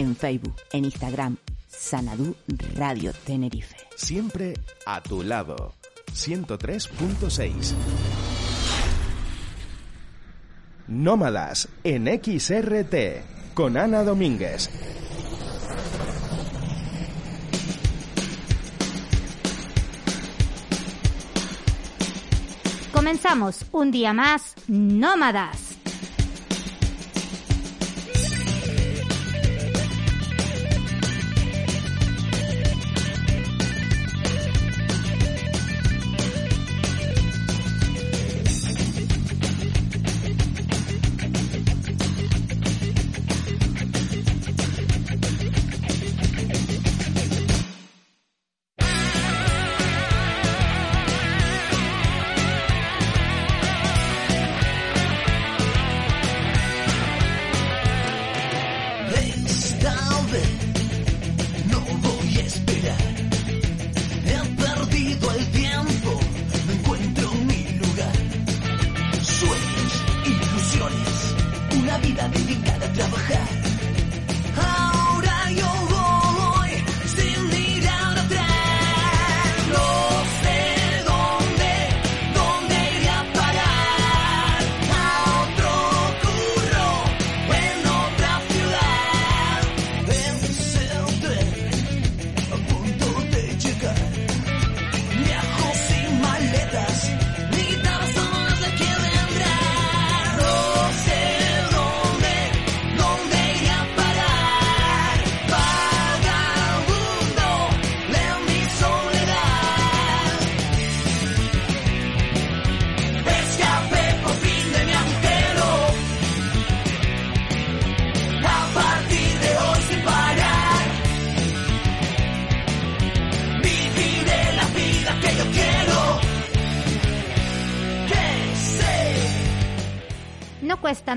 en 0.00 0.16
Facebook, 0.16 0.56
en 0.72 0.86
Instagram, 0.86 1.36
Sanadú 1.68 2.34
Radio 2.74 3.12
Tenerife. 3.12 3.76
Siempre 3.96 4.54
a 4.86 5.02
tu 5.02 5.22
lado. 5.22 5.74
103.6. 6.14 7.74
Nómadas 10.88 11.68
en 11.84 12.06
XRT 12.06 13.54
con 13.54 13.76
Ana 13.76 14.02
Domínguez. 14.02 14.70
Comenzamos 22.92 23.66
un 23.72 23.90
día 23.90 24.12
más, 24.12 24.54
Nómadas. 24.66 25.69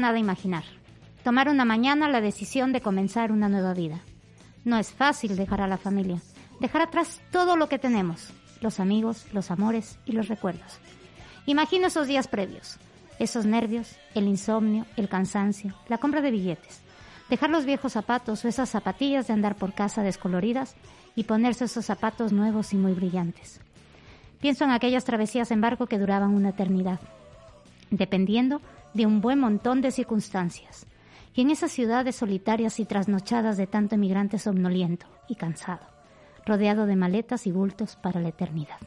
Nada 0.03 0.19
imaginar. 0.19 0.65
Tomar 1.23 1.47
una 1.47 1.63
mañana 1.63 2.09
la 2.09 2.19
decisión 2.19 2.73
de 2.73 2.81
comenzar 2.81 3.31
una 3.31 3.47
nueva 3.47 3.73
vida. 3.73 4.01
No 4.65 4.77
es 4.77 4.91
fácil 4.91 5.37
dejar 5.37 5.61
a 5.61 5.67
la 5.67 5.77
familia, 5.77 6.21
dejar 6.59 6.81
atrás 6.81 7.21
todo 7.31 7.55
lo 7.55 7.69
que 7.69 7.79
tenemos, 7.79 8.27
los 8.59 8.81
amigos, 8.81 9.25
los 9.31 9.49
amores 9.49 9.97
y 10.05 10.11
los 10.11 10.27
recuerdos. 10.27 10.77
Imagino 11.45 11.87
esos 11.87 12.07
días 12.07 12.27
previos, 12.27 12.79
esos 13.17 13.45
nervios, 13.45 13.95
el 14.13 14.27
insomnio, 14.27 14.85
el 14.97 15.07
cansancio, 15.07 15.73
la 15.87 15.99
compra 15.99 16.19
de 16.19 16.31
billetes, 16.31 16.81
dejar 17.29 17.49
los 17.49 17.63
viejos 17.63 17.93
zapatos 17.93 18.43
o 18.43 18.49
esas 18.49 18.69
zapatillas 18.69 19.27
de 19.27 19.33
andar 19.33 19.55
por 19.55 19.73
casa 19.73 20.03
descoloridas 20.03 20.75
y 21.15 21.23
ponerse 21.23 21.63
esos 21.63 21.85
zapatos 21.85 22.33
nuevos 22.33 22.73
y 22.73 22.75
muy 22.75 22.91
brillantes. 22.91 23.61
Pienso 24.41 24.65
en 24.65 24.71
aquellas 24.71 25.05
travesías 25.05 25.49
en 25.51 25.61
barco 25.61 25.87
que 25.87 25.97
duraban 25.97 26.35
una 26.35 26.49
eternidad, 26.49 26.99
dependiendo 27.89 28.59
de 28.93 29.05
un 29.05 29.21
buen 29.21 29.39
montón 29.39 29.81
de 29.81 29.91
circunstancias. 29.91 30.85
Y 31.33 31.41
en 31.41 31.49
esas 31.49 31.71
ciudades 31.71 32.15
solitarias 32.15 32.79
y 32.79 32.85
trasnochadas 32.85 33.57
de 33.57 33.67
tanto 33.67 33.95
emigrante 33.95 34.37
somnoliento 34.37 35.07
y 35.27 35.35
cansado, 35.35 35.85
rodeado 36.45 36.85
de 36.85 36.95
maletas 36.95 37.47
y 37.47 37.51
bultos 37.51 37.95
para 37.95 38.21
la 38.21 38.29
eternidad. 38.29 38.77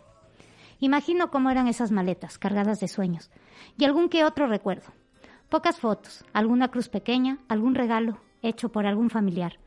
Imagino 0.78 1.30
cómo 1.30 1.50
eran 1.50 1.68
esas 1.68 1.90
maletas, 1.90 2.38
cargadas 2.38 2.80
de 2.80 2.88
sueños, 2.88 3.30
y 3.78 3.84
algún 3.84 4.08
que 4.08 4.24
otro 4.24 4.46
recuerdo. 4.46 4.92
Pocas 5.48 5.78
fotos, 5.78 6.24
alguna 6.32 6.68
cruz 6.68 6.88
pequeña, 6.88 7.38
algún 7.48 7.74
regalo 7.74 8.18
hecho 8.42 8.68
por 8.68 8.86
algún 8.86 9.10
familiar. 9.10 9.58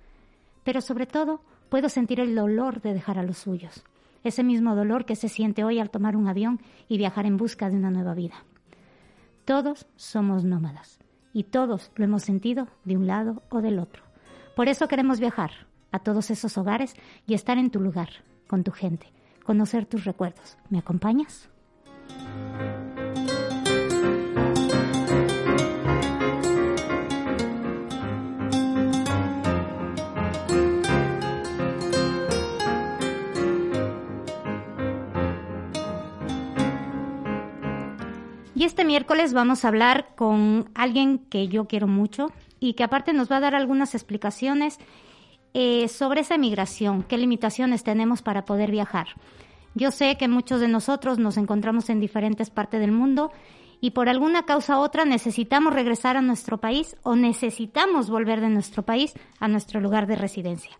Pero 0.63 0.81
sobre 0.81 1.05
todo, 1.05 1.41
puedo 1.69 1.89
sentir 1.89 2.19
el 2.19 2.35
dolor 2.35 2.81
de 2.81 2.93
dejar 2.93 3.17
a 3.17 3.23
los 3.23 3.37
suyos, 3.37 3.83
ese 4.23 4.43
mismo 4.43 4.75
dolor 4.75 5.05
que 5.05 5.15
se 5.15 5.29
siente 5.29 5.63
hoy 5.63 5.79
al 5.79 5.89
tomar 5.89 6.15
un 6.15 6.27
avión 6.27 6.59
y 6.87 6.97
viajar 6.97 7.25
en 7.25 7.37
busca 7.37 7.69
de 7.69 7.77
una 7.77 7.91
nueva 7.91 8.13
vida. 8.13 8.35
Todos 9.49 9.87
somos 9.95 10.45
nómadas 10.45 10.99
y 11.33 11.45
todos 11.45 11.91
lo 11.95 12.05
hemos 12.05 12.21
sentido 12.21 12.67
de 12.85 12.97
un 12.97 13.07
lado 13.07 13.41
o 13.49 13.61
del 13.61 13.79
otro. 13.79 14.03
Por 14.55 14.67
eso 14.67 14.87
queremos 14.87 15.19
viajar 15.19 15.49
a 15.91 15.97
todos 15.97 16.29
esos 16.29 16.55
hogares 16.59 16.93
y 17.25 17.33
estar 17.33 17.57
en 17.57 17.71
tu 17.71 17.79
lugar, 17.79 18.09
con 18.47 18.63
tu 18.63 18.71
gente, 18.71 19.07
conocer 19.43 19.87
tus 19.87 20.05
recuerdos. 20.05 20.59
¿Me 20.69 20.77
acompañas? 20.77 21.49
Y 38.59 38.65
este 38.65 38.83
miércoles 38.83 39.31
vamos 39.31 39.63
a 39.63 39.69
hablar 39.69 40.09
con 40.17 40.69
alguien 40.75 41.19
que 41.19 41.47
yo 41.47 41.63
quiero 41.63 41.87
mucho 41.87 42.33
y 42.59 42.73
que 42.73 42.83
aparte 42.83 43.13
nos 43.13 43.31
va 43.31 43.37
a 43.37 43.39
dar 43.39 43.55
algunas 43.55 43.95
explicaciones 43.95 44.79
eh, 45.53 45.87
sobre 45.87 46.19
esa 46.19 46.37
migración, 46.37 47.03
qué 47.03 47.17
limitaciones 47.17 47.85
tenemos 47.85 48.21
para 48.21 48.43
poder 48.43 48.69
viajar. 48.69 49.07
Yo 49.75 49.91
sé 49.91 50.17
que 50.17 50.27
muchos 50.27 50.59
de 50.59 50.67
nosotros 50.67 51.19
nos 51.19 51.37
encontramos 51.37 51.89
en 51.89 52.01
diferentes 52.01 52.49
partes 52.49 52.81
del 52.81 52.91
mundo 52.91 53.31
y 53.79 53.91
por 53.91 54.09
alguna 54.09 54.43
causa 54.43 54.77
u 54.77 54.81
otra 54.81 55.05
necesitamos 55.05 55.73
regresar 55.73 56.17
a 56.17 56.21
nuestro 56.21 56.57
país 56.57 56.97
o 57.03 57.15
necesitamos 57.15 58.09
volver 58.09 58.41
de 58.41 58.49
nuestro 58.49 58.83
país 58.83 59.13
a 59.39 59.47
nuestro 59.47 59.79
lugar 59.79 60.05
de 60.05 60.17
residencia. 60.17 60.75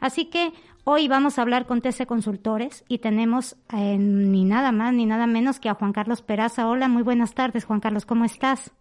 Así 0.00 0.26
que 0.26 0.52
Hoy 0.84 1.06
vamos 1.06 1.38
a 1.38 1.42
hablar 1.42 1.66
con 1.66 1.80
TC 1.80 2.06
Consultores 2.06 2.84
y 2.88 2.98
tenemos 2.98 3.54
eh, 3.72 3.96
ni 3.98 4.44
nada 4.44 4.72
más 4.72 4.92
ni 4.92 5.06
nada 5.06 5.28
menos 5.28 5.60
que 5.60 5.68
a 5.68 5.74
Juan 5.74 5.92
Carlos 5.92 6.22
Peraza. 6.22 6.68
Hola, 6.68 6.88
muy 6.88 7.04
buenas 7.04 7.34
tardes, 7.34 7.64
Juan 7.64 7.78
Carlos, 7.78 8.04
¿cómo 8.04 8.24
estás? 8.24 8.74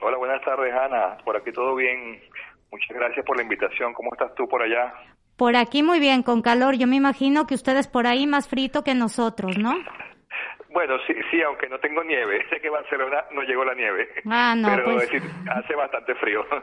Hola, 0.00 0.18
buenas 0.18 0.40
tardes, 0.44 0.72
Ana. 0.72 1.18
Por 1.24 1.36
aquí 1.36 1.50
todo 1.50 1.74
bien. 1.74 2.20
Muchas 2.70 2.96
gracias 2.96 3.26
por 3.26 3.36
la 3.36 3.42
invitación. 3.42 3.92
¿Cómo 3.92 4.10
estás 4.12 4.32
tú 4.36 4.46
por 4.46 4.62
allá? 4.62 4.94
Por 5.36 5.56
aquí 5.56 5.82
muy 5.82 5.98
bien, 5.98 6.22
con 6.22 6.42
calor. 6.42 6.76
Yo 6.76 6.86
me 6.86 6.94
imagino 6.94 7.44
que 7.48 7.56
ustedes 7.56 7.88
por 7.88 8.06
ahí 8.06 8.24
más 8.28 8.46
frito 8.46 8.84
que 8.84 8.94
nosotros, 8.94 9.58
¿no? 9.58 9.74
Bueno, 10.72 10.96
sí, 11.06 11.14
sí, 11.30 11.42
aunque 11.42 11.68
no 11.68 11.78
tengo 11.78 12.02
nieve. 12.02 12.44
Sé 12.50 12.60
que 12.60 12.70
Barcelona 12.70 13.24
no 13.32 13.42
llegó 13.42 13.64
la 13.64 13.74
nieve. 13.74 14.08
Ah, 14.30 14.54
no, 14.56 14.68
pero 14.68 14.84
pues... 14.84 15.10
hace 15.50 15.74
bastante 15.74 16.14
frío. 16.16 16.44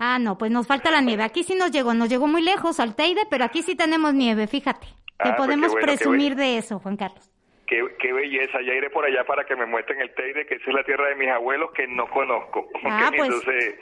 Ah, 0.00 0.20
no, 0.20 0.38
pues 0.38 0.52
nos 0.52 0.68
falta 0.68 0.92
la 0.92 1.00
nieve. 1.00 1.24
Aquí 1.24 1.42
sí 1.42 1.56
nos 1.56 1.72
llegó, 1.72 1.92
nos 1.92 2.08
llegó 2.08 2.28
muy 2.28 2.40
lejos 2.40 2.78
al 2.78 2.94
Teide, 2.94 3.22
pero 3.28 3.44
aquí 3.44 3.62
sí 3.62 3.74
tenemos 3.74 4.14
nieve, 4.14 4.46
fíjate. 4.46 4.86
Que 4.86 5.30
ah, 5.30 5.34
pues 5.36 5.48
podemos 5.48 5.74
presumir 5.74 6.36
de 6.36 6.56
eso, 6.56 6.78
Juan 6.78 6.96
Carlos. 6.96 7.28
Qué, 7.66 7.84
qué, 7.98 8.12
belleza. 8.12 8.60
Ya 8.64 8.74
iré 8.74 8.90
por 8.90 9.04
allá 9.04 9.24
para 9.24 9.44
que 9.44 9.56
me 9.56 9.66
muestren 9.66 10.00
el 10.00 10.14
Teide, 10.14 10.46
que 10.46 10.54
esa 10.54 10.70
es 10.70 10.72
la 10.76 10.84
tierra 10.84 11.08
de 11.08 11.16
mis 11.16 11.28
abuelos 11.28 11.72
que 11.72 11.88
no 11.88 12.08
conozco. 12.10 12.68
Ah, 12.84 13.10
pues... 13.10 13.28
Entonces, 13.28 13.74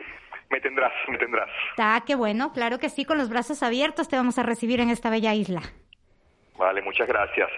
me 0.49 0.59
tendrás, 0.63 0.93
me 1.09 1.19
tendrás. 1.19 1.51
Está, 1.73 2.03
qué 2.07 2.15
bueno. 2.15 2.51
Claro 2.55 2.79
que 2.79 2.89
sí, 2.89 3.05
con 3.05 3.19
los 3.19 3.29
brazos 3.29 3.63
abiertos 3.63 4.09
te 4.09 4.17
vamos 4.17 4.39
a 4.39 4.43
recibir 4.43 4.81
en 4.81 4.89
esta 4.89 5.11
bella 5.11 5.35
isla. 5.35 5.61
Vale, 6.57 6.81
muchas 6.81 7.07
gracias. 7.07 7.51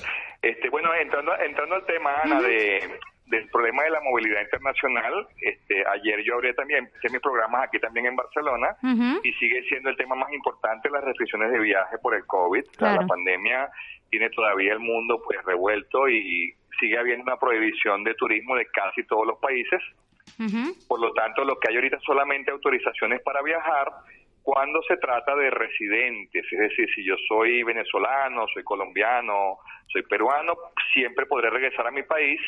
Este, 0.42 0.70
bueno, 0.70 0.94
entrando, 0.94 1.36
entrando 1.38 1.74
al 1.74 1.86
tema, 1.86 2.14
Ana, 2.22 2.40
de, 2.40 2.98
del 3.28 3.48
problema 3.48 3.82
de 3.84 3.90
la 3.90 4.00
movilidad 4.00 4.40
internacional. 4.42 5.28
Este, 5.40 5.84
ayer 5.86 6.22
yo 6.24 6.34
abrí 6.34 6.54
también, 6.54 6.84
empecé 6.84 7.10
mis 7.10 7.20
programas 7.20 7.64
aquí 7.64 7.78
también 7.78 8.06
en 8.06 8.16
Barcelona 8.16 8.76
y 9.22 9.32
sigue 9.34 9.62
siendo 9.68 9.90
el 9.90 9.96
tema 9.96 10.14
más 10.14 10.32
importante 10.32 10.90
las 10.90 11.04
restricciones 11.04 11.50
de 11.52 11.58
viaje 11.58 11.98
por 11.98 12.14
el 12.14 12.24
COVID. 12.26 12.64
la 12.80 13.06
pandemia 13.06 13.68
tiene 14.10 14.30
todavía 14.30 14.72
el 14.72 14.80
mundo 14.80 15.20
pues 15.24 15.44
revuelto 15.44 16.08
y 16.08 16.54
sigue 16.80 16.98
habiendo 16.98 17.24
una 17.24 17.36
prohibición 17.36 18.04
de 18.04 18.14
turismo 18.14 18.56
de 18.56 18.66
casi 18.66 19.04
todos 19.04 19.26
los 19.26 19.38
países. 19.38 19.80
Por 20.86 21.00
lo 21.00 21.12
tanto, 21.14 21.44
lo 21.44 21.58
que 21.58 21.68
hay 21.68 21.76
ahorita 21.76 21.98
solamente 22.00 22.50
autorizaciones 22.50 23.20
para 23.22 23.42
viajar 23.42 23.90
cuando 24.48 24.80
se 24.84 24.96
trata 24.96 25.36
de 25.36 25.50
residentes, 25.50 26.42
es 26.50 26.58
decir, 26.58 26.88
si 26.94 27.04
yo 27.04 27.16
soy 27.28 27.62
venezolano, 27.64 28.46
soy 28.48 28.64
colombiano, 28.64 29.58
soy 29.88 30.00
peruano, 30.04 30.56
siempre 30.94 31.26
podré 31.26 31.50
regresar 31.50 31.86
a 31.86 31.90
mi 31.90 32.02
país 32.02 32.40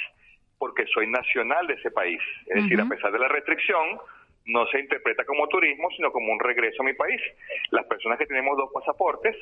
porque 0.56 0.86
soy 0.86 1.08
nacional 1.08 1.66
de 1.66 1.74
ese 1.74 1.90
país. 1.90 2.18
Es 2.46 2.62
decir, 2.62 2.80
a 2.80 2.88
pesar 2.88 3.12
de 3.12 3.18
la 3.18 3.28
restricción, 3.28 4.00
no 4.46 4.66
se 4.68 4.80
interpreta 4.80 5.26
como 5.26 5.46
turismo, 5.48 5.90
sino 5.94 6.10
como 6.10 6.32
un 6.32 6.40
regreso 6.40 6.80
a 6.80 6.86
mi 6.86 6.94
país. 6.94 7.20
Las 7.70 7.84
personas 7.84 8.18
que 8.18 8.24
tenemos 8.24 8.56
dos 8.56 8.70
pasaportes 8.72 9.36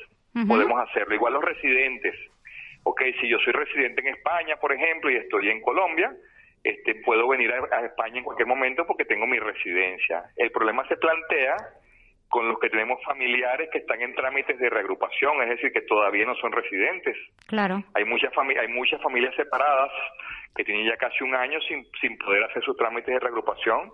podemos 0.45 0.81
hacerlo, 0.81 1.15
igual 1.15 1.35
los 1.35 1.45
residentes. 1.45 2.13
Ok, 2.83 3.03
si 3.21 3.29
yo 3.29 3.39
soy 3.39 3.53
residente 3.53 4.01
en 4.01 4.15
España, 4.15 4.57
por 4.57 4.73
ejemplo, 4.73 5.09
y 5.09 5.15
estoy 5.15 5.47
en 5.49 5.61
Colombia, 5.61 6.13
este, 6.61 6.95
puedo 7.05 7.25
venir 7.29 7.53
a 7.53 7.85
España 7.85 8.17
en 8.17 8.25
cualquier 8.25 8.49
momento 8.49 8.85
porque 8.85 9.05
tengo 9.05 9.25
mi 9.27 9.39
residencia. 9.39 10.25
El 10.35 10.51
problema 10.51 10.85
se 10.89 10.97
plantea 10.97 11.55
con 12.29 12.47
los 12.47 12.59
que 12.59 12.69
tenemos 12.69 13.03
familiares 13.03 13.69
que 13.71 13.79
están 13.79 14.01
en 14.01 14.13
trámites 14.13 14.57
de 14.59 14.69
reagrupación, 14.69 15.41
es 15.41 15.49
decir, 15.49 15.71
que 15.73 15.81
todavía 15.81 16.25
no 16.25 16.35
son 16.35 16.51
residentes. 16.51 17.17
Claro. 17.47 17.83
Hay 17.95 18.05
muchas 18.05 18.33
familias, 18.33 18.65
hay 18.67 18.73
muchas 18.73 19.01
familias 19.01 19.35
separadas 19.35 19.91
que 20.55 20.63
tienen 20.63 20.85
ya 20.85 20.97
casi 20.97 21.23
un 21.23 21.35
año 21.35 21.59
sin, 21.61 21.85
sin 22.01 22.17
poder 22.17 22.43
hacer 22.43 22.63
sus 22.63 22.75
trámites 22.77 23.13
de 23.13 23.19
reagrupación, 23.19 23.91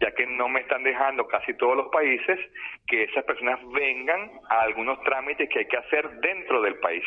ya 0.00 0.12
que 0.12 0.26
no 0.26 0.48
me 0.48 0.60
están 0.60 0.82
dejando 0.82 1.26
casi 1.26 1.54
todos 1.54 1.76
los 1.76 1.88
países 1.88 2.38
que 2.86 3.04
esas 3.04 3.24
personas 3.24 3.58
vengan 3.72 4.30
a 4.48 4.60
algunos 4.62 5.00
trámites 5.02 5.48
que 5.50 5.60
hay 5.60 5.66
que 5.66 5.76
hacer 5.76 6.08
dentro 6.20 6.62
del 6.62 6.76
país. 6.76 7.04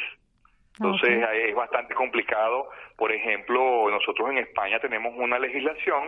Entonces 0.79 1.23
es 1.33 1.55
bastante 1.55 1.93
complicado. 1.93 2.69
Por 2.95 3.11
ejemplo, 3.11 3.89
nosotros 3.89 4.29
en 4.29 4.39
España 4.39 4.79
tenemos 4.79 5.13
una 5.17 5.39
legislación 5.39 6.03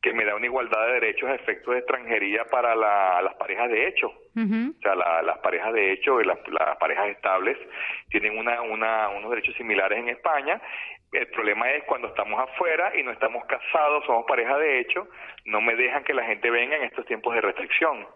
que 0.00 0.12
me 0.12 0.24
da 0.24 0.34
una 0.34 0.46
igualdad 0.46 0.86
de 0.86 0.92
derechos 0.94 1.28
a 1.28 1.34
efectos 1.34 1.74
de 1.74 1.80
extranjería 1.80 2.44
para 2.44 2.74
las 2.76 3.34
parejas 3.34 3.70
de 3.70 3.88
hecho. 3.88 4.08
O 4.08 4.80
sea, 4.82 4.94
las 4.94 5.38
parejas 5.38 5.72
de 5.72 5.92
hecho 5.92 6.20
y 6.20 6.24
las, 6.24 6.38
parejas 6.78 7.08
estables 7.08 7.56
tienen 8.08 8.38
una, 8.38 8.62
una, 8.62 9.08
unos 9.08 9.30
derechos 9.30 9.54
similares 9.56 9.98
en 9.98 10.08
España. 10.08 10.60
El 11.12 11.28
problema 11.28 11.70
es 11.70 11.84
cuando 11.84 12.08
estamos 12.08 12.40
afuera 12.40 12.92
y 12.98 13.02
no 13.04 13.12
estamos 13.12 13.44
casados, 13.46 14.04
somos 14.04 14.24
pareja 14.26 14.58
de 14.58 14.80
hecho, 14.80 15.06
no 15.44 15.60
me 15.60 15.76
dejan 15.76 16.02
que 16.02 16.12
la 16.12 16.24
gente 16.24 16.50
venga 16.50 16.76
en 16.76 16.82
estos 16.82 17.06
tiempos 17.06 17.34
de 17.34 17.40
restricción. 17.40 18.06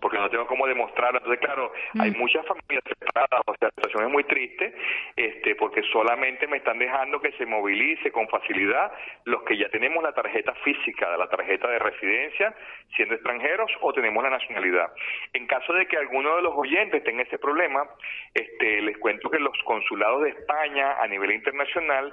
Porque 0.00 0.18
no 0.18 0.30
tengo 0.30 0.46
cómo 0.46 0.66
demostrarlo. 0.66 1.18
Entonces, 1.18 1.44
claro, 1.44 1.72
hay 1.98 2.10
mm. 2.10 2.18
muchas 2.18 2.46
familias 2.46 2.84
separadas, 2.86 3.42
o 3.46 3.54
sea, 3.58 3.68
la 3.68 3.70
situación 3.74 4.04
es 4.04 4.10
muy 4.10 4.24
triste, 4.24 4.74
este, 5.16 5.54
porque 5.56 5.82
solamente 5.92 6.46
me 6.46 6.58
están 6.58 6.78
dejando 6.78 7.20
que 7.20 7.32
se 7.32 7.44
movilice 7.44 8.10
con 8.12 8.28
facilidad 8.28 8.92
los 9.24 9.42
que 9.42 9.56
ya 9.56 9.68
tenemos 9.68 10.02
la 10.02 10.12
tarjeta 10.12 10.54
física, 10.64 11.16
la 11.16 11.28
tarjeta 11.28 11.68
de 11.68 11.78
residencia, 11.78 12.54
siendo 12.96 13.14
extranjeros 13.14 13.70
o 13.80 13.92
tenemos 13.92 14.22
la 14.22 14.30
nacionalidad. 14.30 14.92
En 15.32 15.46
caso 15.46 15.72
de 15.72 15.86
que 15.86 15.96
alguno 15.96 16.36
de 16.36 16.42
los 16.42 16.54
oyentes 16.54 17.04
tenga 17.04 17.22
ese 17.22 17.38
problema, 17.38 17.84
este, 18.32 18.80
les 18.80 18.96
cuento 18.98 19.28
que 19.28 19.38
los 19.38 19.56
consulados 19.64 20.22
de 20.22 20.30
España 20.30 20.96
a 21.00 21.06
nivel 21.08 21.32
internacional 21.32 22.12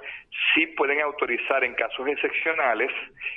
sí 0.52 0.66
pueden 0.66 1.00
autorizar 1.00 1.64
en 1.64 1.74
casos 1.74 2.06
excepcionales 2.08 2.90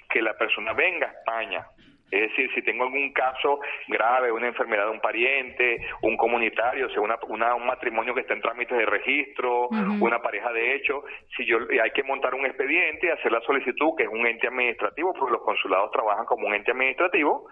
que 0.10 0.22
la 0.22 0.34
persona 0.38 0.74
venga 0.74 1.07
a 1.07 1.12
España 1.12 1.68
es 2.13 2.30
decir, 2.30 2.50
si 2.54 2.62
tengo 2.62 2.83
algún 2.83 3.12
caso 3.12 3.60
grave, 3.88 4.31
una 4.31 4.48
enfermedad 4.48 4.86
de 4.86 4.92
un 4.92 5.01
pariente, 5.01 5.86
un 6.01 6.15
comunitario, 6.15 6.88
o 6.88 6.89
sea, 6.89 7.01
una, 7.01 7.18
un 7.56 7.65
matrimonio 7.65 8.13
que 8.13 8.21
está 8.21 8.33
en 8.33 8.42
trámites 8.42 8.77
de 8.77 8.86
registro, 8.86 9.69
una 10.00 10.21
pareja 10.21 10.51
de 10.51 10.75
hecho, 10.75 11.04
si 11.36 11.45
yo 11.45 11.57
hay 11.81 11.92
que 11.92 12.04
montar 12.04 12.36
un 12.36 12.45
expediente 12.45 13.07
y 13.07 13.10
hacer 13.10 13.31
la 13.31 13.42
solicitud, 13.42 13.95
que 13.98 14.04
es 14.04 14.10
un 14.10 14.25
ente 14.27 14.48
administrativo, 14.48 15.13
porque 15.13 15.33
los 15.33 15.42
consulados 15.42 15.92
trabajan 15.92 16.25
como 16.25 16.48
un 16.48 16.54
ente 16.54 16.71
administrativo, 16.71 17.48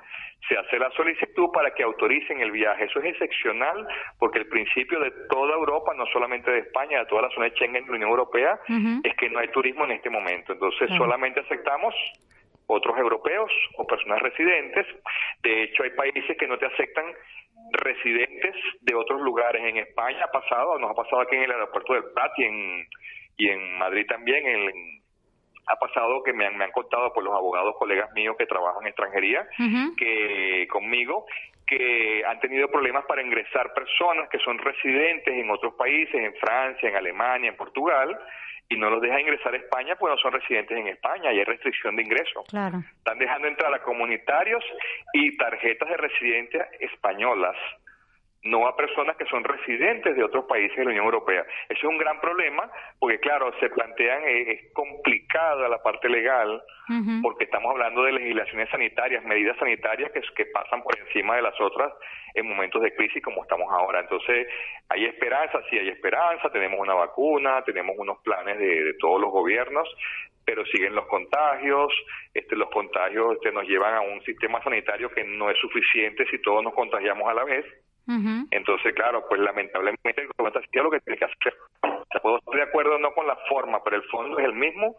se 0.47 0.57
hace 0.57 0.79
la 0.79 0.89
solicitud 0.91 1.49
para 1.53 1.71
que 1.73 1.83
autoricen 1.83 2.41
el 2.41 2.51
viaje. 2.51 2.85
Eso 2.85 2.99
es 2.99 3.05
excepcional 3.05 3.87
porque 4.17 4.39
el 4.39 4.47
principio 4.47 4.99
de 4.99 5.11
toda 5.29 5.53
Europa, 5.53 5.93
no 5.95 6.05
solamente 6.07 6.51
de 6.51 6.59
España, 6.59 6.99
de 6.99 7.05
toda 7.05 7.23
la 7.23 7.29
zona 7.29 7.45
de 7.45 7.51
Schengen 7.51 7.85
de 7.85 7.91
la 7.91 7.95
Unión 7.95 8.09
Europea, 8.09 8.59
es 9.03 9.15
que 9.15 9.29
no 9.29 9.39
hay 9.39 9.47
turismo 9.49 9.85
en 9.85 9.91
este 9.91 10.09
momento. 10.09 10.53
Entonces 10.53 10.89
solamente 10.97 11.39
aceptamos 11.39 11.93
otros 12.71 12.97
europeos 12.97 13.51
o 13.77 13.85
personas 13.85 14.21
residentes. 14.21 14.85
De 15.41 15.63
hecho, 15.63 15.83
hay 15.83 15.91
países 15.91 16.37
que 16.37 16.47
no 16.47 16.57
te 16.57 16.65
aceptan 16.65 17.05
residentes 17.73 18.55
de 18.81 18.95
otros 18.95 19.21
lugares. 19.21 19.61
En 19.63 19.77
España 19.77 20.25
ha 20.25 20.31
pasado, 20.31 20.77
nos 20.79 20.91
ha 20.91 20.95
pasado 20.95 21.21
aquí 21.21 21.35
en 21.35 21.43
el 21.43 21.51
aeropuerto 21.51 21.93
del 21.93 22.05
Prat 22.13 22.31
y 22.37 22.43
en, 22.43 22.87
y 23.37 23.49
en 23.49 23.77
Madrid 23.77 24.05
también, 24.07 24.43
ha 25.67 25.75
pasado 25.77 26.23
que 26.23 26.33
me 26.33 26.45
han, 26.45 26.57
me 26.57 26.65
han 26.65 26.71
contado 26.71 27.13
por 27.13 27.23
los 27.23 27.33
abogados 27.33 27.75
colegas 27.77 28.11
míos 28.13 28.35
que 28.37 28.45
trabajan 28.45 28.81
en 28.81 28.87
extranjería, 28.89 29.47
que 29.97 30.67
conmigo, 30.69 31.25
que 31.67 32.23
han 32.25 32.39
tenido 32.39 32.69
problemas 32.69 33.05
para 33.05 33.21
ingresar 33.21 33.73
personas 33.73 34.27
que 34.29 34.39
son 34.39 34.57
residentes 34.57 35.33
en 35.33 35.49
otros 35.49 35.73
países, 35.75 36.15
en 36.15 36.33
Francia, 36.35 36.89
en 36.89 36.95
Alemania, 36.95 37.49
en 37.49 37.55
Portugal, 37.55 38.19
y 38.71 38.77
no 38.77 38.89
los 38.89 39.01
deja 39.01 39.19
ingresar 39.19 39.53
a 39.53 39.57
España 39.57 39.95
pues 39.95 40.13
no 40.13 40.17
son 40.17 40.31
residentes 40.31 40.77
en 40.77 40.87
España 40.87 41.33
y 41.33 41.39
hay 41.39 41.43
restricción 41.43 41.95
de 41.97 42.03
ingreso. 42.03 42.43
Claro. 42.49 42.81
Están 42.97 43.19
dejando 43.19 43.47
entrar 43.47 43.73
a 43.73 43.83
comunitarios 43.83 44.63
y 45.13 45.35
tarjetas 45.37 45.89
de 45.89 45.97
residencia 45.97 46.69
españolas 46.79 47.57
no 48.43 48.67
a 48.67 48.75
personas 48.75 49.15
que 49.17 49.25
son 49.25 49.43
residentes 49.43 50.15
de 50.15 50.23
otros 50.23 50.45
países 50.45 50.75
de 50.75 50.85
la 50.85 50.89
Unión 50.89 51.05
Europea. 51.05 51.45
Eso 51.69 51.79
es 51.79 51.83
un 51.83 51.97
gran 51.97 52.19
problema 52.19 52.69
porque, 52.99 53.19
claro, 53.19 53.53
se 53.59 53.69
plantean, 53.69 54.23
eh, 54.23 54.51
es 54.51 54.73
complicada 54.73 55.69
la 55.69 55.81
parte 55.81 56.09
legal 56.09 56.61
porque 57.21 57.45
estamos 57.45 57.71
hablando 57.71 58.03
de 58.03 58.11
legislaciones 58.11 58.69
sanitarias, 58.69 59.23
medidas 59.23 59.55
sanitarias 59.57 60.11
que, 60.11 60.21
que 60.35 60.45
pasan 60.47 60.83
por 60.83 60.97
encima 60.99 61.37
de 61.37 61.41
las 61.41 61.59
otras 61.61 61.93
en 62.33 62.47
momentos 62.47 62.81
de 62.81 62.93
crisis 62.93 63.23
como 63.23 63.43
estamos 63.43 63.71
ahora. 63.71 64.01
Entonces, 64.01 64.47
hay 64.89 65.05
esperanza, 65.05 65.61
sí 65.69 65.77
hay 65.77 65.89
esperanza, 65.89 66.49
tenemos 66.51 66.79
una 66.79 66.93
vacuna, 66.93 67.63
tenemos 67.63 67.95
unos 67.97 68.19
planes 68.23 68.57
de, 68.59 68.93
todos 68.99 69.21
los 69.21 69.31
gobiernos, 69.31 69.87
pero 70.45 70.65
siguen 70.65 70.95
los 70.95 71.05
contagios, 71.07 71.93
este, 72.33 72.55
los 72.55 72.69
contagios 72.69 73.35
este, 73.35 73.51
nos 73.51 73.65
llevan 73.67 73.93
a 73.95 74.01
un 74.01 74.21
sistema 74.23 74.61
sanitario 74.63 75.09
que 75.11 75.23
no 75.23 75.49
es 75.49 75.57
suficiente 75.59 76.25
si 76.29 76.41
todos 76.41 76.63
nos 76.63 76.73
contagiamos 76.73 77.29
a 77.29 77.33
la 77.33 77.43
vez. 77.43 77.65
Entonces, 78.07 78.93
claro, 78.93 79.23
pues 79.29 79.39
lamentablemente 79.39 80.21
el 80.21 80.27
gobierno 80.35 80.59
está 80.59 80.83
lo 80.83 80.91
que 80.91 80.99
tiene 81.01 81.17
que 81.17 81.25
hacer. 81.25 81.55
O 82.23 82.37
estar 82.37 82.55
de 82.55 82.63
acuerdo 82.63 82.99
no 82.99 83.13
con 83.13 83.25
la 83.25 83.37
forma, 83.47 83.83
pero 83.83 83.95
el 83.95 84.03
fondo 84.03 84.37
es 84.39 84.45
el 84.45 84.53
mismo 84.53 84.97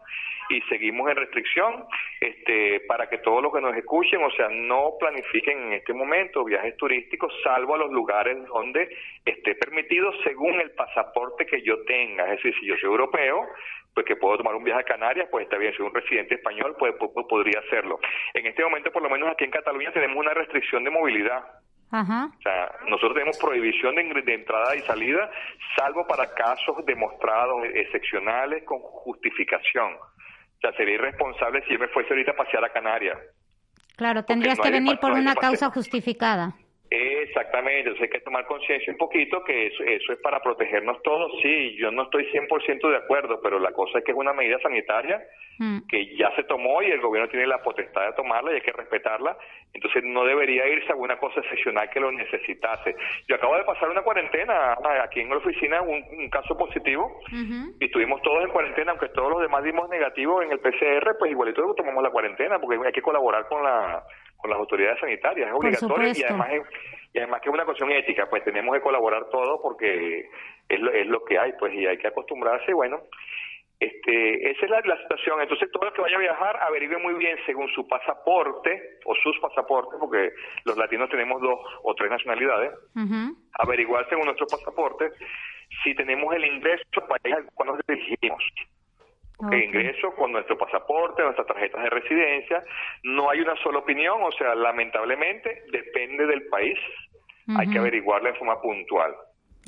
y 0.49 0.61
seguimos 0.63 1.09
en 1.11 1.17
restricción 1.17 1.85
este, 2.19 2.81
para 2.87 3.07
que 3.07 3.19
todos 3.19 3.41
los 3.43 3.53
que 3.53 3.61
nos 3.61 3.75
escuchen, 3.75 4.23
o 4.23 4.31
sea, 4.31 4.49
no 4.49 4.93
planifiquen 4.99 5.67
en 5.67 5.73
este 5.73 5.93
momento 5.93 6.43
viajes 6.43 6.75
turísticos, 6.77 7.31
salvo 7.43 7.75
a 7.75 7.77
los 7.77 7.91
lugares 7.91 8.43
donde 8.47 8.89
esté 9.25 9.55
permitido 9.55 10.11
según 10.23 10.59
el 10.59 10.71
pasaporte 10.71 11.45
que 11.45 11.61
yo 11.61 11.83
tenga. 11.85 12.23
Es 12.25 12.37
decir, 12.37 12.55
si 12.59 12.65
yo 12.65 12.75
soy 12.77 12.89
europeo, 12.89 13.47
pues 13.93 14.05
que 14.05 14.15
puedo 14.15 14.37
tomar 14.37 14.55
un 14.55 14.63
viaje 14.63 14.81
a 14.81 14.85
Canarias, 14.85 15.27
pues 15.29 15.43
está 15.43 15.57
bien, 15.57 15.73
soy 15.75 15.85
un 15.85 15.93
residente 15.93 16.35
español, 16.35 16.75
pues, 16.79 16.95
pues, 16.97 17.11
pues 17.13 17.25
podría 17.29 17.59
hacerlo. 17.59 17.99
En 18.33 18.45
este 18.47 18.63
momento, 18.63 18.91
por 18.91 19.03
lo 19.03 19.09
menos 19.09 19.29
aquí 19.29 19.43
en 19.43 19.51
Cataluña, 19.51 19.91
tenemos 19.91 20.17
una 20.17 20.33
restricción 20.33 20.83
de 20.83 20.89
movilidad. 20.89 21.43
O 21.93 22.41
sea, 22.41 22.71
nosotros 22.87 23.13
tenemos 23.13 23.37
prohibición 23.37 23.95
de, 23.95 24.33
entrada 24.33 24.75
y 24.75 24.79
salida, 24.81 25.29
salvo 25.77 26.07
para 26.07 26.33
casos 26.33 26.83
demostrados 26.85 27.65
excepcionales 27.73 28.63
con 28.63 28.79
justificación. 28.79 29.93
O 29.93 30.59
sea, 30.59 30.73
sería 30.73 30.95
irresponsable 30.95 31.63
si 31.67 31.73
yo 31.73 31.79
me 31.79 31.87
fuese 31.89 32.09
ahorita 32.09 32.31
a 32.31 32.35
pasear 32.35 32.65
a 32.65 32.69
Canarias. 32.69 33.19
Claro, 33.95 34.23
tendrías 34.25 34.59
que 34.59 34.71
venir 34.71 34.97
por 34.99 35.11
una 35.11 35.35
causa 35.35 35.69
justificada. 35.69 36.55
Exactamente, 36.95 37.89
entonces 37.89 38.03
hay 38.03 38.19
que 38.19 38.23
tomar 38.23 38.45
conciencia 38.45 38.93
un 38.93 38.99
poquito 38.99 39.43
que 39.43 39.65
eso, 39.65 39.83
eso 39.83 40.13
es 40.13 40.19
para 40.19 40.39
protegernos 40.41 41.01
todos. 41.01 41.31
Sí, 41.41 41.75
yo 41.75 41.89
no 41.89 42.03
estoy 42.03 42.29
100% 42.31 42.87
de 42.87 42.97
acuerdo, 42.97 43.39
pero 43.41 43.57
la 43.57 43.71
cosa 43.71 43.97
es 43.97 44.05
que 44.05 44.11
es 44.11 44.17
una 44.17 44.31
medida 44.31 44.59
sanitaria 44.59 45.19
mm. 45.57 45.87
que 45.89 46.15
ya 46.15 46.29
se 46.35 46.43
tomó 46.43 46.83
y 46.83 46.91
el 46.91 47.01
gobierno 47.01 47.27
tiene 47.31 47.47
la 47.47 47.63
potestad 47.63 48.05
de 48.05 48.13
tomarla 48.13 48.51
y 48.51 48.55
hay 48.55 48.61
que 48.61 48.73
respetarla. 48.73 49.35
Entonces 49.73 50.03
no 50.03 50.23
debería 50.23 50.67
irse 50.67 50.91
a 50.91 50.95
una 50.95 51.17
cosa 51.17 51.39
excepcional 51.39 51.89
que 51.89 51.99
lo 51.99 52.11
necesitase. 52.11 52.95
Yo 53.27 53.37
acabo 53.37 53.57
de 53.57 53.63
pasar 53.63 53.89
una 53.89 54.03
cuarentena 54.03 54.77
aquí 55.03 55.21
en 55.21 55.29
la 55.29 55.37
oficina, 55.37 55.81
un, 55.81 56.29
caso 56.29 56.55
positivo, 56.55 57.21
y 57.79 57.85
estuvimos 57.85 58.21
todos 58.21 58.43
en 58.43 58.51
cuarentena, 58.51 58.91
aunque 58.91 59.09
todos 59.09 59.31
los 59.31 59.41
demás 59.41 59.63
dimos 59.63 59.89
negativo 59.89 60.43
en 60.43 60.51
el 60.51 60.59
PCR, 60.59 61.17
pues 61.17 61.31
igualito 61.31 61.73
tomamos 61.73 62.03
la 62.03 62.11
cuarentena 62.11 62.59
porque 62.59 62.77
hay 62.85 62.93
que 62.93 63.01
colaborar 63.01 63.47
con 63.47 63.63
la 63.63 64.03
con 64.43 64.51
las 64.51 64.59
autoridades 64.59 64.99
sanitarias, 64.99 65.47
es 65.47 65.53
obligatorio 65.55 66.11
y 66.13 66.23
además, 66.23 66.49
es, 66.51 66.61
y 67.13 67.17
además 67.17 67.39
que 67.39 67.47
es 67.47 67.53
una 67.53 67.63
cuestión 67.63 67.89
ética, 67.93 68.29
pues 68.29 68.43
tenemos 68.43 68.75
que 68.75 68.81
colaborar 68.81 69.29
todos 69.31 69.61
porque 69.61 70.29
es 70.67 70.79
lo, 70.81 70.91
es 70.91 71.07
lo 71.07 71.23
que 71.23 71.39
hay, 71.39 71.53
pues 71.57 71.73
y 71.73 71.87
hay 71.87 71.97
que 71.97 72.07
acostumbrarse, 72.07 72.73
bueno, 72.73 73.03
Este, 73.79 74.51
esa 74.51 74.65
es 74.65 74.71
la, 74.71 74.97
situación. 75.01 75.41
Entonces, 75.41 75.71
todo 75.71 75.87
el 75.87 75.93
que 75.93 76.01
vaya 76.01 76.17
a 76.17 76.19
viajar, 76.19 76.57
averigüe 76.61 76.97
muy 76.97 77.13
bien 77.15 77.37
según 77.45 77.69
su 77.69 77.87
pasaporte 77.87 78.99
o 79.05 79.15
sus 79.15 79.39
pasaportes, 79.39 79.97
porque 79.97 80.31
los 80.65 80.77
latinos 80.77 81.09
tenemos 81.09 81.41
dos 81.41 81.59
o 81.83 81.95
tres 81.95 82.11
nacionalidades, 82.11 82.71
averiguar 83.59 84.07
según 84.09 84.25
nuestro 84.25 84.47
pasaporte 84.47 85.09
si 85.83 85.95
tenemos 85.95 86.35
el 86.35 86.45
ingreso 86.45 86.83
país 87.07 87.35
al 87.35 87.45
cual 87.55 87.69
nos 87.69 87.79
dirigimos. 87.87 88.43
El 89.51 89.63
ingreso 89.63 90.13
con 90.15 90.31
nuestro 90.31 90.57
pasaporte, 90.57 91.23
nuestras 91.23 91.47
tarjetas 91.47 91.83
de 91.83 91.89
residencia. 91.89 92.63
No 93.03 93.29
hay 93.29 93.41
una 93.41 93.55
sola 93.57 93.79
opinión, 93.79 94.21
o 94.21 94.31
sea, 94.31 94.55
lamentablemente 94.55 95.63
depende 95.71 96.25
del 96.27 96.47
país. 96.47 96.77
Hay 97.57 97.69
que 97.69 97.79
averiguarla 97.79 98.29
en 98.29 98.35
forma 98.35 98.61
puntual. 98.61 99.13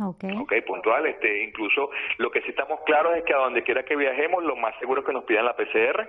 Okay. 0.02 0.36
ok, 0.38 0.54
puntual. 0.66 1.06
Este, 1.06 1.44
incluso 1.44 1.90
lo 2.18 2.30
que 2.30 2.42
sí 2.42 2.50
estamos 2.50 2.80
claros 2.86 3.16
es 3.18 3.24
que 3.24 3.34
a 3.34 3.38
donde 3.38 3.64
quiera 3.64 3.84
que 3.84 3.96
viajemos, 3.96 4.44
lo 4.44 4.56
más 4.56 4.78
seguro 4.80 5.02
es 5.02 5.08
que 5.08 5.14
nos 5.14 5.24
pidan 5.24 5.46
la 5.46 5.56
PCR. 5.56 6.08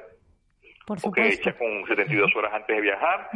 Por 0.86 1.00
supuesto. 1.00 1.50
hecha 1.50 1.58
con 1.58 1.84
72 1.86 2.30
horas 2.36 2.54
antes 2.54 2.76
de 2.76 2.80
viajar. 2.80 3.28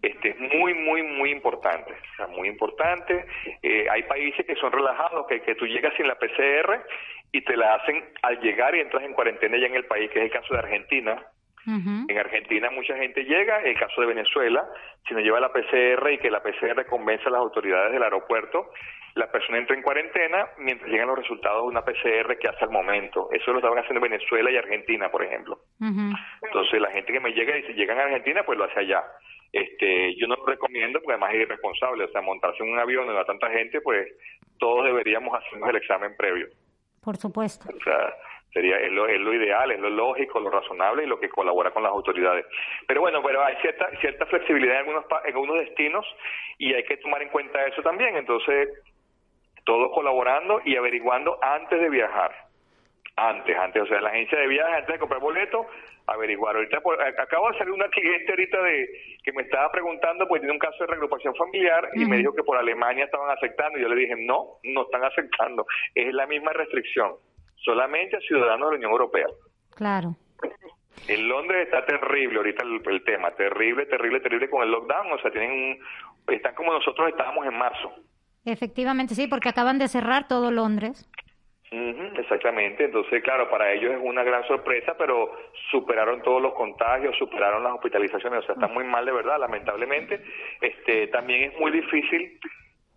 Este 0.00 0.30
es 0.30 0.40
muy, 0.56 0.72
muy, 0.72 1.02
muy 1.02 1.30
importante. 1.30 1.92
O 1.92 2.16
sea, 2.16 2.26
muy 2.28 2.48
importante. 2.48 3.26
Eh, 3.62 3.86
hay 3.90 4.04
países 4.04 4.46
que 4.46 4.56
son 4.56 4.72
relajados, 4.72 5.26
que, 5.26 5.42
que 5.42 5.54
tú 5.54 5.66
llegas 5.66 5.92
sin 5.96 6.08
la 6.08 6.14
PCR 6.14 6.82
y 7.30 7.42
te 7.42 7.56
la 7.58 7.74
hacen 7.74 8.02
al 8.22 8.40
llegar 8.40 8.74
y 8.74 8.80
entras 8.80 9.02
en 9.02 9.12
cuarentena 9.12 9.58
ya 9.58 9.66
en 9.66 9.74
el 9.74 9.84
país, 9.84 10.10
que 10.10 10.20
es 10.20 10.24
el 10.24 10.30
caso 10.30 10.54
de 10.54 10.60
Argentina. 10.60 11.22
En 11.66 12.18
Argentina 12.18 12.70
mucha 12.70 12.96
gente 12.96 13.24
llega, 13.24 13.62
el 13.62 13.78
caso 13.78 14.00
de 14.00 14.08
Venezuela, 14.08 14.66
si 15.08 15.14
no 15.14 15.20
lleva 15.20 15.40
la 15.40 15.52
PCR 15.52 16.12
y 16.12 16.18
que 16.18 16.30
la 16.30 16.42
PCR 16.42 16.84
convence 16.86 17.26
a 17.26 17.30
las 17.30 17.40
autoridades 17.40 17.92
del 17.92 18.02
aeropuerto, 18.02 18.70
la 19.14 19.30
persona 19.30 19.58
entra 19.58 19.76
en 19.76 19.82
cuarentena 19.82 20.48
mientras 20.58 20.90
llegan 20.90 21.06
los 21.06 21.18
resultados 21.18 21.62
de 21.62 21.68
una 21.68 21.84
PCR 21.84 22.36
que 22.38 22.48
hace 22.48 22.64
al 22.64 22.70
momento. 22.70 23.28
Eso 23.32 23.52
lo 23.52 23.58
estaban 23.58 23.78
haciendo 23.78 24.04
en 24.04 24.12
Venezuela 24.12 24.50
y 24.50 24.56
Argentina, 24.56 25.10
por 25.10 25.24
ejemplo. 25.24 25.58
Entonces, 26.42 26.80
la 26.80 26.90
gente 26.90 27.12
que 27.12 27.20
me 27.20 27.32
llega 27.32 27.56
y 27.56 27.62
si 27.62 27.74
llegan 27.74 27.98
a 27.98 28.04
Argentina, 28.04 28.42
pues 28.44 28.58
lo 28.58 28.64
hace 28.64 28.80
allá. 28.80 29.04
Este, 29.52 30.16
yo 30.16 30.26
no 30.26 30.34
lo 30.34 30.46
recomiendo 30.46 30.98
porque 30.98 31.12
además 31.12 31.32
es 31.34 31.42
irresponsable. 31.42 32.04
O 32.04 32.08
sea, 32.08 32.22
montarse 32.22 32.64
en 32.64 32.72
un 32.72 32.78
avión 32.78 33.06
donde 33.06 33.20
va 33.20 33.24
tanta 33.24 33.48
gente, 33.50 33.80
pues 33.80 34.04
todos 34.58 34.84
deberíamos 34.84 35.32
hacernos 35.38 35.68
el 35.70 35.76
examen 35.76 36.16
previo. 36.16 36.48
Por 37.00 37.16
supuesto. 37.16 37.68
O 37.68 37.84
sea, 37.84 38.14
sería 38.54 38.78
es 38.78 38.92
lo, 38.92 39.06
es 39.06 39.20
lo 39.20 39.34
ideal, 39.34 39.70
es 39.72 39.80
lo 39.80 39.90
lógico, 39.90 40.40
lo 40.40 40.48
razonable 40.48 41.02
y 41.02 41.06
lo 41.06 41.18
que 41.18 41.28
colabora 41.28 41.72
con 41.72 41.82
las 41.82 41.92
autoridades. 41.92 42.46
Pero 42.86 43.02
bueno, 43.02 43.20
pero 43.22 43.44
hay 43.44 43.56
cierta 43.56 43.90
cierta 44.00 44.24
flexibilidad 44.26 44.76
en 44.76 44.80
algunos 44.88 45.04
en 45.24 45.34
algunos 45.34 45.58
destinos 45.58 46.06
y 46.56 46.72
hay 46.72 46.84
que 46.84 46.96
tomar 46.98 47.20
en 47.20 47.28
cuenta 47.28 47.66
eso 47.66 47.82
también. 47.82 48.16
Entonces, 48.16 48.68
todos 49.64 49.90
colaborando 49.92 50.62
y 50.64 50.76
averiguando 50.76 51.36
antes 51.42 51.78
de 51.78 51.90
viajar. 51.90 52.32
Antes, 53.16 53.56
antes, 53.56 53.82
o 53.82 53.86
sea, 53.86 54.00
la 54.00 54.10
agencia 54.10 54.38
de 54.38 54.48
viajes, 54.48 54.74
antes 54.74 54.94
de 54.94 54.98
comprar 54.98 55.20
boleto, 55.20 55.68
averiguar. 56.06 56.56
Ahorita 56.56 56.78
acabo 57.18 57.50
de 57.50 57.58
salir 57.58 57.72
una 57.72 57.88
cliente 57.88 58.32
ahorita 58.32 58.60
de 58.62 58.88
que 59.22 59.32
me 59.32 59.42
estaba 59.42 59.70
preguntando, 59.70 60.26
pues 60.26 60.40
tiene 60.40 60.52
un 60.52 60.58
caso 60.58 60.76
de 60.80 60.86
reagrupación 60.88 61.34
familiar 61.36 61.88
y 61.94 62.04
me 62.06 62.18
dijo 62.18 62.34
que 62.34 62.42
por 62.42 62.58
Alemania 62.58 63.04
estaban 63.04 63.30
aceptando. 63.30 63.78
Y 63.78 63.82
yo 63.82 63.88
le 63.88 64.00
dije, 64.00 64.16
no, 64.18 64.58
no 64.64 64.82
están 64.82 65.04
aceptando. 65.04 65.64
Es 65.94 66.12
la 66.12 66.26
misma 66.26 66.52
restricción, 66.52 67.14
solamente 67.64 68.16
a 68.16 68.20
ciudadanos 68.20 68.70
de 68.70 68.72
la 68.72 68.76
Unión 68.76 68.92
Europea. 68.92 69.26
Claro. 69.74 70.16
En 71.08 71.28
Londres 71.28 71.66
está 71.66 71.84
terrible 71.84 72.36
ahorita 72.38 72.62
el, 72.62 73.04
tema, 73.04 73.30
terrible, 73.32 73.86
terrible, 73.86 74.20
terrible 74.20 74.48
con 74.48 74.62
el 74.62 74.70
lockdown. 74.70 75.12
O 75.12 75.18
sea, 75.18 75.30
tienen, 75.30 75.78
están 76.28 76.54
como 76.54 76.72
nosotros 76.72 77.08
estábamos 77.08 77.46
en 77.46 77.58
marzo. 77.58 77.92
Efectivamente, 78.44 79.14
sí, 79.14 79.26
porque 79.26 79.48
acaban 79.48 79.78
de 79.78 79.88
cerrar 79.88 80.28
todo 80.28 80.50
Londres. 80.50 81.08
exactamente, 82.18 82.84
entonces 82.84 83.22
claro, 83.22 83.50
para 83.50 83.72
ellos 83.72 83.92
es 83.92 83.98
una 84.00 84.22
gran 84.22 84.46
sorpresa, 84.46 84.94
pero 84.96 85.32
superaron 85.70 86.22
todos 86.22 86.40
los 86.40 86.54
contagios, 86.54 87.16
superaron 87.18 87.64
las 87.64 87.72
hospitalizaciones, 87.72 88.40
o 88.40 88.42
sea, 88.42 88.54
está 88.54 88.68
muy 88.68 88.84
mal 88.84 89.04
de 89.04 89.12
verdad, 89.12 89.40
lamentablemente. 89.40 90.22
Este, 90.60 91.08
también 91.08 91.50
es 91.50 91.58
muy 91.58 91.72
difícil, 91.72 92.38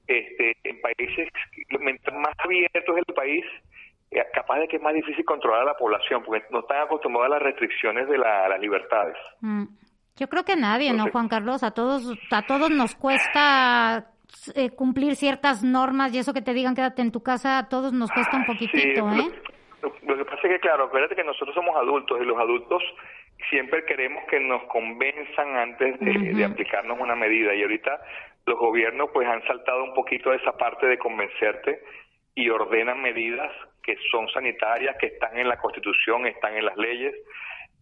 este, 0.06 0.56
en 0.64 0.82
países, 0.82 1.30
más 2.14 2.34
abierto 2.40 2.98
es 2.98 3.04
el 3.08 3.14
país, 3.16 3.46
capaz 4.34 4.60
de 4.60 4.68
que 4.68 4.78
es 4.78 4.82
más 4.82 4.94
difícil 4.94 5.26
controlar 5.26 5.62
a 5.62 5.66
la 5.66 5.78
población, 5.78 6.24
porque 6.24 6.46
no 6.52 6.60
están 6.60 6.82
acostumbrados 6.82 7.28
a 7.28 7.36
las 7.36 7.44
restricciones 7.44 8.08
de 8.08 8.18
las 8.18 8.60
libertades. 8.60 9.18
Mm. 9.42 9.66
Yo 10.18 10.28
creo 10.28 10.44
que 10.44 10.56
nadie, 10.56 10.94
¿no, 10.94 11.12
Juan 11.12 11.28
Carlos? 11.28 11.64
A 11.64 11.72
todos, 11.72 12.18
a 12.32 12.42
todos 12.42 12.72
nos 12.72 12.96
cuesta 12.96 14.08
eh, 14.56 14.72
cumplir 14.72 15.16
ciertas 15.16 15.64
normas 15.64 16.14
y 16.14 16.18
eso 16.18 16.34
que 16.34 16.42
te 16.42 16.54
digan 16.54 16.76
quédate 16.76 17.02
en 17.02 17.12
tu 17.12 17.22
casa, 17.22 17.60
a 17.60 17.70
todos 17.70 17.94
nos 17.94 18.12
cuesta 18.12 18.38
un 18.38 18.46
poquitito, 18.46 19.08
¿eh? 19.12 19.30
Lo, 19.82 20.18
que 20.18 20.26
pasa 20.26 20.42
es 20.48 20.54
que, 20.54 20.60
claro, 20.60 20.86
acuérdate 20.86 21.16
que 21.16 21.24
nosotros 21.24 21.54
somos 21.54 21.76
adultos 21.76 22.20
y 22.20 22.26
los 22.26 22.38
adultos 22.38 22.82
siempre 23.50 23.86
queremos 23.86 24.24
que 24.28 24.40
nos 24.40 24.64
convenzan 24.64 25.56
antes 25.56 26.00
de, 26.00 26.44
aplicarnos 26.44 27.00
una 27.00 27.16
medida 27.16 27.54
y 27.54 27.62
ahorita 27.62 28.02
los 28.48 28.58
gobiernos 28.58 29.10
pues 29.14 29.28
han 29.28 29.46
saltado 29.46 29.84
un 29.84 29.94
poquito 29.94 30.32
de 30.32 30.38
esa 30.38 30.58
parte 30.58 30.88
de 30.88 30.98
convencerte 30.98 31.80
y 32.34 32.50
ordenan 32.50 33.02
medidas 33.02 33.52
que 33.88 33.96
son 34.12 34.28
sanitarias, 34.28 34.98
que 35.00 35.08
están 35.08 35.38
en 35.38 35.48
la 35.48 35.58
Constitución, 35.58 36.28
están 36.28 36.58
en 36.58 36.66
las 36.66 36.76
leyes, 36.76 37.16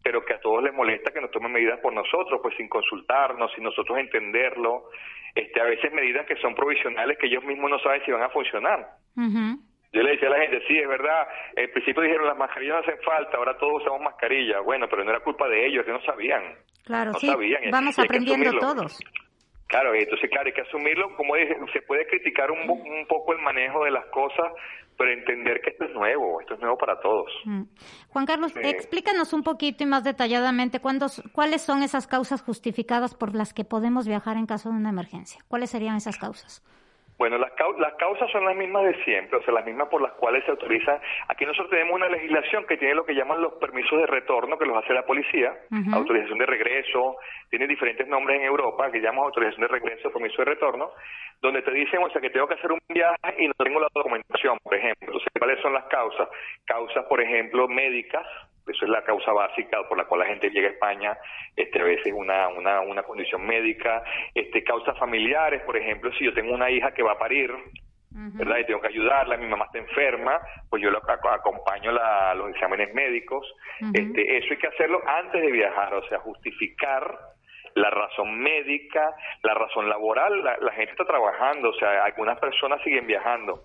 pero 0.04 0.24
que 0.24 0.36
a 0.36 0.40
todos 0.40 0.64
les 0.64 0.72
molesta 0.72 1.12
que 1.12 1.20
nos 1.20 1.32
tomen 1.32 1.52
medidas 1.52 1.80
por 1.80 1.92
nosotros, 1.92 2.40
pues 2.44 2.56
sin 2.56 2.70
consultarnos, 2.70 3.52
sin 3.56 3.64
nosotros 3.64 3.98
entenderlo, 3.98 4.90
este, 5.34 5.60
a 5.60 5.64
veces 5.64 5.92
medidas 5.92 6.28
que 6.28 6.36
son 6.38 6.54
provisionales 6.54 7.18
que 7.18 7.26
ellos 7.26 7.44
mismos 7.44 7.72
no 7.72 7.80
saben 7.80 8.06
si 8.06 8.12
van 8.12 8.22
a 8.22 8.30
funcionar. 8.30 8.88
Yo 9.16 10.04
le 10.04 10.12
decía 10.12 10.28
a 10.28 10.32
la 10.32 10.42
gente, 10.42 10.62
sí, 10.68 10.78
es 10.78 10.88
verdad, 10.88 11.28
al 11.58 11.70
principio 11.70 12.04
dijeron 12.04 12.28
las 12.28 12.38
mascarillas 12.38 12.76
no 12.76 12.82
hacen 12.82 13.04
falta, 13.04 13.38
ahora 13.38 13.58
todos 13.58 13.82
usamos 13.82 14.02
mascarillas. 14.02 14.64
Bueno, 14.64 14.88
pero 14.88 15.04
no 15.04 15.10
era 15.10 15.22
culpa 15.22 15.48
de 15.48 15.66
ellos, 15.66 15.86
que 15.86 15.92
no 15.92 16.02
sabían. 16.02 16.44
Claro, 16.84 17.14
sí, 17.14 17.34
vamos 17.72 17.98
aprendiendo 17.98 18.60
todos. 18.60 19.00
Claro, 19.76 19.94
entonces, 19.94 20.30
claro, 20.30 20.48
hay 20.48 20.54
que 20.54 20.62
asumirlo, 20.62 21.14
como 21.18 21.36
dije, 21.36 21.54
se 21.74 21.82
puede 21.82 22.08
criticar 22.08 22.50
un, 22.50 22.60
un 22.70 23.06
poco 23.08 23.34
el 23.34 23.40
manejo 23.40 23.84
de 23.84 23.92
las 23.92 24.06
cosas, 24.06 24.54
pero 24.98 25.12
entender 25.12 25.60
que 25.60 25.72
esto 25.72 25.84
es 25.84 25.92
nuevo, 25.92 26.40
esto 26.40 26.54
es 26.54 26.62
nuevo 26.62 26.78
para 26.78 26.98
todos. 27.02 27.30
Mm. 27.44 27.64
Juan 28.08 28.26
Carlos, 28.26 28.56
explícanos 28.56 29.34
un 29.34 29.44
poquito 29.44 29.84
y 29.84 29.88
más 29.88 30.06
detalladamente 30.06 30.80
cuáles 30.80 31.62
son 31.62 31.84
esas 31.84 32.08
causas 32.08 32.42
justificadas 32.42 33.16
por 33.16 33.36
las 33.36 33.54
que 33.54 33.66
podemos 33.66 34.08
viajar 34.08 34.38
en 34.38 34.46
caso 34.46 34.70
de 34.70 34.76
una 34.76 34.92
emergencia. 34.92 35.42
¿Cuáles 35.50 35.72
serían 35.72 35.98
esas 35.98 36.18
causas? 36.18 36.64
Bueno, 37.18 37.38
las, 37.38 37.52
las 37.80 37.94
causas 37.94 38.30
son 38.32 38.44
las 38.44 38.56
mismas 38.56 38.84
de 38.84 39.04
siempre, 39.06 39.40
o 39.40 39.44
sea, 39.44 39.54
las 39.54 39.66
mismas 39.66 39.88
por 39.88 40.02
las 40.02 40.12
cuales 40.14 40.44
se 40.44 40.52
autoriza. 40.52 41.00
Aquí 41.30 41.46
nosotros 41.46 41.70
tenemos 41.70 41.96
una 41.96 42.10
legislación 42.10 42.66
que 42.66 42.78
tiene 42.78 42.94
lo 42.94 43.06
que 43.06 43.16
llaman 43.16 43.42
los 43.42 43.54
permisos 43.54 44.00
de 44.00 44.06
retorno, 44.06 44.58
que 44.58 44.66
los 44.66 44.78
hace 44.78 44.94
la 44.94 45.06
policía, 45.06 45.54
autorización 45.94 46.40
de 46.40 46.46
regreso, 46.46 47.16
tiene 47.50 47.68
diferentes 47.68 48.06
nombres 48.08 48.40
en 48.40 48.46
Europa, 48.46 48.92
que 48.92 49.00
llamamos 49.00 49.28
autorización 49.28 49.62
de 49.62 49.68
regreso, 49.68 50.12
permiso 50.12 50.42
de 50.42 50.46
retorno, 50.46 50.92
donde 51.42 51.62
te 51.62 51.72
dicen, 51.72 52.04
o 52.04 52.10
sea, 52.10 52.20
que 52.20 52.30
tengo 52.30 52.48
que 52.48 52.56
hacer 52.56 52.72
un 52.72 52.80
viaje 52.90 53.36
y 53.38 53.48
no 53.48 53.54
tengo 53.54 53.80
la 53.80 53.88
documentación, 53.94 54.58
por 54.62 54.76
ejemplo. 54.76 55.08
Entonces, 55.08 55.30
¿cuáles 55.40 55.62
son 55.62 55.74
las 55.74 55.86
causas? 55.86 56.28
Causas, 56.66 57.06
por 57.06 57.22
ejemplo, 57.22 57.68
médicas, 57.70 58.26
eso 58.68 58.86
es 58.86 58.90
la 58.90 59.04
causa 59.04 59.32
básica 59.32 59.78
por 59.88 59.98
la 59.98 60.06
cual 60.06 60.22
la 60.22 60.28
gente 60.28 60.50
llega 60.50 60.70
a 60.70 60.72
España, 60.72 61.18
este, 61.56 61.80
a 61.80 61.84
veces 61.84 62.14
una, 62.16 62.48
una, 62.50 62.82
una 62.82 63.04
condición 63.04 63.46
médica, 63.46 64.04
este, 64.34 64.64
causas 64.64 64.98
familiares, 64.98 65.62
por 65.64 65.78
ejemplo, 65.78 66.12
si 66.14 66.26
yo 66.26 66.34
tengo 66.34 66.54
una 66.54 66.70
hija 66.70 66.92
que 66.92 67.04
va 67.04 67.14
a 67.14 67.20
parir, 67.20 67.52
¿verdad? 68.18 68.60
Y 68.60 68.66
tengo 68.66 68.80
que 68.80 68.88
ayudarla, 68.88 69.36
mi 69.36 69.48
mamá 69.48 69.66
está 69.66 69.78
enferma, 69.78 70.40
pues 70.70 70.82
yo 70.82 70.90
lo 70.90 71.00
acompaño 71.00 71.92
a 72.02 72.34
los 72.34 72.50
exámenes 72.50 72.94
médicos. 72.94 73.46
este, 73.94 74.38
eso 74.38 74.48
hay 74.52 74.58
que 74.58 74.68
hacerlo 74.68 75.02
antes 75.06 75.42
de 75.42 75.52
viajar, 75.52 75.94
o 75.94 76.08
sea, 76.08 76.20
justificar 76.20 77.35
la 77.76 77.90
razón 77.90 78.40
médica, 78.40 79.14
la 79.44 79.54
razón 79.54 79.90
laboral, 79.90 80.44
la, 80.44 80.72
gente 80.72 80.92
está 80.92 81.06
trabajando, 81.06 81.70
o 81.70 81.74
sea, 81.74 82.06
algunas 82.06 82.40
personas 82.40 82.82
siguen 82.84 83.06
viajando. 83.06 83.62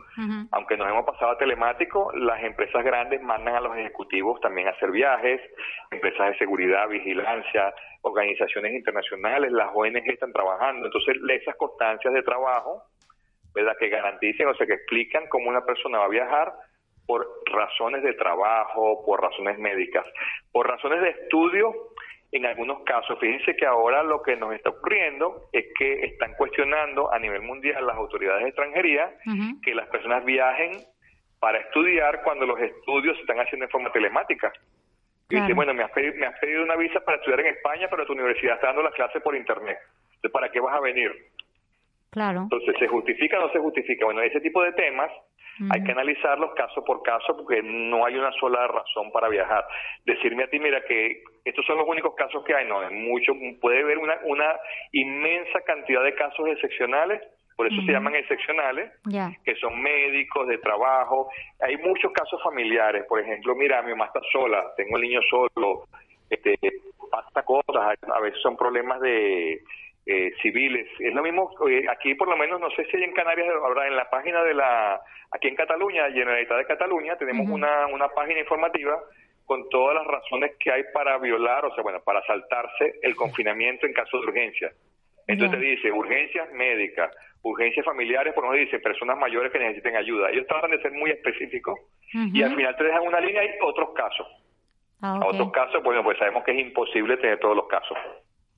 Aunque 0.51 0.77
nos 0.77 0.89
hemos 0.89 1.07
pasado 1.07 1.31
a 1.31 1.39
telemático, 1.39 2.11
las 2.15 2.43
empresas 2.43 2.85
grandes 2.85 3.23
mandan 3.23 3.55
a 3.55 3.61
los 3.61 3.77
ejecutivos 3.77 4.41
también 4.41 4.67
a 4.67 4.73
hacer 4.73 4.91
viajes, 4.91 5.41
empresas 5.93 6.31
de 6.31 6.39
seguridad, 6.39 6.89
vigilancia, 6.89 7.73
organizaciones 8.03 8.75
internacionales, 8.75 9.53
las 9.53 9.71
ONG 9.73 10.09
están 10.09 10.33
trabajando. 10.33 10.87
Entonces, 10.87 11.17
esas 11.29 11.55
constancias 11.57 12.13
de 12.13 12.23
trabajo, 12.23 12.83
¿verdad? 13.55 13.77
Que 13.79 13.89
garanticen, 13.89 14.49
o 14.49 14.55
sea, 14.55 14.67
que 14.67 14.75
explican 14.75 15.29
cómo 15.29 15.49
una 15.49 15.65
persona 15.65 15.99
va 15.99 16.07
a 16.07 16.09
viajar 16.09 16.53
por 17.07 17.27
razones 17.53 18.03
de 18.03 18.15
trabajo, 18.15 19.05
por 19.05 19.21
razones 19.21 19.59
médicas, 19.59 20.07
por 20.53 20.69
razones 20.69 21.01
de 21.01 21.11
estudio, 21.11 21.75
en 22.33 22.47
algunos 22.47 22.83
casos. 22.85 23.19
Fíjense 23.19 23.57
que 23.57 23.67
ahora 23.67 24.03
lo 24.03 24.23
que 24.23 24.37
nos 24.37 24.53
está 24.55 24.71
ocurriendo 24.71 25.49
es 25.53 25.67
que 25.77 26.05
están 26.05 26.35
cuestionando 26.35 27.13
a 27.13 27.19
nivel 27.19 27.43
mundial 27.43 27.87
las 27.87 27.97
autoridades 27.97 28.43
de 28.43 28.49
extranjería 28.49 29.13
que 29.63 29.75
las 29.75 29.89
personas 29.89 30.25
viajen 30.25 30.73
para 31.41 31.59
estudiar 31.59 32.23
cuando 32.23 32.47
los 32.47 32.61
estudios 32.61 33.17
se 33.17 33.23
están 33.23 33.41
haciendo 33.41 33.65
en 33.65 33.71
forma 33.71 33.91
telemática. 33.93 34.53
Y 35.29 35.37
dice, 35.41 35.55
bueno, 35.55 35.73
me 35.73 35.85
has, 35.85 35.93
pedido, 35.93 36.15
me 36.17 36.27
has 36.27 36.39
pedido 36.41 36.63
una 36.63 36.77
visa 36.77 37.01
para 37.01 37.17
estudiar 37.19 37.41
en 37.41 37.55
España, 37.55 37.87
pero 37.89 38.05
tu 38.05 38.13
universidad 38.13 38.57
está 38.57 38.69
dando 38.69 38.83
las 38.83 38.95
clases 38.95 39.23
por 39.23 39.37
Internet. 39.37 39.79
Entonces, 40.07 40.33
¿para 40.33 40.51
qué 40.51 40.61
vas 40.61 40.77
a 40.77 40.81
venir? 40.81 41.13
Claro. 42.11 42.43
Entonces, 42.43 42.75
¿se 42.79 42.89
justifica 42.89 43.39
o 43.39 43.43
no 43.43 43.53
se 43.53 43.61
justifica? 43.61 44.05
Bueno, 44.05 44.23
ese 44.23 44.41
tipo 44.41 44.63
de 44.63 44.73
temas 44.73 45.11
Hay 45.71 45.85
que 45.85 45.93
analizarlos 45.93 46.55
caso 46.55 46.83
por 46.85 47.03
caso 47.03 47.37
porque 47.37 47.63
no 47.63 48.07
hay 48.07 48.17
una 48.17 48.33
sola 48.33 48.67
razón 48.67 49.13
para 49.13 49.29
viajar. 49.29 49.67
Decirme 50.07 50.45
a 50.45 50.49
ti, 50.49 50.59
mira, 50.59 50.83
que 50.85 51.23
estos 51.45 51.67
son 51.67 51.77
los 51.77 51.87
únicos 51.87 52.15
casos 52.15 52.43
que 52.45 52.55
hay, 52.55 52.67
no, 52.67 52.83
es 52.83 52.91
mucho, 52.93 53.33
puede 53.61 53.83
haber 53.83 53.99
una, 53.99 54.19
una 54.25 54.57
inmensa 54.93 55.61
cantidad 55.67 56.03
de 56.03 56.15
casos 56.15 56.49
excepcionales 56.49 57.21
por 57.61 57.71
eso 57.71 57.83
se 57.83 57.93
llaman 57.93 58.15
excepcionales, 58.15 58.91
que 59.45 59.55
son 59.57 59.83
médicos, 59.83 60.49
de 60.49 60.57
trabajo. 60.57 61.29
Hay 61.61 61.77
muchos 61.77 62.11
casos 62.11 62.43
familiares, 62.43 63.05
por 63.07 63.21
ejemplo, 63.21 63.55
mira, 63.55 63.83
mi 63.83 63.91
mamá 63.91 64.07
está 64.07 64.21
sola, 64.33 64.73
tengo 64.79 64.97
el 64.97 65.03
niño 65.03 65.21
solo, 65.29 65.85
este, 66.31 66.59
pasa 67.11 67.43
cosas, 67.43 67.99
a 68.03 68.21
veces 68.21 68.41
son 68.41 68.57
problemas 68.57 68.99
de 69.03 69.61
eh, 70.13 70.35
civiles. 70.43 70.89
Es 70.99 71.15
lo 71.15 71.23
mismo, 71.23 71.53
eh, 71.69 71.85
aquí 71.89 72.17
por 72.17 72.29
lo 72.29 72.37
menos, 72.37 72.61
no 72.61 72.69
sé 72.73 72.85
si 72.87 72.97
hay 72.97 73.05
en 73.05 73.13
Canarias, 73.13 73.47
ahora 73.63 73.87
en 73.87 73.95
la 73.95 74.11
página 74.11 74.43
de 74.43 74.55
la, 74.55 75.01
aquí 75.31 75.47
en 75.47 75.55
Cataluña, 75.55 76.11
Generalitat 76.11 76.59
de 76.59 76.65
Cataluña, 76.67 77.17
tenemos 77.17 77.49
una, 77.49 77.87
una 77.87 78.09
página 78.09 78.41
informativa 78.41 78.99
con 79.47 79.69
todas 79.69 79.95
las 79.95 80.07
razones 80.09 80.57
que 80.59 80.73
hay 80.73 80.83
para 80.93 81.17
violar, 81.19 81.65
o 81.65 81.73
sea, 81.75 81.85
bueno, 81.85 82.01
para 82.03 82.25
saltarse 82.27 82.99
el 83.03 83.15
confinamiento 83.15 83.87
en 83.87 83.93
caso 83.93 84.19
de 84.19 84.27
urgencia. 84.27 84.73
Entonces 85.29 85.61
te 85.61 85.65
dice 85.65 85.93
urgencias 85.93 86.51
médicas, 86.55 87.15
urgencias 87.43 87.87
familiares, 87.87 88.35
por 88.35 88.45
ejemplo, 88.45 88.65
dice 88.65 88.81
personas 88.81 89.17
mayores 89.17 89.53
que 89.53 89.61
necesiten 89.61 89.95
ayuda. 89.95 90.31
Ellos 90.31 90.49
tratan 90.49 90.73
de 90.73 90.83
ser 90.83 90.91
muy 90.91 91.13
específicos 91.13 91.79
y 92.13 92.43
al 92.43 92.57
final 92.57 92.77
te 92.77 92.83
dejan 92.83 93.07
una 93.07 93.21
línea 93.21 93.45
y 93.45 93.51
otros 93.63 93.91
casos. 93.95 94.27
Ah, 95.03 95.21
otros 95.25 95.53
casos, 95.53 95.85
bueno, 95.85 96.03
pues 96.03 96.19
sabemos 96.19 96.43
que 96.43 96.51
es 96.51 96.59
imposible 96.59 97.17
tener 97.19 97.39
todos 97.39 97.55
los 97.55 97.69
casos. 97.69 97.97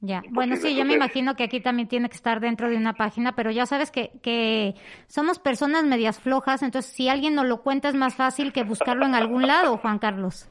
Ya, 0.05 0.21
bueno, 0.31 0.57
sí, 0.57 0.75
yo 0.75 0.85
me 0.85 0.95
imagino 0.95 1.37
que 1.37 1.45
aquí 1.45 1.61
también 1.61 1.87
tiene 1.87 2.09
que 2.09 2.17
estar 2.17 2.41
dentro 2.41 2.69
de 2.69 2.77
una 2.77 2.95
página, 2.95 3.37
pero 3.37 3.53
ya 3.53 3.67
sabes 3.67 3.93
que, 3.93 4.11
que 4.21 4.75
somos 5.07 5.39
personas 5.39 5.85
medias 5.85 6.19
flojas, 6.19 6.65
entonces 6.65 6.93
si 6.93 7.09
alguien 7.09 7.37
nos 7.37 7.47
lo 7.47 7.63
cuenta 7.63 7.89
es 7.89 7.95
más 7.95 8.17
fácil 8.17 8.53
que 8.53 8.65
buscarlo 8.65 9.07
en 9.07 9.15
algún 9.15 9.47
lado, 9.47 9.77
Juan 9.77 10.01
Carlos. 10.01 10.49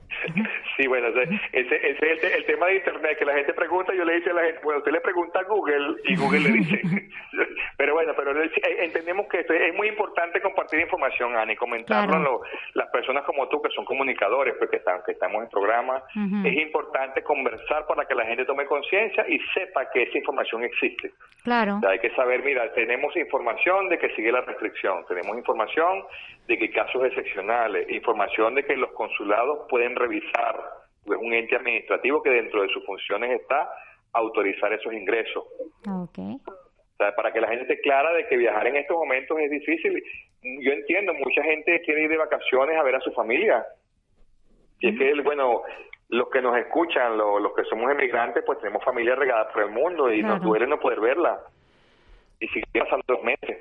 Sí, 0.77 0.88
bueno, 0.88 1.08
ese, 1.08 1.89
ese 1.89 2.12
es 2.13 2.24
el, 2.24 2.46
tema 2.46 2.68
de 2.68 2.75
Internet, 2.75 3.18
que 3.18 3.25
la 3.25 3.34
gente 3.34 3.53
pregunta, 3.53 3.94
yo 3.94 4.06
le 4.06 4.15
dice 4.15 4.32
a 4.32 4.34
la 4.34 4.44
gente, 4.44 4.60
bueno, 4.63 4.80
usted 4.80 4.91
le 4.91 5.01
pregunta 5.01 5.39
a 5.39 5.44
Google 5.44 5.96
y 6.06 6.15
Google 6.15 6.39
le 6.39 6.51
dice. 6.51 6.82
pero 7.77 7.94
bueno, 7.94 8.13
pero 8.15 8.41
eh, 8.41 8.51
entendemos 8.80 9.27
que 9.27 9.39
es 9.39 9.75
muy 9.75 9.88
importante 9.88 10.41
compartir 10.41 10.80
información, 10.80 11.36
Ani, 11.36 11.56
comentarlo 11.56 12.41
las 12.74 12.89
personas 12.89 13.24
como 13.25 13.48
tú, 13.50 13.62
que 13.62 13.70
son 13.70 13.86
comunicadores, 13.86 14.56
pues 14.58 14.70
que, 14.70 14.77
están, 14.77 15.01
que 15.06 15.13
estamos 15.13 15.44
en 15.44 15.50
programa. 15.50 16.03
Es 16.46 16.53
importante 16.53 17.24
conversar 17.24 17.86
para 17.88 18.06
que 18.06 18.15
la 18.15 18.25
gente 18.25 18.46
tome 18.46 18.65
conciencia 18.65 19.25
y 19.27 19.39
sepa 19.53 19.89
que 19.91 20.03
esa 20.03 20.18
información 20.18 20.63
existe. 20.63 21.12
Claro. 21.44 21.80
hay 21.88 22.00
que 22.00 22.12
saber, 22.12 22.44
mira, 22.44 22.72
tenemos 22.74 23.15
información 23.18 23.89
de 23.89 23.98
que 23.98 24.10
sigue 24.15 24.32
la 24.32 24.41
restricción, 24.41 25.03
tenemos 25.08 25.36
información 25.38 26.03
de 26.48 26.57
que 26.57 26.71
casos 26.71 27.03
excepcionales, 27.05 27.89
información 27.89 28.55
de 28.55 28.63
que 28.63 28.75
los 28.75 28.91
consulados 28.91 29.67
pueden 29.69 29.95
revisar, 29.95 30.60
es 31.05 31.17
un 31.17 31.33
ente 31.33 31.55
administrativo 31.55 32.21
que 32.21 32.29
dentro 32.29 32.62
de 32.62 32.69
sus 32.69 32.86
funciones 32.86 33.41
está 33.41 33.69
autorizar 34.13 34.71
esos 34.74 34.93
ingresos. 34.93 35.43
Okay. 35.88 36.38
para 36.98 37.33
que 37.33 37.41
la 37.41 37.48
gente 37.48 37.63
esté 37.63 37.81
clara 37.81 38.13
de 38.13 38.27
que 38.27 38.38
viajar 38.38 38.67
en 38.67 38.75
estos 38.75 38.95
momentos 38.95 39.39
es 39.39 39.50
difícil. 39.50 40.03
Yo 40.43 40.71
entiendo, 40.71 41.13
mucha 41.15 41.41
gente 41.43 41.81
quiere 41.81 42.03
ir 42.03 42.10
de 42.10 42.17
vacaciones 42.17 42.77
a 42.77 42.83
ver 42.83 42.95
a 42.95 43.00
su 43.00 43.12
familia. 43.13 43.65
Y 44.79 44.89
es 44.89 44.98
que, 45.00 45.21
bueno, 45.21 45.63
los 46.10 46.29
que 46.29 46.41
nos 46.41 46.57
escuchan, 46.57 47.17
los 47.17 47.53
que 47.55 47.63
somos 47.63 47.89
emigrantes, 47.91 48.43
pues 48.45 48.60
tenemos 48.60 48.83
familia 48.83 49.15
regada 49.15 49.50
por 49.51 49.63
el 49.63 49.71
mundo 49.71 50.12
y 50.12 50.21
nos 50.21 50.41
duele 50.41 50.67
no 50.67 50.79
poder 50.79 51.00
verla. 51.00 51.39
Y 52.39 52.48
sigue 52.50 52.65
pasando 52.74 53.03
dos 53.07 53.24
meses. 53.24 53.60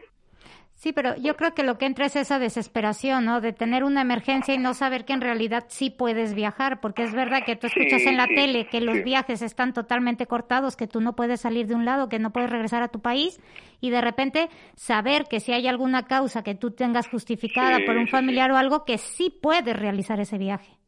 Sí, 0.81 0.95
pero 0.95 1.15
yo 1.17 1.37
creo 1.37 1.53
que 1.53 1.63
lo 1.63 1.77
que 1.77 1.85
entra 1.85 2.07
es 2.07 2.17
esa 2.17 2.39
desesperación, 2.39 3.27
¿no? 3.27 3.43
De 3.43 3.53
tener 3.53 3.85
una 3.85 4.01
emergencia 4.01 4.55
y 4.55 4.59
no 4.59 4.73
saber 4.73 5.05
que 5.05 5.13
en 5.13 5.21
realidad 5.21 5.67
sí 5.69 5.91
puedes 5.91 6.33
viajar, 6.33 6.81
porque 6.81 7.03
es 7.03 7.13
verdad 7.13 7.45
que 7.45 7.55
tú 7.55 7.67
escuchas 7.67 8.01
en 8.07 8.17
la 8.17 8.27
tele 8.27 8.67
que 8.67 8.81
los 8.81 9.05
viajes 9.05 9.43
están 9.43 9.75
totalmente 9.75 10.25
cortados, 10.25 10.77
que 10.77 10.87
tú 10.87 11.03
no 11.03 11.15
puedes 11.15 11.43
salir 11.43 11.67
de 11.67 11.75
un 11.75 11.85
lado, 11.85 12.09
que 12.09 12.19
no 12.19 12.33
puedes 12.33 12.49
regresar 12.49 12.83
a 12.83 12.89
tu 12.89 13.01
país, 13.01 13.39
y 13.83 13.91
de 13.91 14.01
repente 14.01 14.49
saber 14.75 15.25
que 15.29 15.41
si 15.41 15.53
hay 15.53 15.69
alguna 15.69 16.07
causa 16.07 16.43
que 16.43 16.55
tú 16.55 16.71
tengas 16.71 17.09
justificada 17.09 17.81
por 17.85 17.99
un 17.99 18.09
familiar 18.09 18.51
o 18.51 18.57
algo, 18.57 18.87
que 18.87 18.97
sí 18.97 19.29
puedes 19.29 19.77
realizar 19.77 20.19
ese 20.19 20.39
viaje. 20.39 20.80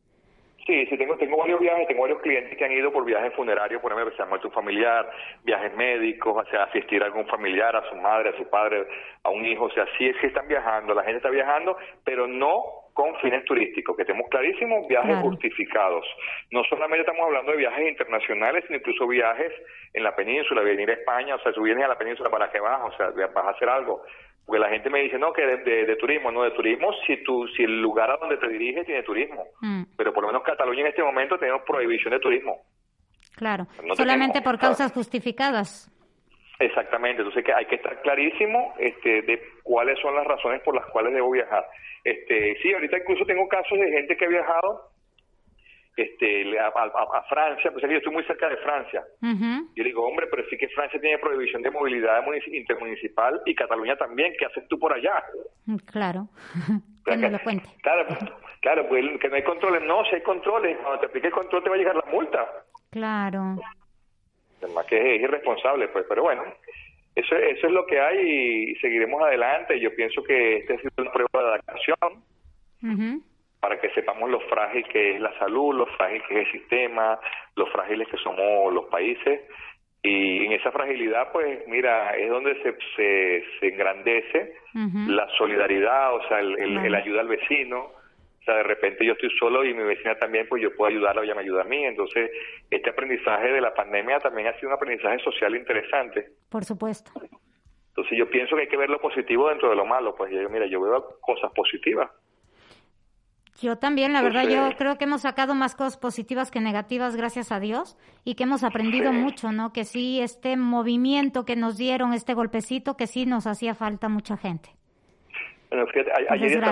Sí, 0.66 0.86
sí, 0.86 0.96
tengo, 0.96 1.16
tengo 1.16 1.36
varios 1.36 1.58
viajes, 1.58 1.88
tengo 1.88 2.02
varios 2.02 2.20
clientes 2.20 2.56
que 2.56 2.64
han 2.64 2.70
ido 2.70 2.92
por 2.92 3.04
viajes 3.04 3.34
funerarios, 3.34 3.82
por 3.82 3.92
ejemplo, 3.92 4.14
se 4.16 4.22
ha 4.22 4.26
muerto 4.26 4.46
un 4.46 4.54
familiar, 4.54 5.10
viajes 5.42 5.74
médicos, 5.74 6.36
o 6.36 6.50
sea, 6.50 6.64
asistir 6.64 7.02
a 7.02 7.06
algún 7.06 7.26
familiar, 7.26 7.74
a 7.74 7.88
su 7.88 7.96
madre, 7.96 8.30
a 8.30 8.36
su 8.36 8.48
padre, 8.48 8.86
a 9.24 9.30
un 9.30 9.44
hijo, 9.44 9.64
o 9.64 9.70
sea, 9.70 9.86
sí 9.98 10.06
es 10.06 10.16
que 10.18 10.28
están 10.28 10.46
viajando, 10.46 10.94
la 10.94 11.02
gente 11.02 11.16
está 11.16 11.30
viajando, 11.30 11.76
pero 12.04 12.28
no 12.28 12.62
con 12.92 13.16
fines 13.16 13.44
turísticos, 13.44 13.96
que 13.96 14.04
tenemos 14.04 14.28
clarísimos 14.28 14.86
viajes 14.86 15.16
justificados. 15.18 16.06
No 16.50 16.62
solamente 16.64 17.00
estamos 17.00 17.26
hablando 17.26 17.52
de 17.52 17.58
viajes 17.58 17.88
internacionales, 17.88 18.64
sino 18.66 18.78
incluso 18.78 19.06
viajes 19.08 19.52
en 19.94 20.04
la 20.04 20.14
península, 20.14 20.62
venir 20.62 20.90
a 20.90 20.94
España, 20.94 21.34
o 21.34 21.38
sea, 21.40 21.52
tú 21.52 21.62
vienes 21.62 21.84
a 21.84 21.88
la 21.88 21.98
península 21.98 22.30
para 22.30 22.50
que 22.50 22.60
vas, 22.60 22.82
o 22.82 22.96
sea, 22.96 23.10
vas 23.10 23.46
a 23.46 23.50
hacer 23.50 23.68
algo. 23.68 24.02
Porque 24.52 24.66
la 24.66 24.70
gente 24.70 24.90
me 24.90 25.00
dice, 25.00 25.18
no, 25.18 25.32
que 25.32 25.46
de, 25.46 25.96
turismo, 25.96 26.30
no 26.30 26.42
de 26.42 26.50
turismo, 26.50 26.90
si 27.06 27.24
tú, 27.24 27.48
si 27.56 27.62
el 27.62 27.80
lugar 27.80 28.10
a 28.10 28.18
donde 28.18 28.36
te 28.36 28.46
diriges 28.48 28.84
tiene 28.84 29.02
turismo. 29.02 29.46
Mm. 29.62 29.84
Pero 29.96 30.12
por 30.12 30.24
lo 30.24 30.28
menos 30.28 30.42
Cataluña 30.42 30.82
en 30.82 30.88
este 30.88 31.02
momento 31.02 31.38
tenemos 31.38 31.62
prohibición 31.62 32.12
de 32.12 32.20
turismo. 32.20 32.60
Claro, 33.34 33.64
solamente 33.96 34.42
por 34.42 34.58
causas 34.58 34.92
justificadas. 34.92 35.90
Exactamente, 36.58 37.22
entonces 37.22 37.42
que 37.42 37.54
hay 37.54 37.64
que 37.64 37.76
estar 37.76 38.02
clarísimo 38.02 38.74
este, 38.78 39.22
de 39.22 39.42
cuáles 39.62 39.98
son 40.00 40.14
las 40.14 40.26
razones 40.26 40.60
por 40.60 40.74
las 40.74 40.84
cuales 40.88 41.14
debo 41.14 41.30
viajar. 41.30 41.64
Este, 42.04 42.58
sí, 42.60 42.74
ahorita 42.74 42.98
incluso 42.98 43.24
tengo 43.24 43.48
casos 43.48 43.78
de 43.78 43.90
gente 43.90 44.18
que 44.18 44.26
ha 44.26 44.28
viajado 44.28 44.91
este, 45.96 46.58
a, 46.58 47.22
Francia, 47.28 47.70
pues 47.70 47.82
yo 47.82 47.96
estoy 47.96 48.12
muy 48.12 48.24
cerca 48.24 48.48
de 48.48 48.56
Francia. 48.58 49.04
Yo 49.20 49.84
digo, 49.84 50.06
hombre, 50.06 50.26
pero 50.30 50.44
sí 50.48 50.56
que 50.56 50.68
Francia 50.68 51.00
tiene 51.00 51.18
prohibición 51.18 51.62
de 51.62 51.70
movilidad 51.70 52.24
intermunicipal 52.46 53.40
y 53.44 53.54
Cataluña 53.54 53.96
también, 53.96 54.32
¿qué 54.38 54.46
haces 54.46 54.66
tú 54.68 54.78
por 54.78 54.92
allá? 54.92 55.22
Mm, 55.66 55.76
claro, 55.76 56.28
que 57.04 57.16
lo 57.16 57.38
cuente. 57.40 57.68
Claro, 57.82 58.06
claro, 58.60 58.88
pues 58.88 59.04
que 59.20 59.28
no 59.28 59.36
hay 59.36 59.44
controles, 59.44 59.82
no, 59.82 60.04
si 60.06 60.14
hay 60.16 60.22
controles, 60.22 60.78
cuando 60.78 61.00
te 61.00 61.06
aplique 61.06 61.26
el 61.26 61.32
control 61.32 61.62
te 61.62 61.68
va 61.68 61.74
a 61.76 61.78
llegar 61.78 61.96
la 61.96 62.10
multa. 62.10 62.48
Claro. 62.90 63.56
Además 64.62 64.86
que 64.86 65.16
es 65.16 65.22
irresponsable, 65.22 65.88
pues, 65.88 66.06
pero 66.08 66.22
bueno, 66.22 66.42
eso, 67.14 67.36
eso 67.36 67.66
es 67.66 67.72
lo 67.72 67.84
que 67.86 68.00
hay 68.00 68.70
y 68.70 68.74
seguiremos 68.76 69.22
adelante. 69.22 69.78
Yo 69.78 69.94
pienso 69.94 70.22
que 70.22 70.58
este 70.58 70.74
ha 70.74 70.78
sido 70.78 70.90
una 70.98 71.12
prueba 71.12 71.42
de 71.42 71.48
adaptación 71.48 72.24
para 73.62 73.80
que 73.80 73.90
sepamos 73.90 74.28
lo 74.28 74.40
frágil 74.40 74.82
que 74.88 75.14
es 75.14 75.20
la 75.20 75.32
salud, 75.38 75.72
lo 75.72 75.86
frágil 75.86 76.20
que 76.26 76.40
es 76.40 76.46
el 76.46 76.52
sistema, 76.52 77.16
lo 77.54 77.66
frágiles 77.66 78.08
que 78.08 78.16
somos 78.16 78.74
los 78.74 78.86
países. 78.86 79.40
Y 80.02 80.46
en 80.46 80.50
esa 80.50 80.72
fragilidad, 80.72 81.30
pues 81.30 81.60
mira, 81.68 82.16
es 82.16 82.28
donde 82.28 82.60
se, 82.60 82.74
se, 83.60 83.68
engrandece 83.68 84.54
la 85.06 85.28
solidaridad, 85.38 86.12
o 86.12 86.26
sea, 86.26 86.40
el, 86.40 86.92
ayuda 86.92 87.20
al 87.20 87.28
vecino. 87.28 87.92
O 88.40 88.44
sea, 88.44 88.56
de 88.56 88.64
repente 88.64 89.06
yo 89.06 89.12
estoy 89.12 89.30
solo 89.38 89.64
y 89.64 89.72
mi 89.72 89.84
vecina 89.84 90.16
también, 90.16 90.48
pues 90.48 90.60
yo 90.60 90.74
puedo 90.74 90.90
ayudarla 90.90 91.20
o 91.20 91.24
ella 91.24 91.36
me 91.36 91.42
ayuda 91.42 91.62
a 91.62 91.64
mí. 91.64 91.84
Entonces, 91.84 92.32
este 92.68 92.90
aprendizaje 92.90 93.52
de 93.52 93.60
la 93.60 93.72
pandemia 93.72 94.18
también 94.18 94.48
ha 94.48 94.54
sido 94.54 94.70
un 94.70 94.74
aprendizaje 94.74 95.20
social 95.20 95.54
interesante. 95.54 96.30
Por 96.50 96.64
supuesto. 96.64 97.12
Entonces, 97.90 98.18
yo 98.18 98.28
pienso 98.28 98.56
que 98.56 98.62
hay 98.62 98.68
que 98.68 98.76
ver 98.76 98.90
lo 98.90 99.00
positivo 99.00 99.50
dentro 99.50 99.70
de 99.70 99.76
lo 99.76 99.86
malo. 99.86 100.16
Pues 100.16 100.32
yo, 100.32 100.50
mira, 100.50 100.66
yo 100.66 100.80
veo 100.80 101.20
cosas 101.20 101.52
positivas. 101.52 102.10
Yo 103.60 103.76
también, 103.76 104.12
la 104.12 104.22
verdad, 104.22 104.48
yo 104.48 104.76
creo 104.76 104.96
que 104.96 105.04
hemos 105.04 105.22
sacado 105.22 105.54
más 105.54 105.76
cosas 105.76 105.96
positivas 105.96 106.50
que 106.50 106.60
negativas, 106.60 107.16
gracias 107.16 107.52
a 107.52 107.60
Dios, 107.60 107.96
y 108.24 108.34
que 108.34 108.44
hemos 108.44 108.64
aprendido 108.64 109.12
mucho, 109.12 109.52
¿no? 109.52 109.72
Que 109.72 109.84
sí, 109.84 110.20
este 110.20 110.56
movimiento 110.56 111.44
que 111.44 111.54
nos 111.54 111.76
dieron, 111.76 112.12
este 112.12 112.34
golpecito, 112.34 112.96
que 112.96 113.06
sí 113.06 113.26
nos 113.26 113.46
hacía 113.46 113.74
falta 113.74 114.08
mucha 114.08 114.36
gente. 114.36 114.70
Bueno, 115.70 115.86
fíjate, 115.86 116.12
ayer, 116.28 116.62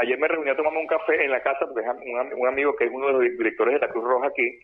ayer 0.00 0.18
me 0.18 0.28
reuní 0.28 0.50
a 0.50 0.56
tomarme 0.56 0.80
un 0.80 0.86
café 0.86 1.24
en 1.24 1.30
la 1.30 1.42
casa, 1.42 1.66
porque 1.66 1.88
un, 1.88 2.40
un 2.40 2.48
amigo 2.48 2.74
que 2.74 2.84
es 2.84 2.90
uno 2.92 3.06
de 3.08 3.12
los 3.12 3.22
directores 3.22 3.74
de 3.74 3.86
la 3.86 3.92
Cruz 3.92 4.04
Roja 4.04 4.26
aquí, 4.28 4.60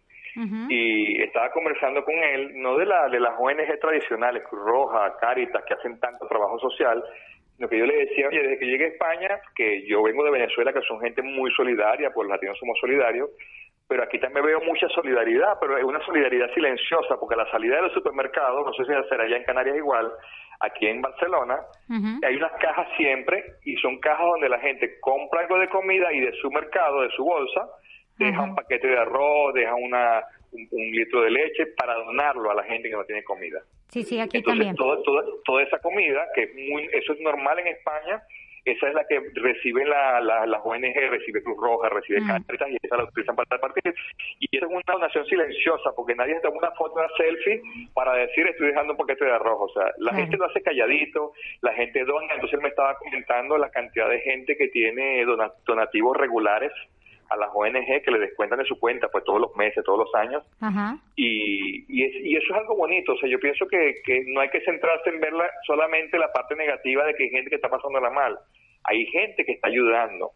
y 0.68 1.22
estaba 1.22 1.50
conversando 1.50 2.04
con 2.04 2.14
él, 2.14 2.60
no 2.60 2.76
de, 2.76 2.86
la, 2.86 3.08
de 3.08 3.20
las 3.20 3.34
ONG 3.38 3.78
tradicionales, 3.80 4.42
Cruz 4.48 4.64
Roja, 4.64 5.16
Caritas, 5.20 5.62
que 5.64 5.74
hacen 5.74 6.00
tanto 6.00 6.26
trabajo 6.26 6.58
social, 6.58 7.02
lo 7.58 7.68
que 7.68 7.78
yo 7.78 7.86
le 7.86 8.06
decía, 8.06 8.28
oye, 8.28 8.42
desde 8.42 8.58
que 8.58 8.66
llegué 8.66 8.84
a 8.84 8.88
España, 8.88 9.40
que 9.54 9.86
yo 9.86 10.02
vengo 10.02 10.24
de 10.24 10.30
Venezuela, 10.30 10.72
que 10.72 10.82
son 10.82 11.00
gente 11.00 11.22
muy 11.22 11.50
solidaria, 11.52 12.10
pues 12.10 12.26
los 12.26 12.34
latinos 12.34 12.58
somos 12.58 12.78
solidarios, 12.80 13.30
pero 13.86 14.02
aquí 14.02 14.18
también 14.18 14.44
veo 14.44 14.60
mucha 14.62 14.88
solidaridad, 14.88 15.58
pero 15.60 15.76
es 15.76 15.84
una 15.84 16.04
solidaridad 16.04 16.52
silenciosa, 16.54 17.16
porque 17.20 17.34
a 17.34 17.44
la 17.44 17.50
salida 17.50 17.76
de 17.76 17.82
los 17.82 17.92
supermercados, 17.92 18.66
no 18.66 18.72
sé 18.72 18.84
si 18.84 19.08
será 19.08 19.24
allá 19.24 19.36
en 19.36 19.44
Canarias 19.44 19.76
igual, 19.76 20.10
aquí 20.60 20.86
en 20.86 21.02
Barcelona, 21.02 21.60
hay 22.22 22.36
unas 22.36 22.52
cajas 22.60 22.88
siempre, 22.96 23.44
y 23.64 23.76
son 23.76 23.98
cajas 24.00 24.26
donde 24.26 24.48
la 24.48 24.58
gente 24.58 24.98
compra 25.00 25.42
algo 25.42 25.58
de 25.58 25.68
comida 25.68 26.12
y 26.12 26.20
de 26.20 26.32
su 26.40 26.50
mercado, 26.50 27.02
de 27.02 27.10
su 27.10 27.24
bolsa, 27.24 27.68
deja 28.18 28.42
un 28.42 28.54
paquete 28.54 28.86
de 28.88 28.98
arroz, 28.98 29.54
deja 29.54 29.74
una, 29.74 30.22
un, 30.52 30.90
litro 30.92 31.22
de 31.22 31.30
leche 31.30 31.66
para 31.76 31.94
donarlo 31.94 32.50
a 32.50 32.54
la 32.54 32.64
gente 32.64 32.88
que 32.88 32.96
no 32.96 33.04
tiene 33.04 33.22
comida. 33.24 33.60
Sí, 33.94 34.02
sí, 34.02 34.18
aquí 34.18 34.38
Entonces, 34.38 34.58
también. 34.58 34.74
Toda, 34.74 35.00
toda, 35.04 35.22
toda 35.44 35.62
esa 35.62 35.78
comida, 35.78 36.26
que 36.34 36.48
muy, 36.48 36.88
eso 36.92 37.12
es 37.12 37.20
normal 37.20 37.60
en 37.60 37.68
España, 37.68 38.20
esa 38.64 38.88
es 38.88 38.94
la 38.94 39.06
que 39.06 39.22
reciben 39.34 39.88
la, 39.88 40.20
la, 40.20 40.46
las 40.46 40.60
ONG, 40.64 40.96
recibe 41.10 41.44
Cruz 41.44 41.56
Roja, 41.56 41.90
recibe 41.90 42.22
mm. 42.22 42.26
Caritas 42.26 42.70
y 42.70 42.76
esa 42.82 42.96
la 42.96 43.04
utilizan 43.04 43.36
para 43.36 43.60
partir. 43.60 43.94
Y 44.40 44.56
esa 44.56 44.66
es 44.66 44.72
una 44.72 44.82
donación 44.84 45.24
silenciosa 45.26 45.92
porque 45.94 46.16
nadie 46.16 46.40
toma 46.40 46.56
una 46.58 46.70
foto, 46.72 46.94
una 46.94 47.08
selfie 47.16 47.62
para 47.94 48.14
decir 48.14 48.48
estoy 48.48 48.68
dejando 48.68 48.94
un 48.94 48.98
paquete 48.98 49.26
de 49.26 49.32
arroz. 49.32 49.70
O 49.70 49.72
sea, 49.72 49.92
la 49.98 50.12
gente 50.14 50.36
lo 50.38 50.46
hace 50.46 50.60
calladito, 50.60 51.32
la 51.60 51.72
gente 51.74 52.04
dona. 52.04 52.34
Entonces 52.34 52.54
él 52.54 52.62
me 52.62 52.70
estaba 52.70 52.98
comentando 52.98 53.58
la 53.58 53.70
cantidad 53.70 54.10
de 54.10 54.18
gente 54.22 54.56
que 54.56 54.66
tiene 54.66 55.24
donativos 55.66 56.16
regulares 56.16 56.72
a 57.30 57.36
las 57.36 57.50
ONG 57.54 58.02
que 58.02 58.10
le 58.10 58.18
descuentan 58.18 58.58
de 58.58 58.64
su 58.64 58.78
cuenta 58.78 59.08
pues 59.08 59.24
todos 59.24 59.40
los 59.40 59.54
meses, 59.56 59.84
todos 59.84 59.98
los 59.98 60.14
años. 60.14 60.42
Y, 61.16 61.84
y, 61.88 62.36
eso 62.36 62.46
es 62.52 62.58
algo 62.58 62.76
bonito. 62.76 63.12
O 63.12 63.16
sea, 63.18 63.28
yo 63.28 63.38
pienso 63.38 63.66
que, 63.66 63.94
que 64.04 64.24
no 64.28 64.40
hay 64.40 64.48
que 64.50 64.60
centrarse 64.62 65.10
en 65.10 65.20
ver 65.20 65.32
solamente 65.66 66.18
la 66.18 66.32
parte 66.32 66.54
negativa 66.54 67.04
de 67.04 67.14
que 67.14 67.24
hay 67.24 67.30
gente 67.30 67.50
que 67.50 67.56
está 67.56 67.68
pasándola 67.68 68.10
mal. 68.10 68.38
Hay 68.84 69.06
gente 69.06 69.44
que 69.44 69.52
está 69.52 69.68
ayudando. 69.68 70.32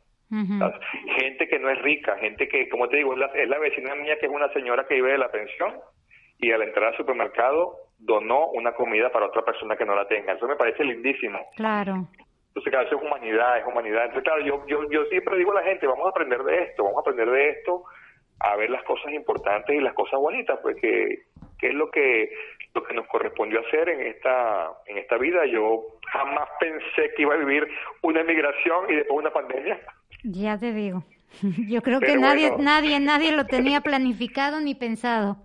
Gente 1.19 1.49
que 1.49 1.59
no 1.59 1.71
es 1.71 1.81
rica, 1.81 2.19
gente 2.19 2.49
que, 2.49 2.69
como 2.69 2.89
te 2.89 2.99
digo, 2.99 3.15
es 3.15 3.19
la, 3.19 3.27
es 3.27 3.49
la 3.49 3.59
vecina 3.59 3.95
mía 3.95 4.19
que 4.21 4.27
es 4.27 4.33
una 4.33 4.53
señora 4.53 4.87
que 4.87 4.97
vive 4.97 5.13
de 5.13 5.19
la 5.19 5.31
pensión 5.31 5.73
y 6.39 6.53
al 6.53 6.63
entrar 6.63 6.89
al 6.89 6.97
supermercado 6.97 7.77
donó 7.99 8.49
una 8.51 8.73
comida 8.73 9.11
para 9.11 9.27
otra 9.27 9.43
persona 9.43 9.77
que 9.77 9.85
no 9.85 9.95
la 9.95 10.07
tenga. 10.07 10.35
Eso 10.35 10.47
me 10.47 10.57
parece 10.57 10.85
lindísimo. 10.85 11.39
Claro. 11.57 12.09
Entonces, 12.49 12.71
claro, 12.71 12.87
eso 12.87 12.97
es 12.97 13.03
humanidad, 13.03 13.59
es 13.59 13.67
humanidad. 13.67 14.05
Entonces, 14.07 14.25
claro, 14.25 14.45
yo, 14.45 14.67
yo, 14.67 14.91
yo 14.91 15.05
siempre 15.07 15.37
digo 15.37 15.53
a 15.53 15.61
la 15.61 15.69
gente, 15.69 15.87
vamos 15.87 16.07
a 16.07 16.11
aprender 16.11 16.43
de 16.43 16.63
esto, 16.65 16.85
vamos 16.85 16.99
a 16.99 17.01
aprender 17.01 17.31
de 17.31 17.51
esto, 17.51 17.85
a 18.41 18.57
ver 18.57 18.71
las 18.71 18.83
cosas 18.85 19.13
importantes 19.13 19.77
y 19.77 19.81
las 19.81 19.95
cosas 19.95 20.19
bonitas, 20.19 20.59
pues 20.63 20.77
que, 20.81 21.23
es 21.61 21.75
lo 21.75 21.91
que 21.91 22.31
lo 22.75 22.85
que 22.85 22.95
nos 22.95 23.07
correspondió 23.09 23.61
hacer 23.61 23.89
en 23.89 24.01
esta 24.07 24.71
en 24.87 24.99
esta 24.99 25.19
vida. 25.19 25.45
Yo 25.47 25.83
jamás 26.13 26.49
pensé 26.61 27.13
que 27.17 27.23
iba 27.23 27.35
a 27.35 27.39
vivir 27.39 27.67
una 28.03 28.21
emigración 28.21 28.91
y 28.91 28.97
después 28.97 29.19
una 29.19 29.33
pandemia. 29.33 29.81
Ya 30.25 30.59
te 30.59 30.73
digo. 30.73 31.03
Yo 31.69 31.83
creo 31.83 32.01
que 32.01 32.17
nadie 32.17 32.53
nadie 32.59 33.01
nadie 33.01 33.33
lo 33.33 33.47
tenía 33.47 33.81
planificado 33.81 34.61
ni 34.61 34.75
pensado. 34.75 35.37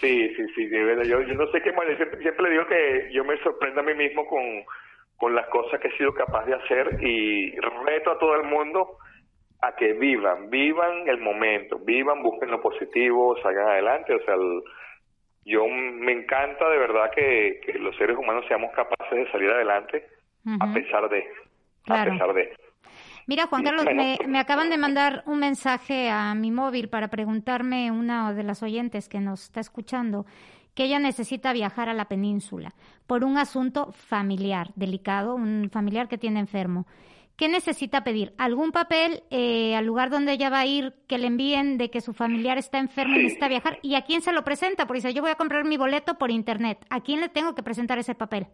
Sí, 0.00 0.34
sí, 0.34 0.46
sí, 0.54 0.70
yo, 0.70 1.20
yo 1.20 1.34
no 1.34 1.46
sé 1.48 1.60
qué 1.60 1.72
más, 1.72 1.84
siempre, 1.94 2.22
siempre 2.22 2.44
le 2.44 2.50
digo 2.52 2.66
que 2.66 3.10
yo 3.12 3.22
me 3.22 3.36
sorprendo 3.42 3.80
a 3.80 3.84
mí 3.84 3.92
mismo 3.92 4.26
con 4.26 4.40
con 5.20 5.34
las 5.34 5.46
cosas 5.48 5.78
que 5.78 5.88
he 5.88 5.96
sido 5.98 6.14
capaz 6.14 6.46
de 6.46 6.54
hacer 6.54 6.98
y 7.04 7.50
reto 7.84 8.10
a 8.10 8.18
todo 8.18 8.34
el 8.36 8.44
mundo 8.44 8.96
a 9.60 9.76
que 9.76 9.92
vivan, 9.92 10.48
vivan 10.48 11.06
el 11.06 11.20
momento, 11.20 11.78
vivan, 11.78 12.22
busquen 12.22 12.50
lo 12.50 12.62
positivo, 12.62 13.36
salgan 13.42 13.68
adelante. 13.68 14.14
O 14.14 14.24
sea, 14.24 14.34
yo 15.44 15.66
me 15.68 16.12
encanta 16.12 16.70
de 16.70 16.78
verdad 16.78 17.10
que, 17.14 17.60
los 17.78 17.94
seres 17.96 18.16
humanos 18.16 18.46
seamos 18.48 18.72
capaces 18.74 19.10
de 19.10 19.30
salir 19.30 19.50
adelante 19.50 20.06
a 20.58 20.72
pesar 20.72 21.10
de, 21.10 21.22
a 21.88 22.04
pesar 22.04 22.32
de. 22.32 22.56
Mira, 23.26 23.46
Juan 23.46 23.62
Carlos, 23.62 23.84
me, 23.84 24.16
me, 24.26 24.38
acaban 24.38 24.70
de 24.70 24.78
mandar 24.78 25.22
un 25.26 25.38
mensaje 25.38 26.08
a 26.08 26.34
mi 26.34 26.50
móvil 26.50 26.88
para 26.88 27.08
preguntarme 27.08 27.90
una 27.92 28.32
de 28.32 28.42
las 28.42 28.62
oyentes 28.62 29.10
que 29.10 29.20
nos 29.20 29.42
está 29.42 29.60
escuchando 29.60 30.24
que 30.74 30.84
ella 30.84 30.98
necesita 30.98 31.52
viajar 31.52 31.88
a 31.88 31.94
la 31.94 32.06
península 32.06 32.74
por 33.06 33.24
un 33.24 33.38
asunto 33.38 33.92
familiar 33.92 34.68
delicado, 34.76 35.34
un 35.34 35.70
familiar 35.70 36.08
que 36.08 36.18
tiene 36.18 36.40
enfermo. 36.40 36.86
¿Qué 37.40 37.48
necesita 37.48 38.04
pedir? 38.04 38.32
¿Algún 38.36 38.70
papel 38.70 39.22
eh, 39.30 39.74
al 39.74 39.86
lugar 39.86 40.10
donde 40.10 40.32
ella 40.32 40.50
va 40.50 40.60
a 40.60 40.66
ir 40.66 40.92
que 41.08 41.16
le 41.16 41.26
envíen 41.26 41.78
de 41.78 41.90
que 41.90 42.02
su 42.02 42.12
familiar 42.12 42.58
está 42.58 42.78
enfermo 42.78 43.14
y 43.14 43.22
necesita 43.22 43.48
viajar? 43.48 43.78
¿Y 43.80 43.94
a 43.94 44.02
quién 44.02 44.20
se 44.20 44.32
lo 44.32 44.44
presenta? 44.44 44.86
Porque 44.86 44.98
dice, 44.98 45.14
yo 45.14 45.22
voy 45.22 45.30
a 45.30 45.36
comprar 45.36 45.64
mi 45.64 45.78
boleto 45.78 46.18
por 46.18 46.30
internet. 46.30 46.84
¿A 46.90 47.00
quién 47.00 47.20
le 47.20 47.30
tengo 47.30 47.54
que 47.54 47.62
presentar 47.62 47.98
ese 47.98 48.14
papel? 48.14 48.46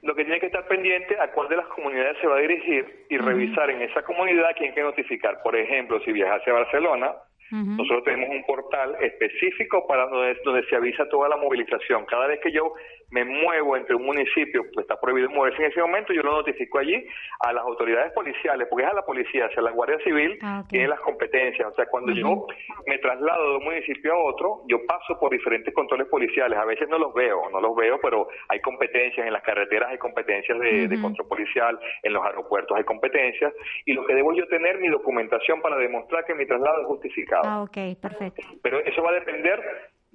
Lo 0.00 0.14
que 0.14 0.24
tiene 0.24 0.40
que 0.40 0.46
estar 0.46 0.66
pendiente 0.66 1.20
a 1.20 1.30
cuál 1.32 1.48
de 1.48 1.56
las 1.56 1.66
comunidades 1.66 2.16
se 2.18 2.26
va 2.26 2.38
a 2.38 2.40
dirigir 2.40 3.04
y 3.10 3.18
revisar 3.18 3.68
en 3.68 3.82
esa 3.82 4.00
comunidad 4.00 4.46
a 4.46 4.54
quién 4.54 4.70
hay 4.70 4.74
que 4.74 4.82
notificar. 4.82 5.42
Por 5.42 5.54
ejemplo, 5.54 6.00
si 6.00 6.10
viajase 6.10 6.48
a 6.48 6.54
Barcelona, 6.54 7.12
nosotros 7.50 8.04
tenemos 8.04 8.28
un 8.30 8.44
portal 8.44 8.96
específico 9.00 9.86
para 9.86 10.06
donde, 10.06 10.64
se 10.68 10.76
avisa 10.76 11.08
toda 11.08 11.28
la 11.28 11.36
movilización. 11.36 12.04
Cada 12.04 12.26
vez 12.26 12.40
que 12.40 12.52
yo 12.52 12.74
me 13.10 13.24
muevo 13.24 13.76
entre 13.76 13.94
un 13.94 14.04
municipio, 14.04 14.64
pues 14.72 14.84
está 14.84 15.00
prohibido 15.00 15.30
moverse 15.30 15.62
en 15.62 15.70
ese 15.70 15.80
momento, 15.80 16.12
yo 16.12 16.22
lo 16.22 16.32
notifico 16.32 16.78
allí 16.78 17.06
a 17.40 17.52
las 17.52 17.64
autoridades 17.64 18.12
policiales, 18.12 18.66
porque 18.68 18.84
es 18.84 18.90
a 18.90 18.94
la 18.94 19.04
policía, 19.04 19.46
o 19.46 19.50
sea, 19.50 19.62
la 19.62 19.70
Guardia 19.70 19.98
Civil 20.04 20.38
ah, 20.42 20.64
tiene 20.68 20.88
las 20.88 21.00
competencias. 21.00 21.68
O 21.68 21.74
sea, 21.74 21.86
cuando 21.86 22.12
yo 22.12 22.46
me 22.86 22.98
traslado 22.98 23.50
de 23.50 23.56
un 23.58 23.64
municipio 23.64 24.12
a 24.12 24.18
otro, 24.18 24.62
yo 24.66 24.84
paso 24.86 25.18
por 25.18 25.32
diferentes 25.32 25.72
controles 25.74 26.08
policiales. 26.08 26.58
A 26.58 26.64
veces 26.64 26.88
no 26.88 26.98
los 26.98 27.14
veo, 27.14 27.48
no 27.50 27.60
los 27.60 27.74
veo, 27.74 27.98
pero 28.00 28.28
hay 28.48 28.60
competencias 28.60 29.26
en 29.26 29.32
las 29.32 29.42
carreteras, 29.42 29.90
hay 29.90 29.98
competencias 29.98 30.58
de, 30.58 30.88
de 30.88 31.00
control 31.00 31.28
policial, 31.28 31.78
en 32.02 32.12
los 32.12 32.24
aeropuertos 32.24 32.76
hay 32.76 32.84
competencias, 32.84 33.52
y 33.84 33.92
lo 33.92 34.04
que 34.06 34.14
debo 34.14 34.34
yo 34.34 34.46
tener 34.48 34.78
mi 34.78 34.88
documentación 34.88 35.60
para 35.62 35.76
demostrar 35.76 36.24
que 36.24 36.34
mi 36.34 36.46
traslado 36.46 36.82
es 36.82 36.86
justificado. 36.86 37.42
Ah, 37.44 37.62
ok, 37.62 38.00
perfecto. 38.00 38.42
Pero 38.62 38.80
eso 38.80 39.02
va 39.02 39.10
a 39.10 39.14
depender 39.14 39.60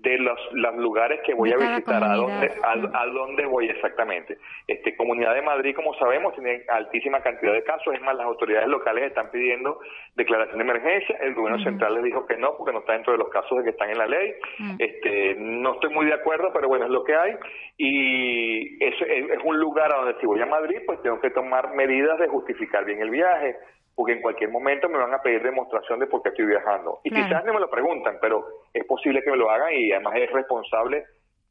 de 0.04 0.18
los, 0.18 0.38
los 0.52 0.76
lugares 0.76 1.22
que 1.26 1.34
voy 1.34 1.52
a 1.54 1.58
visitar, 1.58 2.04
a 2.04 2.16
dónde, 2.16 2.52
a, 2.62 3.06
dónde 3.08 3.46
voy 3.46 3.70
exactamente. 3.70 4.38
Este, 4.68 4.96
Comunidad 4.98 5.34
de 5.34 5.42
Madrid, 5.42 5.74
como 5.74 5.94
sabemos, 5.96 6.34
tiene 6.36 6.64
altísima 6.68 7.22
cantidad 7.22 7.54
de 7.54 7.64
casos, 7.64 7.94
es 7.94 8.02
más, 8.02 8.16
las 8.16 8.26
autoridades 8.26 8.68
locales 8.68 9.06
están 9.06 9.32
pidiendo 9.32 9.80
declaración 10.16 10.58
de 10.58 10.64
emergencia, 10.64 11.16
el 11.22 11.34
gobierno 11.34 11.64
central 11.64 11.96
les 11.96 12.04
dijo 12.04 12.26
que 12.26 12.36
no, 12.36 12.56
porque 12.58 12.74
no 12.74 12.80
está 12.80 12.94
dentro 12.94 13.14
de 13.14 13.20
los 13.20 13.30
casos 13.30 13.58
de 13.58 13.64
que 13.64 13.70
están 13.70 13.90
en 13.90 13.98
la 13.98 14.08
ley. 14.08 14.34
Mm. 14.60 14.76
este, 14.80 15.36
no 15.40 15.74
estoy 15.74 15.94
muy 15.94 16.06
de 16.06 16.14
acuerdo, 16.14 16.52
pero 16.54 16.68
bueno, 16.68 16.86
es 16.86 16.92
lo 16.92 17.06
que 17.06 17.16
hay. 17.16 17.36
Y 17.78 18.84
eso 18.84 19.06
es, 19.06 19.30
es 19.30 19.40
un 19.44 19.58
lugar 19.58 19.94
a 19.94 20.00
donde 20.00 20.20
si 20.20 20.26
voy 20.26 20.42
a 20.42 20.46
Madrid, 20.46 20.80
pues 20.86 21.02
tengo 21.02 21.22
que 21.22 21.30
tomar 21.30 21.74
medidas 21.76 22.20
de 22.20 22.28
justificar 22.28 22.84
bien 22.84 23.02
el 23.02 23.10
viaje, 23.10 23.56
porque 23.96 24.14
en 24.14 24.22
cualquier 24.22 24.50
momento 24.50 24.90
me 24.90 24.98
van 24.98 25.14
a 25.14 25.22
pedir 25.22 25.44
demostración 25.44 26.00
de 26.00 26.08
por 26.08 26.22
qué 26.24 26.30
estoy 26.30 26.46
viajando. 26.46 27.00
Y 27.04 27.10
quizás 27.12 27.46
no 27.46 27.54
me 27.54 27.60
lo 27.60 27.70
preguntan, 27.70 28.18
pero 28.20 28.46
es 28.74 28.86
posible 28.86 29.22
que 29.22 29.32
me 29.32 29.38
lo 29.38 29.50
hagan 29.50 29.74
y 29.74 29.92
además 29.92 30.16
es 30.18 30.32
responsable 30.32 31.06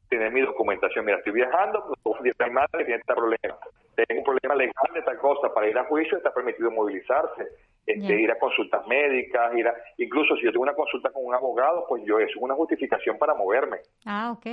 tener 0.09 0.31
mi 0.31 0.41
documentación. 0.41 1.05
Mira, 1.05 1.17
estoy 1.17 1.33
viajando, 1.33 1.95
mi 2.21 2.31
madre 2.51 2.85
tiene 2.85 2.99
este 2.99 3.13
problema. 3.13 3.57
Tengo 3.95 4.19
un 4.19 4.25
problema 4.25 4.55
legal 4.55 4.93
de 4.93 5.01
tal 5.03 5.17
cosa. 5.17 5.53
Para 5.53 5.67
ir 5.67 5.77
a 5.77 5.85
juicio 5.85 6.17
está 6.17 6.33
permitido 6.33 6.69
movilizarse, 6.71 7.47
este, 7.85 8.21
ir 8.21 8.31
a 8.31 8.37
consultas 8.37 8.85
médicas, 8.87 9.55
ir 9.55 9.67
a, 9.67 9.73
incluso 9.97 10.35
si 10.35 10.43
yo 10.43 10.51
tengo 10.51 10.63
una 10.63 10.75
consulta 10.75 11.11
con 11.11 11.25
un 11.25 11.33
abogado, 11.33 11.85
pues 11.87 12.03
yo 12.05 12.19
eso 12.19 12.31
es 12.37 12.41
una 12.41 12.55
justificación 12.55 13.17
para 13.17 13.33
moverme. 13.33 13.77
Ah, 14.05 14.33
ok 14.35 14.45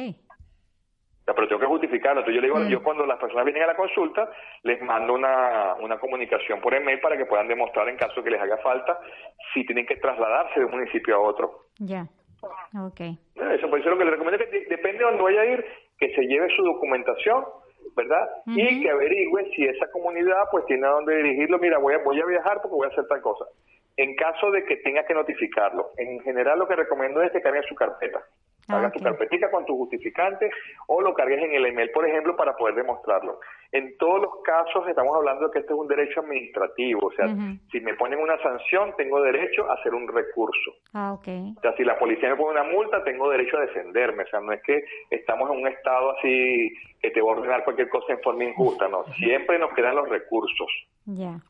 pero 1.35 1.49
tengo 1.49 1.61
que 1.61 1.67
justificarlo. 1.67 2.21
Entonces 2.21 2.35
yo 2.35 2.41
le 2.41 2.47
digo, 2.49 2.59
mm. 2.59 2.69
yo 2.69 2.83
cuando 2.83 3.07
las 3.07 3.19
personas 3.19 3.45
vienen 3.45 3.63
a 3.65 3.69
la 3.69 3.77
consulta, 3.77 4.31
les 4.63 4.81
mando 4.83 5.15
una, 5.15 5.75
una 5.81 5.99
comunicación 5.99 6.61
por 6.61 6.75
email 6.75 7.01
para 7.01 7.17
que 7.17 7.27
puedan 7.27 7.49
demostrar 7.49 7.89
en 7.89 7.97
caso 7.97 8.23
que 8.23 8.31
les 8.31 8.41
haga 8.41 8.59
falta 8.59 8.99
si 9.53 9.65
tienen 9.65 9.87
que 9.87 9.97
trasladarse 9.97 10.61
de 10.61 10.67
un 10.67 10.73
municipio 10.73 11.17
a 11.17 11.21
otro. 11.21 11.67
Ya, 11.79 12.07
ok. 12.79 13.01
Eso, 13.35 13.69
por 13.69 13.81
eso 13.81 13.91
lo 13.91 13.99
que 13.99 14.05
le 14.05 14.11
recomiendo 14.13 14.43
es 14.43 14.51
que 14.51 14.67
depende 14.69 14.99
de 14.99 15.05
dónde 15.05 15.23
vaya 15.23 15.41
a 15.41 15.47
ir, 15.47 15.65
que 15.99 16.15
se 16.15 16.23
lleve 16.23 16.49
su 16.57 16.63
documentación, 16.63 17.45
¿verdad? 17.97 18.29
Y 18.47 18.83
que 18.83 18.91
averigüe 18.91 19.51
si 19.55 19.65
esa 19.65 19.91
comunidad 19.91 20.45
pues 20.51 20.65
tiene 20.67 20.87
a 20.87 20.91
dónde 20.91 21.17
dirigirlo. 21.17 21.59
Mira, 21.59 21.79
voy 21.79 21.95
a, 21.95 21.99
voy 21.99 22.21
a 22.21 22.27
viajar 22.27 22.61
porque 22.63 22.77
voy 22.77 22.87
a 22.87 22.91
hacer 22.91 23.07
tal 23.09 23.21
cosa. 23.21 23.45
En 23.97 24.15
caso 24.15 24.51
de 24.51 24.65
que 24.65 24.77
tenga 24.77 25.05
que 25.05 25.15
notificarlo, 25.15 25.91
en 25.97 26.21
general 26.21 26.59
lo 26.59 26.67
que 26.67 26.77
recomiendo 26.77 27.23
es 27.23 27.33
que 27.33 27.43
cargue 27.43 27.63
su 27.69 27.75
carpeta. 27.75 28.23
Ah, 28.69 28.79
Hagas 28.79 28.93
tu 28.93 29.01
carpetita 29.01 29.51
con 29.51 29.65
tu 29.65 29.77
justificante 29.77 30.51
o 30.87 31.01
lo 31.01 31.15
cargues 31.15 31.43
en 31.43 31.55
el 31.55 31.67
email, 31.67 31.91
por 31.91 32.07
ejemplo, 32.07 32.37
para 32.37 32.57
poder 32.57 32.75
demostrarlo. 32.75 33.41
En 33.73 33.97
todos 33.99 34.23
los 34.23 34.43
casos 34.43 34.87
estamos 34.89 35.17
hablando 35.17 35.47
de 35.47 35.53
que 35.53 35.59
este 35.61 35.73
es 35.73 35.79
un 35.79 35.89
derecho 35.89 36.21
administrativo, 36.21 37.07
o 37.07 37.13
sea, 37.13 37.29
si 37.71 37.81
me 37.81 37.95
ponen 37.95 38.19
una 38.19 38.37
sanción, 38.43 38.95
tengo 38.97 39.23
derecho 39.23 39.71
a 39.71 39.75
hacer 39.75 39.95
un 39.95 40.09
recurso. 40.09 40.73
Ah, 40.93 41.13
okay. 41.13 41.55
O 41.57 41.61
sea, 41.61 41.75
si 41.77 41.85
la 41.85 41.99
policía 41.99 42.31
me 42.31 42.37
pone 42.37 42.61
una 42.61 42.71
multa, 42.71 43.05
tengo 43.05 43.31
derecho 43.31 43.59
a 43.59 43.63
defenderme, 43.63 44.25
o 44.25 44.27
sea, 44.27 44.41
no 44.41 44.53
es 44.53 44.63
que 44.63 44.85
estamos 45.11 45.51
en 45.51 45.61
un 45.61 45.69
estado 45.69 46.17
así 46.17 46.73
que 47.01 47.11
te 47.11 47.21
va 47.21 47.31
a 47.31 47.37
ordenar 47.37 47.65
cualquier 47.65 47.89
cosa 47.89 48.13
en 48.13 48.21
forma 48.21 48.45
injusta, 48.45 48.89
no, 48.89 49.05
siempre 49.15 49.59
nos 49.59 49.73
quedan 49.73 49.97
los 49.97 50.09
recursos. 50.09 50.69
Ya. 51.07 51.41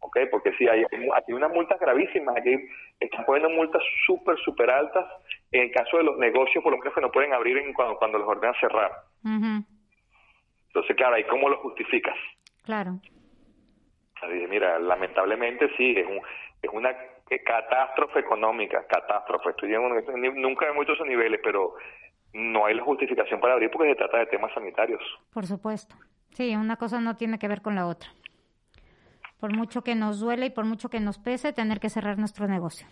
¿ok? 0.00 0.16
Porque 0.30 0.52
sí, 0.52 0.68
hay, 0.68 0.84
hay 0.90 1.34
unas 1.34 1.52
multas 1.52 1.78
gravísimas, 1.80 2.36
aquí 2.36 2.56
están 3.00 3.24
poniendo 3.24 3.50
multas 3.50 3.82
súper, 4.06 4.36
súper 4.38 4.70
altas 4.70 5.04
en 5.50 5.62
el 5.62 5.70
caso 5.72 5.96
de 5.96 6.04
los 6.04 6.18
negocios, 6.18 6.62
por 6.62 6.72
lo 6.72 6.78
menos 6.78 6.94
que 6.94 7.00
no 7.00 7.10
pueden 7.10 7.32
abrir 7.32 7.56
en 7.58 7.72
cuando, 7.72 7.96
cuando 7.96 8.18
los 8.18 8.28
ordenan 8.28 8.54
cerrar. 8.60 8.92
Entonces, 10.68 10.96
claro, 10.96 11.18
¿y 11.18 11.24
cómo 11.24 11.48
lo 11.48 11.58
justificas? 11.58 12.16
Claro. 12.64 13.00
mira, 14.48 14.78
lamentablemente 14.78 15.70
sí, 15.76 15.94
es, 15.96 16.06
un, 16.06 16.20
es 16.62 16.70
una 16.72 16.94
catástrofe 17.44 18.20
económica, 18.20 18.86
catástrofe. 18.86 19.50
Estoy 19.50 19.74
en 19.74 20.40
nunca 20.40 20.66
he 20.68 20.72
muchos 20.72 20.94
esos 20.94 21.06
niveles, 21.06 21.40
pero 21.42 21.74
no 22.34 22.66
hay 22.66 22.74
la 22.74 22.82
justificación 22.82 23.40
para 23.40 23.54
abrir 23.54 23.70
porque 23.70 23.90
se 23.90 23.96
trata 23.96 24.18
de 24.18 24.26
temas 24.26 24.52
sanitarios. 24.52 25.02
Por 25.32 25.46
supuesto. 25.46 25.94
Sí, 26.32 26.54
una 26.54 26.76
cosa 26.76 27.00
no 27.00 27.16
tiene 27.16 27.38
que 27.38 27.48
ver 27.48 27.62
con 27.62 27.74
la 27.74 27.86
otra 27.86 28.10
por 29.38 29.56
mucho 29.56 29.82
que 29.82 29.94
nos 29.94 30.20
duele 30.20 30.46
y 30.46 30.50
por 30.50 30.64
mucho 30.64 30.88
que 30.88 31.00
nos 31.00 31.18
pese, 31.18 31.52
tener 31.52 31.80
que 31.80 31.90
cerrar 31.90 32.18
nuestro 32.18 32.48
negocio. 32.48 32.86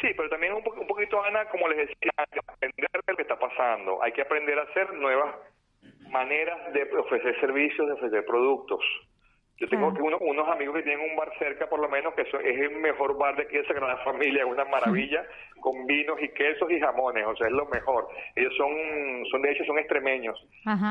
Sí, 0.00 0.08
pero 0.16 0.28
también 0.28 0.52
un, 0.52 0.62
un 0.64 0.86
poquito, 0.86 1.22
Ana, 1.22 1.44
como 1.46 1.68
les 1.68 1.88
decía, 1.88 2.12
hay 2.16 2.26
que 2.30 2.38
aprender 2.38 2.90
de 2.92 3.00
lo 3.06 3.16
que 3.16 3.22
está 3.22 3.38
pasando. 3.38 4.02
Hay 4.02 4.12
que 4.12 4.22
aprender 4.22 4.58
a 4.58 4.62
hacer 4.62 4.92
nuevas 4.94 5.34
maneras 6.10 6.72
de 6.72 6.82
ofrecer 6.98 7.38
servicios, 7.40 7.86
de 7.86 7.94
ofrecer 7.94 8.24
productos. 8.24 8.80
Yo 9.60 9.66
tengo 9.68 9.88
unos 9.88 10.48
amigos 10.48 10.76
que 10.76 10.82
tienen 10.84 11.10
un 11.10 11.16
bar 11.16 11.32
cerca, 11.36 11.68
por 11.68 11.80
lo 11.80 11.88
menos, 11.88 12.14
que 12.14 12.22
es 12.22 12.32
el 12.32 12.76
mejor 12.76 13.18
bar 13.18 13.34
de 13.34 13.42
aquí 13.42 13.56
de 13.56 13.66
Sagrada 13.66 13.96
Familia, 14.04 14.44
es 14.44 14.48
una 14.48 14.64
maravilla, 14.64 15.26
con 15.60 15.84
vinos 15.84 16.16
y 16.22 16.28
quesos 16.28 16.70
y 16.70 16.78
jamones, 16.78 17.26
o 17.26 17.34
sea, 17.34 17.48
es 17.48 17.52
lo 17.52 17.66
mejor. 17.66 18.06
Ellos 18.36 18.54
son, 18.56 18.70
son 19.28 19.42
de 19.42 19.50
hecho, 19.50 19.64
son 19.64 19.80
extremeños. 19.80 20.38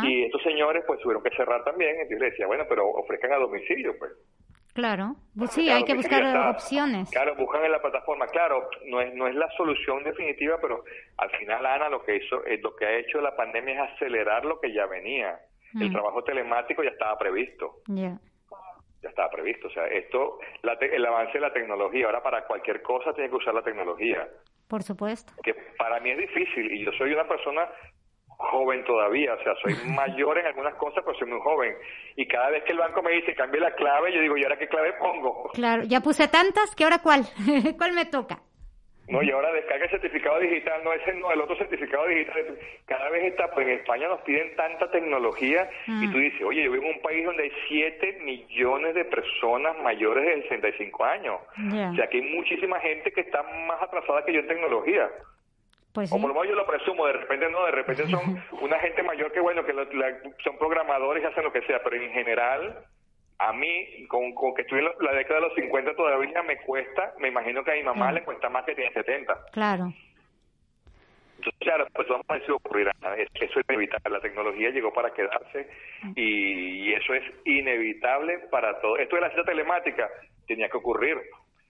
Y 0.04 0.26
estos 0.26 0.44
señores, 0.44 0.84
pues, 0.86 1.00
tuvieron 1.00 1.24
que 1.24 1.34
cerrar 1.38 1.64
también. 1.64 1.96
Entonces 1.96 2.20
le 2.20 2.30
decía, 2.32 2.48
bueno, 2.48 2.66
pero 2.68 2.86
ofrezcan 2.90 3.32
a 3.32 3.38
domicilio, 3.38 3.98
pues. 3.98 4.12
Claro, 4.78 5.16
pues 5.36 5.54
sí, 5.54 5.72
hay 5.72 5.84
que 5.86 5.96
buscar 5.96 6.24
opciones. 6.50 7.10
Claro, 7.10 7.36
buscan 7.36 7.66
en 7.66 7.72
la 7.72 7.82
plataforma. 7.82 8.28
Claro, 8.28 8.70
no 8.86 9.02
es 9.02 9.12
no 9.16 9.28
es 9.28 9.34
la 9.34 9.50
solución 9.58 10.04
definitiva, 10.04 10.60
pero 10.62 10.84
al 11.18 11.32
final 11.32 11.66
Ana 11.66 11.90
lo 11.90 12.04
que 12.04 12.18
hizo, 12.18 12.46
eh, 12.46 12.60
lo 12.62 12.76
que 12.76 12.86
ha 12.86 13.00
hecho 13.00 13.20
la 13.20 13.36
pandemia 13.36 13.74
es 13.74 13.92
acelerar 13.94 14.46
lo 14.46 14.60
que 14.60 14.72
ya 14.72 14.86
venía. 14.86 15.40
El 15.74 15.90
mm. 15.90 15.94
trabajo 15.94 16.24
telemático 16.24 16.84
ya 16.84 16.92
estaba 16.92 17.18
previsto. 17.18 17.78
Ya 17.88 18.20
ya 19.02 19.10
estaba 19.10 19.30
previsto. 19.32 19.68
O 19.68 19.72
sea, 19.72 19.88
esto, 19.88 20.40
el 20.64 21.06
avance 21.06 21.34
de 21.34 21.40
la 21.40 21.54
tecnología, 21.54 22.06
ahora 22.06 22.22
para 22.22 22.46
cualquier 22.46 22.82
cosa 22.82 23.14
tiene 23.14 23.30
que 23.30 23.36
usar 23.36 23.54
la 23.54 23.64
tecnología. 23.64 24.28
Por 24.68 24.84
supuesto. 24.84 25.34
Que 25.44 25.56
para 25.78 26.00
mí 26.00 26.12
es 26.12 26.18
difícil 26.18 26.72
y 26.72 26.84
yo 26.84 26.92
soy 26.98 27.14
una 27.14 27.28
persona 27.28 27.70
joven 28.38 28.84
todavía, 28.86 29.34
o 29.34 29.44
sea, 29.44 29.54
soy 29.62 29.74
mayor 29.94 30.38
en 30.38 30.46
algunas 30.46 30.76
cosas, 30.76 31.04
pero 31.06 31.18
soy 31.18 31.28
muy 31.28 31.40
joven. 31.42 31.76
Y 32.16 32.28
cada 32.28 32.50
vez 32.50 32.64
que 32.64 32.72
el 32.72 32.80
banco 32.80 33.02
me 33.02 33.12
dice 33.12 33.36
cambie 33.36 33.60
la 33.60 33.72
clave, 33.72 34.14
yo 34.14 34.22
digo, 34.22 34.38
¿y 34.38 34.44
ahora 34.44 34.58
qué 34.58 34.68
clave 34.68 34.94
pongo? 34.94 35.50
Claro, 35.54 35.84
ya 35.84 36.02
puse 36.02 36.28
tantas, 36.28 36.76
que 36.76 36.84
ahora 36.84 37.00
cuál? 37.00 37.24
¿Cuál 37.78 37.94
me 37.94 38.06
toca? 38.06 38.40
No, 39.10 39.24
y 39.24 39.32
ahora 39.32 39.54
descarga 39.54 39.86
el 39.86 39.92
certificado 39.92 40.38
digital, 40.40 40.84
no 40.84 40.92
ese, 40.92 41.14
no, 41.14 41.32
el 41.32 41.40
otro 41.40 41.56
certificado 41.56 42.06
digital. 42.08 42.58
Cada 42.86 43.10
vez 43.10 43.24
está, 43.24 43.50
pues 43.52 43.66
en 43.66 43.80
España 43.80 44.10
nos 44.10 44.20
piden 44.22 44.54
tanta 44.58 44.92
tecnología 44.92 45.70
y 45.88 46.08
mm. 46.08 46.12
tú 46.12 46.18
dices, 46.18 46.42
oye, 46.42 46.64
yo 46.66 46.74
vivo 46.74 46.84
en 46.88 46.96
un 46.96 47.02
país 47.02 47.26
donde 47.26 47.44
hay 47.44 47.52
7 47.70 48.20
millones 48.24 48.96
de 48.96 49.06
personas 49.06 49.78
mayores 49.82 50.26
de 50.26 50.42
65 50.50 51.06
años. 51.06 51.36
O 51.58 51.96
sea, 51.96 52.08
que 52.08 52.18
hay 52.18 52.36
muchísima 52.36 52.82
gente 52.82 53.12
que 53.14 53.22
está 53.22 53.44
más 53.44 53.82
atrasada 53.82 54.26
que 54.26 54.34
yo 54.34 54.42
en 54.42 54.48
tecnología. 54.48 55.10
Pues 55.98 56.12
o 56.12 56.22
por 56.22 56.28
lo 56.28 56.36
menos 56.36 56.50
yo 56.50 56.54
lo 56.54 56.68
presumo, 56.68 57.08
de 57.08 57.14
repente 57.14 57.50
no, 57.50 57.66
de 57.66 57.72
repente 57.72 58.08
son 58.08 58.40
una 58.62 58.78
gente 58.78 59.02
mayor 59.02 59.32
que, 59.32 59.40
bueno, 59.40 59.66
que 59.66 59.74
son 60.44 60.56
programadores 60.60 61.24
y 61.24 61.26
hacen 61.26 61.44
lo 61.44 61.52
que 61.52 61.64
sea, 61.64 61.82
pero 61.84 61.96
en 61.96 62.12
general 62.12 62.86
a 63.40 63.52
mí, 63.52 64.06
con, 64.08 64.32
que 64.54 64.62
estoy 64.62 64.78
en 64.78 64.86
la, 64.86 65.14
década 65.14 65.40
de 65.40 65.48
los 65.48 65.56
50 65.56 65.96
todavía 65.96 66.44
me 66.44 66.58
cuesta, 66.58 67.16
me 67.18 67.30
imagino 67.30 67.64
que 67.64 67.72
a 67.72 67.74
mi 67.74 67.82
mamá 67.82 68.12
le 68.12 68.24
cuesta 68.24 68.48
más 68.48 68.64
que 68.66 68.76
tiene 68.76 68.94
70. 68.94 69.46
Claro. 69.54 69.92
Entonces, 71.38 71.60
claro, 71.62 71.88
pues 71.92 72.08
vamos 72.08 72.26
a 72.28 72.36
decir 72.36 72.52
ocurrirá. 72.52 72.92
Eso 73.34 73.60
es 73.60 73.66
inevitable. 73.68 74.18
La 74.18 74.22
tecnología 74.22 74.70
llegó 74.70 74.94
para 74.94 75.12
quedarse 75.16 75.68
y, 76.16 76.94
eso 76.94 77.16
es 77.16 77.24
inevitable 77.46 78.38
para 78.52 78.80
todo. 78.82 78.98
Esto 78.98 79.16
de 79.16 79.22
la 79.24 79.32
cita 79.32 79.46
telemática 79.46 80.08
tenía 80.46 80.70
que 80.70 80.78
ocurrir. 80.78 81.18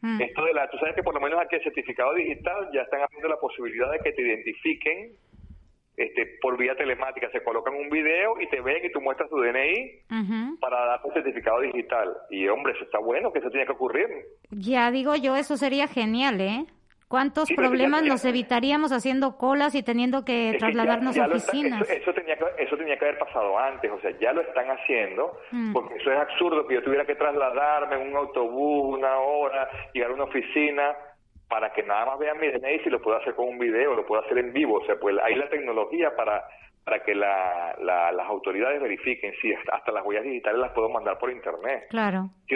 Mm. 0.02 0.22
Esto 0.22 0.46
de 0.46 0.54
la, 0.54 0.70
tú 0.70 0.78
sabes 0.78 0.96
que 0.96 1.04
por 1.04 1.14
lo 1.14 1.22
menos 1.22 1.40
aquí 1.42 1.56
el 1.56 1.64
certificado 1.64 2.14
digital 2.14 2.70
ya 2.74 2.82
están 2.82 3.02
haciendo 3.02 3.30
la 3.30 3.38
posibilidad 3.38 3.92
de 3.92 4.00
que 4.00 4.12
te 4.12 4.22
identifiquen 4.22 5.14
este, 5.98 6.38
por 6.40 6.58
vía 6.58 6.76
telemática. 6.76 7.30
Se 7.32 7.44
colocan 7.44 7.74
un 7.74 7.90
video 7.90 8.40
y 8.40 8.48
te 8.50 8.62
ven 8.62 8.86
y 8.86 8.92
tú 8.92 9.02
muestras 9.02 9.30
tu 9.30 9.38
DNI 9.38 10.58
para 10.60 10.86
dar 10.86 11.02
tu 11.02 11.10
certificado 11.12 11.62
digital. 11.62 12.16
Y 12.30 12.48
hombre, 12.48 12.74
eso 12.74 12.84
está 12.84 13.00
bueno, 13.00 13.34
que 13.34 13.40
eso 13.40 13.50
tiene 13.50 13.66
que 13.66 13.72
ocurrir. 13.72 14.08
Ya 14.52 14.92
digo 14.92 15.16
yo, 15.16 15.36
eso 15.36 15.58
sería 15.58 15.88
genial, 15.88 16.40
¿eh? 16.40 16.66
¿Cuántos 17.08 17.50
problemas 17.56 18.04
nos 18.04 18.26
evitaríamos 18.26 18.91
haciendo 18.91 19.38
colas 19.38 19.76
y 19.76 19.84
teniendo 19.84 20.26
que 20.26 20.58
trasladarnos 20.60 21.17
a 21.17 21.28
oficinas? 21.28 21.89
eso, 21.89 22.13
tenía 22.13 22.36
que, 22.36 22.46
eso 22.58 22.76
tenía 22.76 22.98
que 22.98 23.06
haber 23.06 23.17
pasado 23.17 23.58
antes, 23.58 23.89
o 23.89 24.00
sea, 24.02 24.12
ya 24.20 24.34
lo 24.34 24.41
están 24.41 24.67
haciendo, 24.67 25.39
mm. 25.52 25.72
porque 25.72 25.96
eso 25.96 26.12
es 26.12 26.20
absurdo 26.20 26.67
que 26.67 26.76
yo 26.76 26.84
tuviera 26.84 27.06
que 27.06 27.15
trasladarme 27.15 27.96
en 27.96 28.10
un 28.10 28.17
autobús 28.17 28.98
una 28.98 29.20
hora, 29.20 29.70
llegar 29.93 30.12
a 30.12 30.13
una 30.15 30.26
oficina 30.26 30.98
para 31.48 31.72
que 31.72 31.82
nada 31.84 32.08
más 32.08 32.20
vean 32.20 32.39
mi 32.39 32.50
DNI 32.50 32.80
si 32.80 32.89
lo 32.89 33.02
puedo 33.02 33.17
hacer 33.17 33.34
con 33.36 33.48
un 33.48 33.58
video, 33.58 33.96
lo 33.96 34.06
puedo 34.06 34.22
hacer 34.22 34.38
en 34.38 34.52
vivo. 34.52 34.80
O 34.80 34.86
sea, 34.86 35.00
pues 35.00 35.15
hay 35.24 35.36
la 35.36 35.48
tecnología 35.48 36.13
para, 36.13 36.43
para 36.88 37.04
que 37.04 37.13
la, 37.13 37.76
las 37.82 38.28
autoridades 38.30 38.82
verifiquen 38.82 39.34
si 39.41 39.54
hasta 39.54 39.91
las 39.91 40.06
huellas 40.06 40.23
digitales 40.23 40.62
las 40.62 40.71
puedo 40.71 40.88
mandar 40.88 41.19
por 41.19 41.30
internet. 41.30 41.88
Claro. 41.89 42.30
Si, 42.47 42.56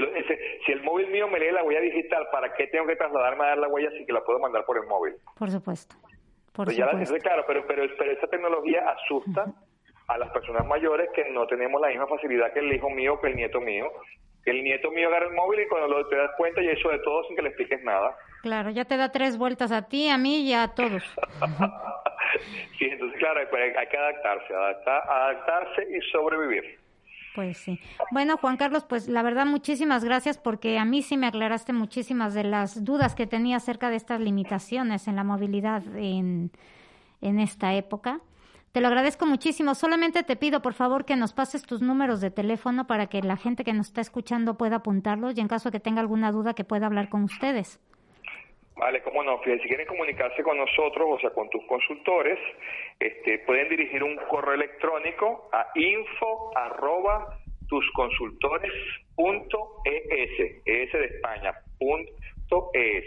si, 0.66 0.72
el 0.72 0.82
móvil 0.84 1.08
mío 1.08 1.28
me 1.28 1.38
lee 1.38 1.52
la 1.52 1.66
huella 1.66 1.82
digital, 1.82 2.26
¿para 2.32 2.54
qué 2.54 2.68
tengo 2.68 2.88
que 2.88 2.96
trasladarme 2.96 3.44
a 3.44 3.48
dar 3.48 3.58
la 3.58 3.68
huella 3.68 3.90
si 3.92 4.06
que 4.06 4.14
la 4.14 4.24
puedo 4.24 4.40
mandar 4.40 4.64
por 4.64 4.78
el 4.78 4.88
móvil? 4.88 5.16
Por 5.38 5.52
supuesto. 5.52 5.98
Por 6.54 6.68
pues 6.68 6.78
supuesto. 6.78 7.18
claro, 7.22 7.44
pero, 7.46 7.68
pero, 7.68 7.84
pero 7.98 8.12
esa 8.14 8.28
tecnología 8.28 8.90
asusta 8.92 9.54
a 10.08 10.18
las 10.18 10.32
personas 10.32 10.66
mayores 10.66 11.10
que 11.14 11.30
no 11.30 11.46
tenemos 11.48 11.82
la 11.82 11.90
misma 11.90 12.08
facilidad 12.08 12.54
que 12.54 12.60
el 12.60 12.72
hijo 12.72 12.90
mío 12.90 13.16
o 13.16 13.20
que 13.20 13.28
el 13.28 13.36
nieto 13.36 13.60
mío. 13.60 13.92
El 14.46 14.64
nieto 14.64 14.90
mío 14.92 15.08
agarra 15.08 15.28
el 15.28 15.34
móvil 15.34 15.62
y 15.62 15.68
cuando 15.68 15.88
lo, 15.88 16.08
te 16.08 16.16
das 16.16 16.32
cuenta 16.38 16.62
y 16.62 16.68
eso 16.68 16.90
de 16.90 17.00
todo 17.00 17.24
sin 17.26 17.36
que 17.36 17.44
le 17.44 17.50
expliques 17.50 17.84
nada. 17.84 18.16
Claro, 18.42 18.72
ya 18.72 18.86
te 18.86 18.98
da 18.98 19.12
tres 19.12 19.38
vueltas 19.38 19.72
a 19.72 19.88
ti, 19.88 20.10
a 20.10 20.18
mí 20.18 20.42
y 20.42 20.54
a 20.54 20.70
todos. 20.70 21.04
sí, 22.80 22.86
entonces 22.86 23.20
claro, 23.20 23.40
hay 23.40 23.88
que 23.88 23.98
adaptarse, 23.98 24.54
adaptarse 24.54 25.88
y 25.96 26.02
sobrevivir. 26.12 26.80
Pues 27.36 27.58
sí. 27.60 27.80
Bueno, 28.12 28.38
Juan 28.38 28.58
Carlos, 28.58 28.84
pues 28.84 29.08
la 29.08 29.24
verdad 29.24 29.46
muchísimas 29.46 30.04
gracias 30.04 30.38
porque 30.38 30.78
a 30.78 30.86
mí 30.86 31.02
sí 31.02 31.16
me 31.18 31.28
aclaraste 31.28 31.72
muchísimas 31.72 32.34
de 32.34 32.44
las 32.44 32.84
dudas 32.84 33.16
que 33.16 33.26
tenía 33.26 33.58
acerca 33.58 33.90
de 33.90 33.96
estas 33.96 34.20
limitaciones 34.20 35.08
en 35.08 35.16
la 35.16 35.24
movilidad 35.24 35.84
en, 35.96 36.52
en 37.22 37.40
esta 37.40 37.74
época. 37.74 38.20
Te 38.72 38.80
lo 38.80 38.88
agradezco 38.88 39.26
muchísimo. 39.26 39.76
Solamente 39.76 40.24
te 40.24 40.38
pido, 40.38 40.62
por 40.62 40.74
favor, 40.74 41.04
que 41.04 41.18
nos 41.18 41.34
pases 41.34 41.64
tus 41.64 41.82
números 41.82 42.22
de 42.22 42.32
teléfono 42.32 42.88
para 42.88 43.08
que 43.08 43.22
la 43.22 43.36
gente 43.36 43.66
que 43.66 43.74
nos 43.74 43.88
está 43.88 44.00
escuchando 44.00 44.58
pueda 44.58 44.78
apuntarlos 44.78 45.38
y 45.38 45.42
en 45.42 45.50
caso 45.50 45.70
de 45.70 45.78
que 45.78 45.84
tenga 45.84 46.00
alguna 46.00 46.32
duda 46.32 46.54
que 46.54 46.64
pueda 46.64 46.86
hablar 46.86 47.10
con 47.10 47.24
ustedes. 47.24 47.82
Vale, 48.78 49.04
cómo 49.04 49.24
no, 49.24 49.42
si 49.44 49.68
quieren 49.68 49.86
comunicarse 49.86 50.42
con 50.42 50.58
nosotros, 50.58 51.06
o 51.12 51.20
sea, 51.20 51.32
con 51.32 51.50
tus 51.50 51.62
consultores, 51.68 52.40
este, 53.00 53.40
pueden 53.40 53.68
dirigir 53.68 54.02
un 54.04 54.16
correo 54.30 54.54
electrónico 54.54 55.50
a 55.52 55.68
info 55.76 56.52
arroba 56.56 57.38
tusconsultores.es, 57.68 60.62
es 60.66 60.92
de 60.94 61.06
España, 61.06 61.54
punto 61.78 62.70
es. 62.74 63.04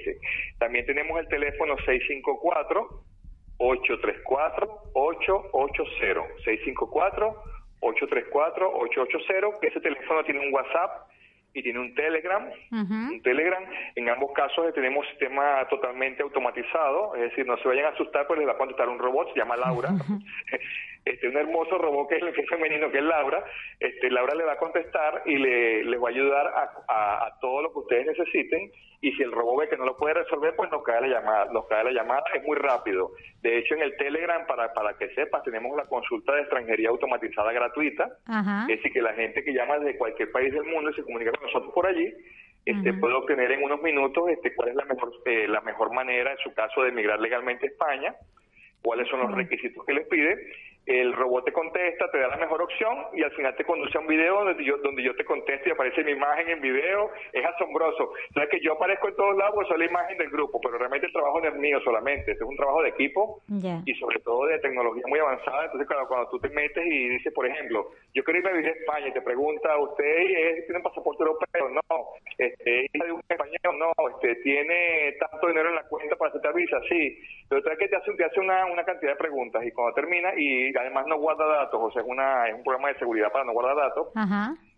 También 0.58 0.84
tenemos 0.84 1.18
el 1.18 1.28
teléfono 1.28 1.74
654 1.78 3.13
834 3.58 4.90
880 4.94 6.22
654 6.44 7.42
834 7.80 8.72
880, 8.72 9.60
que 9.60 9.66
ese 9.68 9.80
teléfono 9.80 10.24
tiene 10.24 10.40
un 10.40 10.54
WhatsApp 10.54 11.08
y 11.54 11.62
tiene 11.62 11.78
un 11.78 11.94
Telegram. 11.94 12.50
Un 12.72 13.22
Telegram. 13.22 13.64
En 13.94 14.08
ambos 14.08 14.32
casos 14.32 14.74
tenemos 14.74 15.06
sistema 15.08 15.66
totalmente 15.68 16.22
automatizado, 16.22 17.14
es 17.14 17.30
decir, 17.30 17.46
no 17.46 17.56
se 17.58 17.68
vayan 17.68 17.86
a 17.86 17.88
asustar, 17.90 18.26
pues 18.26 18.38
les 18.38 18.48
va 18.48 18.52
a 18.52 18.58
contestar 18.58 18.88
un 18.88 18.98
robot, 18.98 19.32
se 19.32 19.38
llama 19.38 19.56
Laura. 19.56 19.90
este 21.04 21.28
un 21.28 21.36
hermoso 21.36 21.78
robot 21.78 22.08
que 22.08 22.16
es, 22.16 22.34
que 22.34 22.40
es 22.40 22.48
femenino, 22.48 22.90
que 22.90 22.98
es 22.98 23.04
Laura. 23.04 23.44
Este, 23.78 24.10
Laura 24.10 24.34
le 24.34 24.44
va 24.44 24.52
a 24.52 24.58
contestar 24.58 25.22
y 25.26 25.36
le, 25.36 25.84
les 25.84 26.00
va 26.00 26.08
a 26.08 26.10
ayudar 26.10 26.46
a, 26.46 27.26
a 27.26 27.38
todo 27.40 27.62
lo 27.62 27.72
que 27.72 27.78
ustedes 27.80 28.06
necesiten 28.06 28.70
y 29.04 29.12
si 29.12 29.22
el 29.22 29.32
robot 29.32 29.60
ve 29.60 29.68
que 29.68 29.76
no 29.76 29.84
lo 29.84 29.98
puede 29.98 30.14
resolver, 30.14 30.56
pues 30.56 30.70
nos 30.70 30.82
cae 30.82 31.02
la 31.02 31.08
llamada, 31.08 31.52
nos 31.52 31.66
cae 31.66 31.84
la 31.84 31.92
llamada, 31.92 32.24
es 32.34 32.42
muy 32.42 32.56
rápido. 32.56 33.10
De 33.42 33.58
hecho, 33.58 33.74
en 33.74 33.82
el 33.82 33.94
Telegram, 33.98 34.46
para, 34.46 34.72
para 34.72 34.96
que 34.96 35.10
sepas, 35.10 35.42
tenemos 35.42 35.76
la 35.76 35.84
consulta 35.84 36.34
de 36.34 36.40
extranjería 36.40 36.88
automatizada 36.88 37.52
gratuita, 37.52 38.08
es 38.62 38.78
decir, 38.78 38.92
que 38.94 39.02
la 39.02 39.12
gente 39.12 39.44
que 39.44 39.52
llama 39.52 39.78
desde 39.78 39.98
cualquier 39.98 40.32
país 40.32 40.54
del 40.54 40.64
mundo 40.64 40.88
y 40.88 40.94
se 40.94 41.02
comunica 41.02 41.32
con 41.32 41.42
nosotros 41.42 41.74
por 41.74 41.86
allí, 41.86 42.14
este, 42.64 42.94
puede 42.94 43.12
obtener 43.12 43.52
en 43.52 43.62
unos 43.62 43.82
minutos 43.82 44.24
este, 44.30 44.54
cuál 44.54 44.70
es 44.70 44.74
la 44.74 44.86
mejor, 44.86 45.12
eh, 45.26 45.48
la 45.48 45.60
mejor 45.60 45.92
manera, 45.92 46.32
en 46.32 46.38
su 46.38 46.54
caso, 46.54 46.82
de 46.82 46.88
emigrar 46.88 47.20
legalmente 47.20 47.66
a 47.66 47.70
España, 47.70 48.14
cuáles 48.80 49.06
son 49.08 49.20
los 49.20 49.32
requisitos 49.32 49.84
que 49.84 49.92
les 49.92 50.08
pide 50.08 50.34
el 50.86 51.12
robot 51.14 51.44
te 51.46 51.52
contesta, 51.52 52.10
te 52.10 52.18
da 52.18 52.28
la 52.28 52.36
mejor 52.36 52.60
opción 52.62 53.06
y 53.14 53.22
al 53.22 53.32
final 53.32 53.56
te 53.56 53.64
conduce 53.64 53.96
a 53.96 54.00
un 54.00 54.06
video 54.06 54.44
donde 54.44 54.64
yo, 54.64 54.76
donde 54.78 55.02
yo 55.02 55.14
te 55.16 55.24
contesto 55.24 55.68
y 55.68 55.72
aparece 55.72 56.04
mi 56.04 56.12
imagen 56.12 56.48
en 56.48 56.60
video. 56.60 57.10
Es 57.32 57.44
asombroso. 57.44 58.12
Sabes 58.34 58.50
que 58.50 58.60
yo 58.60 58.74
aparezco 58.74 59.08
en 59.08 59.16
todos 59.16 59.36
lados, 59.36 59.66
soy 59.68 59.78
la 59.78 59.86
imagen 59.86 60.18
del 60.18 60.30
grupo, 60.30 60.60
pero 60.60 60.76
realmente 60.76 61.06
el 61.06 61.12
trabajo 61.12 61.40
no 61.40 61.48
es 61.48 61.54
mío 61.54 61.80
solamente. 61.80 62.32
Este 62.32 62.44
es 62.44 62.50
un 62.50 62.56
trabajo 62.56 62.82
de 62.82 62.90
equipo 62.90 63.40
y 63.84 63.94
sobre 63.94 64.18
todo 64.20 64.46
de 64.46 64.58
tecnología 64.58 65.04
muy 65.06 65.18
avanzada. 65.18 65.64
Entonces, 65.64 65.88
claro, 65.88 66.06
cuando 66.06 66.28
tú 66.28 66.38
te 66.38 66.50
metes 66.50 66.84
y 66.84 67.08
dices, 67.08 67.32
por 67.32 67.46
ejemplo, 67.46 67.90
yo 68.12 68.22
quiero 68.22 68.40
irme 68.40 68.50
a 68.50 68.54
vivir 68.54 68.68
a 68.68 68.72
España 68.72 69.08
y 69.08 69.12
te 69.12 69.22
pregunta, 69.22 69.78
¿usted 69.78 70.64
tiene 70.66 70.76
un 70.76 70.82
pasaporte 70.82 71.22
europeo? 71.22 71.68
No. 71.70 72.04
Este, 72.36 72.86
¿Es 72.86 72.92
de 72.92 73.12
un 73.12 73.22
español? 73.26 73.78
No. 73.78 73.92
Este, 74.10 74.36
¿Tiene 74.42 75.16
tanto 75.18 75.46
dinero 75.48 75.70
en 75.70 75.76
la 75.76 75.84
cuenta 75.84 76.16
para 76.16 76.30
aceptar 76.30 76.54
visa? 76.54 76.78
Sí. 76.88 77.18
Pero 77.48 77.62
que 77.78 77.88
te 77.88 77.96
hace, 77.96 78.12
te 78.12 78.24
hace 78.24 78.40
una, 78.40 78.66
una 78.66 78.84
cantidad 78.84 79.12
de 79.12 79.18
preguntas 79.18 79.64
y 79.64 79.70
cuando 79.72 79.94
termina 79.94 80.32
y 80.36 80.73
además 80.78 81.06
no 81.06 81.18
guarda 81.18 81.46
datos, 81.46 81.80
o 81.82 81.90
sea, 81.90 82.02
es, 82.02 82.08
una, 82.08 82.48
es 82.48 82.54
un 82.54 82.62
programa 82.62 82.88
de 82.88 82.98
seguridad 82.98 83.30
para 83.32 83.44
no 83.44 83.52
guardar 83.52 83.76
datos. 83.76 84.08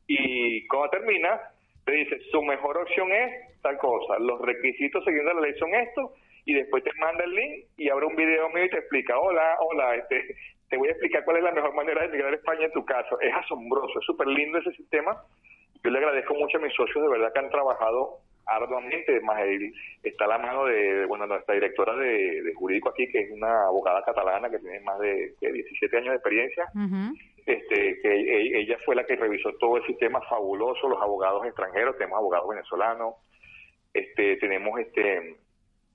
Y 0.07 0.67
cuando 0.69 0.91
termina, 0.91 1.41
te 1.85 1.93
dice, 1.93 2.19
su 2.31 2.43
mejor 2.43 2.79
opción 2.79 3.13
es 3.13 3.61
tal 3.63 3.79
cosa, 3.79 4.19
los 4.19 4.41
requisitos 4.41 5.05
siguiendo 5.05 5.35
la 5.35 5.41
ley 5.41 5.55
son 5.59 5.75
estos, 5.75 6.11
y 6.47 6.55
después 6.55 6.83
te 6.85 6.93
manda 7.01 7.25
el 7.25 7.35
link 7.35 7.65
y 7.77 7.89
abre 7.89 8.07
un 8.07 8.15
video 8.15 8.49
mío 8.51 8.65
y 8.65 8.71
te 8.71 8.79
explica, 8.79 9.19
hola, 9.19 9.57
hola, 9.59 9.97
este, 9.97 10.37
te 10.69 10.77
voy 10.77 10.89
a 10.89 10.93
explicar 10.93 11.25
cuál 11.25 11.39
es 11.39 11.43
la 11.43 11.53
mejor 11.53 11.75
manera 11.75 12.01
de 12.03 12.07
emigrar 12.09 12.33
a 12.33 12.37
España 12.37 12.67
en 12.67 12.73
tu 12.73 12.85
caso. 12.85 13.21
Es 13.21 13.35
asombroso, 13.35 13.99
es 13.99 14.07
súper 14.07 14.29
lindo 14.29 14.59
ese 14.59 14.73
sistema 14.73 15.17
Yo 15.83 15.91
le 15.91 15.99
agradezco 15.99 16.35
mucho 16.35 16.59
a 16.59 16.61
mis 16.61 16.73
socios, 16.75 17.03
de 17.03 17.11
verdad 17.11 17.33
que 17.33 17.41
han 17.41 17.51
trabajado 17.51 18.19
arduamente, 18.47 19.21
más 19.21 19.41
está 20.03 20.27
la 20.27 20.39
mano 20.39 20.67
de, 20.67 21.05
bueno, 21.07 21.27
nuestra 21.27 21.55
directora 21.55 21.97
de, 21.97 22.53
jurídico 22.55 22.91
aquí, 22.91 23.09
que 23.09 23.23
es 23.23 23.31
una 23.31 23.67
abogada 23.67 24.03
catalana 24.05 24.49
que 24.49 24.59
tiene 24.59 24.81
más 24.81 24.99
de, 25.01 25.35
17 25.41 25.97
años 25.97 26.11
de 26.11 26.17
experiencia, 26.17 26.65
este, 27.45 28.01
que 28.01 28.09
e, 28.09 28.61
ella 28.61 28.79
fue 28.85 28.95
la 28.95 29.05
que 29.05 29.17
revisó 29.17 29.53
todo 29.59 29.79
el 29.79 29.87
sistema 29.87 30.21
fabuloso, 30.23 30.89
los 30.89 31.03
abogados 31.03 31.45
extranjeros, 31.45 31.97
tenemos 31.99 32.19
abogados 32.19 32.49
venezolanos, 32.49 33.15
este, 33.93 34.37
tenemos 34.37 34.79
este, 34.79 35.37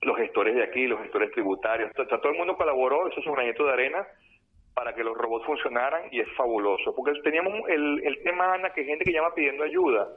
los 0.02 0.16
gestores 0.18 0.54
de 0.54 0.64
aquí, 0.64 0.86
los 0.86 1.00
gestores 1.00 1.30
tributarios, 1.32 1.90
todo 1.94 2.32
el 2.32 2.38
mundo 2.38 2.56
colaboró, 2.56 3.08
eso 3.08 3.20
es 3.20 3.26
un 3.26 3.34
granito 3.34 3.64
de 3.64 3.72
arena 3.72 4.06
para 4.74 4.94
que 4.94 5.04
los 5.04 5.16
robots 5.16 5.44
funcionaran 5.46 6.02
y 6.10 6.20
es 6.20 6.28
fabuloso, 6.36 6.94
porque 6.94 7.12
teníamos 7.22 7.68
el, 7.68 8.02
el 8.04 8.22
tema, 8.22 8.54
Ana, 8.54 8.70
que 8.70 8.80
hay 8.80 8.86
gente 8.86 9.04
que 9.04 9.12
llama 9.12 9.34
pidiendo 9.34 9.64
ayuda, 9.64 10.08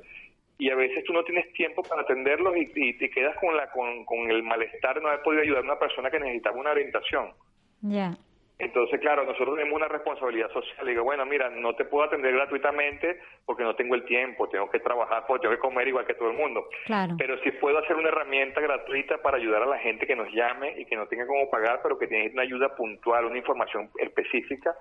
y 0.58 0.70
a 0.70 0.76
veces 0.76 1.04
tú 1.04 1.14
no 1.14 1.24
tienes 1.24 1.52
tiempo 1.54 1.84
para 1.84 2.02
atenderlos 2.02 2.56
y, 2.56 2.94
te 2.94 3.10
quedas 3.10 3.36
con 3.38 3.56
la 3.56 3.70
con, 3.72 4.06
con, 4.06 4.32
el 4.32 4.44
malestar 4.44 4.96
de 4.96 5.02
no 5.02 5.10
haber 5.10 5.22
podido 5.22 5.42
ayudar 5.42 5.62
a 5.62 5.66
una 5.66 5.80
persona 5.80 6.10
que 6.10 6.20
necesitaba 6.20 6.58
una 6.58 6.72
orientación. 6.72 7.34
Ya. 7.82 8.18
Entonces, 8.58 9.02
claro, 9.02 9.26
nosotros 9.26 9.58
tenemos 9.58 9.76
una 9.76 9.90
responsabilidad 9.90 10.50
social. 10.52 10.88
Digo, 10.88 11.04
bueno, 11.04 11.26
mira, 11.26 11.50
no 11.50 11.76
te 11.76 11.84
puedo 11.84 12.06
atender 12.06 12.34
gratuitamente 12.34 13.20
porque 13.46 13.64
no 13.64 13.76
tengo 13.76 13.96
el 13.96 14.06
tiempo, 14.06 14.48
tengo 14.48 14.70
que 14.70 14.80
trabajar, 14.80 15.26
porque 15.28 15.42
tengo 15.42 15.56
que 15.56 15.60
comer 15.60 15.90
igual 15.90 16.06
que 16.06 16.14
todo 16.14 16.32
el 16.32 16.38
mundo. 16.38 16.66
Claro. 16.86 17.16
Pero 17.18 17.38
sí 17.44 17.52
puedo 17.52 17.78
hacer 17.80 17.98
una 17.98 18.08
herramienta 18.08 18.62
gratuita 18.62 19.18
para 19.22 19.38
ayudar 19.38 19.64
a 19.64 19.66
la 19.66 19.78
gente 19.80 20.08
que 20.08 20.16
nos 20.16 20.32
llame 20.32 20.74
y 20.80 20.86
que 20.86 20.96
no 20.96 21.06
tenga 21.08 21.28
cómo 21.28 21.50
pagar, 21.50 21.82
pero 21.84 22.00
que 22.00 22.08
tiene 22.08 22.30
una 22.32 22.44
ayuda 22.44 22.74
puntual, 22.76 23.26
una 23.26 23.38
información 23.38 23.90
específica. 23.98 24.74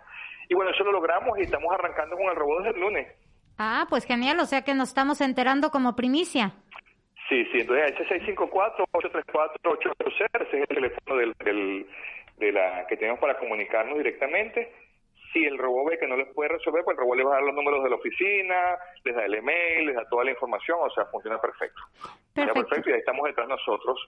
Y 0.49 0.55
bueno, 0.55 0.71
eso 0.71 0.85
lo 0.85 0.93
logramos 0.93 1.37
y 1.39 1.43
estamos 1.43 1.73
arrancando 1.75 2.17
con 2.17 2.27
el 2.27 2.37
robot 2.37 2.63
desde 2.63 2.77
el 2.77 2.81
lunes. 2.81 3.09
Ah, 3.59 3.87
pues 3.89 4.05
genial, 4.05 4.41
o 4.41 4.47
sea 4.47 4.63
que 4.63 4.75
nos 4.75 4.89
estamos 4.89 5.21
enterando 5.21 5.71
como 5.71 5.95
primicia. 5.95 6.53
Sí, 7.29 7.45
sí, 7.53 7.61
entonces 7.61 7.95
ese 7.99 8.35
654-834-800, 8.35 10.37
ese 10.43 10.43
es 10.43 10.55
el 10.55 10.77
teléfono 10.77 11.17
del, 11.17 11.33
del, 11.45 11.87
de 12.37 12.53
la 12.53 12.87
que 12.87 12.97
tenemos 12.97 13.21
para 13.21 13.39
comunicarnos 13.39 13.97
directamente. 13.97 14.73
Si 15.33 15.45
el 15.45 15.59
robot 15.59 15.91
ve 15.91 15.99
que 15.99 16.07
no 16.07 16.17
les 16.17 16.29
puede 16.35 16.51
resolver, 16.51 16.85
pues 16.85 16.97
el 16.97 17.01
robot 17.01 17.17
le 17.17 17.25
va 17.25 17.33
a 17.33 17.35
dar 17.37 17.45
los 17.45 17.55
números 17.55 17.83
de 17.83 17.91
la 17.91 17.97
oficina, 17.97 18.77
les 19.05 19.17
da 19.17 19.25
el 19.25 19.35
email, 19.35 19.87
les 19.87 19.97
da 19.97 20.07
toda 20.09 20.25
la 20.25 20.33
información, 20.33 20.79
o 20.83 20.91
sea, 20.91 21.07
funciona 21.07 21.41
perfecto. 21.41 21.81
Perfecto. 22.35 22.61
perfecto 22.61 22.91
y 22.91 22.93
ahí 22.93 22.99
estamos 22.99 23.27
detrás 23.27 23.49
nosotros. 23.49 23.99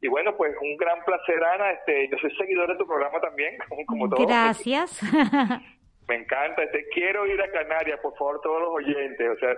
Y 0.00 0.08
bueno, 0.08 0.36
pues 0.36 0.54
un 0.60 0.76
gran 0.76 1.02
placer, 1.04 1.42
Ana. 1.42 1.70
Este, 1.70 2.08
yo 2.10 2.18
soy 2.18 2.34
seguidor 2.36 2.68
de 2.68 2.76
tu 2.76 2.86
programa 2.86 3.20
también, 3.20 3.56
como, 3.86 4.08
todos. 4.08 4.26
Gracias. 4.26 5.00
Me 6.08 6.16
encanta, 6.16 6.62
este, 6.62 6.86
quiero 6.92 7.26
ir 7.26 7.40
a 7.40 7.50
Canarias, 7.50 7.98
por 8.00 8.14
favor, 8.16 8.40
todos 8.42 8.60
los 8.60 8.70
oyentes. 8.70 9.30
O 9.30 9.36
sea, 9.38 9.56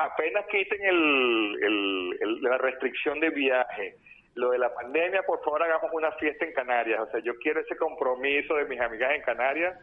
apenas 0.00 0.44
quiten 0.46 0.80
el, 0.82 2.42
la 2.42 2.58
restricción 2.58 3.20
de 3.20 3.30
viaje, 3.30 3.96
lo 4.34 4.50
de 4.50 4.58
la 4.58 4.74
pandemia, 4.74 5.22
por 5.22 5.42
favor, 5.44 5.62
hagamos 5.62 5.90
una 5.92 6.10
fiesta 6.12 6.44
en 6.44 6.52
Canarias. 6.52 7.00
O 7.00 7.10
sea, 7.10 7.20
yo 7.20 7.36
quiero 7.36 7.60
ese 7.60 7.76
compromiso 7.76 8.54
de 8.56 8.64
mis 8.64 8.80
amigas 8.80 9.12
en 9.14 9.22
Canarias, 9.22 9.78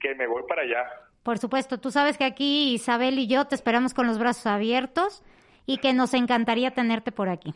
que 0.00 0.14
me 0.14 0.26
voy 0.26 0.42
para 0.48 0.62
allá. 0.62 0.88
Por 1.22 1.38
supuesto, 1.38 1.78
tú 1.78 1.90
sabes 1.90 2.18
que 2.18 2.24
aquí 2.24 2.72
Isabel 2.72 3.18
y 3.18 3.28
yo 3.28 3.46
te 3.46 3.54
esperamos 3.54 3.94
con 3.94 4.06
los 4.06 4.18
brazos 4.18 4.46
abiertos 4.46 5.22
y 5.66 5.78
que 5.78 5.92
nos 5.92 6.14
encantaría 6.14 6.72
tenerte 6.72 7.12
por 7.12 7.28
aquí. 7.28 7.54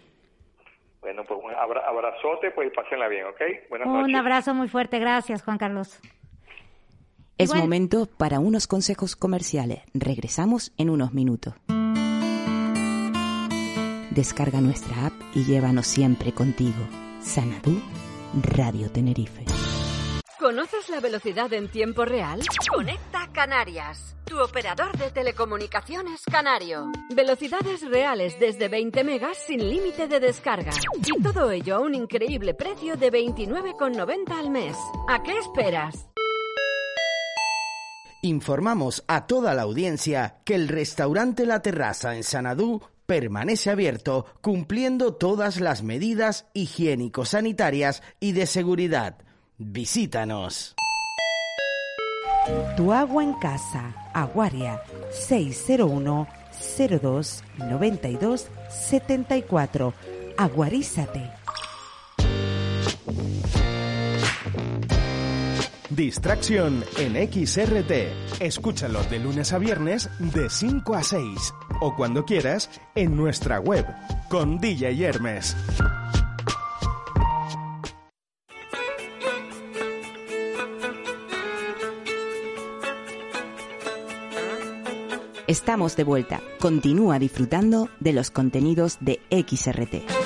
Bueno, 1.01 1.25
pues 1.25 1.41
un 1.43 1.53
abrazote, 1.55 2.51
pues 2.51 2.73
pásenla 2.75 3.09
bien, 3.09 3.27
¿ok? 3.27 3.41
Buenas 3.71 3.89
un 3.89 4.15
abrazo 4.15 4.55
muy 4.55 4.69
fuerte, 4.69 4.99
gracias 4.99 5.43
Juan 5.43 5.57
Carlos. 5.57 6.01
Es 7.39 7.55
momento 7.55 8.07
para 8.07 8.41
unos 8.41 8.67
consejos 8.67 9.15
comerciales. 9.15 9.83
Regresamos 9.93 10.73
en 10.79 10.89
unos 10.89 11.13
minutos. 11.13 11.53
Descarga 14.11 14.63
nuestra 14.63 15.09
app 15.09 15.13
y 15.35 15.45
llévanos 15.45 15.87
siempre 15.87 16.33
contigo. 16.33 16.89
Sanadú 17.21 17.79
Radio 18.55 18.91
Tenerife. 18.91 19.45
¿Conoces 20.39 20.89
la 20.89 21.01
velocidad 21.01 21.53
en 21.53 21.69
tiempo 21.71 22.07
real? 22.07 22.41
Conecta 22.75 23.29
Canarias, 23.35 24.17
tu 24.25 24.41
operador 24.41 24.97
de 24.97 25.11
telecomunicaciones 25.11 26.23
canario. 26.25 26.91
Velocidades 27.15 27.83
reales 27.83 28.39
desde 28.41 28.69
20 28.69 29.05
megas 29.05 29.37
sin 29.47 29.69
límite 29.69 30.09
de 30.09 30.21
descarga. 30.21 30.71
Y 31.05 31.23
todo 31.23 31.51
ello 31.51 31.77
a 31.77 31.81
un 31.81 31.95
increíble 31.95 32.55
precio 32.55 32.97
de 32.97 33.13
29,90 33.13 34.31
al 34.31 34.49
mes. 34.49 34.77
¿A 35.09 35.23
qué 35.23 35.37
esperas? 35.39 36.09
Informamos 38.27 39.05
a 39.07 39.29
toda 39.29 39.55
la 39.55 39.63
audiencia 39.63 40.39
que 40.45 40.57
el 40.57 40.67
restaurante 40.67 41.47
La 41.47 41.63
Terraza 41.63 42.17
en 42.17 42.25
Sanadú 42.25 42.83
permanece 43.07 43.71
abierto 43.71 44.27
cumpliendo 44.41 45.15
todas 45.15 45.61
las 45.61 45.85
medidas 45.85 46.47
higiénico-sanitarias 46.53 48.03
y 48.19 48.33
de 48.33 48.47
seguridad. 48.47 49.19
Visítanos. 49.59 50.75
Tu 52.77 52.93
agua 52.93 53.23
en 53.23 53.35
casa, 53.35 53.95
Aguaria 54.13 54.83
601 55.13 56.27
02 57.01 57.45
92 57.59 58.49
74. 58.69 59.95
Aguarízate. 60.37 61.31
Distracción 65.91 66.85
en 66.99 67.15
XRT. 67.15 68.41
Escúchalos 68.41 69.09
de 69.09 69.21
lunes 69.21 69.53
a 69.53 69.59
viernes 69.59 70.11
de 70.19 70.51
5 70.51 70.95
a 70.97 71.03
6 71.05 71.55
o 71.81 71.95
cuando 71.95 72.25
quieras 72.25 72.71
en 72.97 73.17
nuestra 73.17 73.61
web 73.61 73.87
con 74.29 74.59
DJ 74.59 75.05
Hermes. 75.05 75.57
Estamos 85.47 85.95
de 85.95 86.03
vuelta. 86.03 86.41
Continúa 86.59 87.21
disfrutando 87.21 87.89
de 88.01 88.13
los 88.13 88.33
contenidos 88.33 88.99
de 89.01 89.21
XRT. 89.31 90.26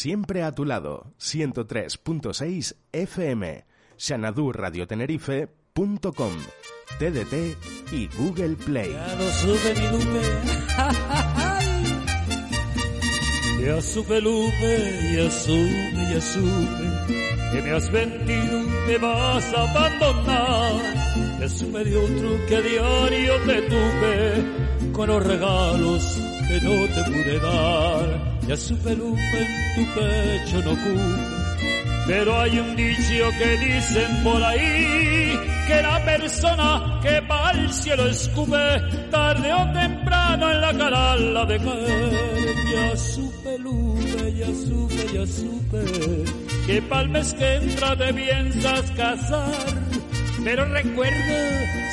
Siempre 0.00 0.42
a 0.42 0.52
tu 0.52 0.64
lado, 0.64 1.12
103.6 1.20 2.74
FM, 2.90 3.66
xanadurradiotenerife.com, 3.98 6.32
TDT 6.98 7.34
y 7.92 8.08
Google 8.16 8.56
Play. 8.56 8.96
Ya 13.62 13.78
supe, 13.82 14.22
Lupe, 14.22 15.16
ya 15.16 15.30
supe, 15.30 16.08
ya 16.14 16.20
supe. 16.22 16.84
Que 17.52 17.60
me 17.60 17.72
has 17.72 17.92
vendido, 17.92 18.62
me 18.86 18.96
vas 18.96 19.52
a 19.52 19.70
abandonar. 19.70 20.80
Ya 21.40 21.48
supe 21.50 21.84
de 21.84 21.96
otro 21.98 22.46
que 22.48 22.56
a 22.56 22.62
diario 22.62 23.38
te 23.44 23.60
tuve 23.68 24.44
con 24.94 25.08
los 25.08 25.26
regalos 25.26 26.18
que 26.48 26.58
no 26.62 26.86
te 26.86 27.04
pude 27.04 27.38
dar 27.38 28.29
ya 28.50 28.56
su 28.56 28.76
peluca 28.78 29.38
en 29.38 29.74
tu 29.76 29.94
pecho 29.94 30.58
no 30.64 30.70
cubre. 30.82 31.22
Pero 32.08 32.40
hay 32.40 32.58
un 32.58 32.74
dicho 32.74 33.30
que 33.38 33.48
dicen 33.58 34.24
por 34.24 34.42
ahí, 34.42 35.38
que 35.68 35.82
la 35.82 36.04
persona 36.04 36.98
que 37.00 37.22
para 37.28 37.52
el 37.52 37.72
cielo 37.72 38.08
escupe, 38.08 38.66
tarde 39.12 39.54
o 39.54 39.72
temprano 39.72 40.50
en 40.50 40.60
la 40.60 40.72
cara 40.72 41.16
la 41.16 41.44
de 41.44 41.58
caer. 41.58 42.54
Ya 42.72 42.96
su 42.96 43.32
peluca, 43.44 44.28
ya 44.40 44.46
supe, 44.46 45.02
ya 45.14 45.26
supe, 45.26 45.84
que 46.66 46.82
pa'l 46.82 47.08
mes 47.08 47.32
que 47.34 47.54
entra 47.54 47.96
te 47.96 48.12
piensas 48.12 48.90
casar. 48.96 49.54
Pero 50.42 50.64
recuerda, 50.64 51.38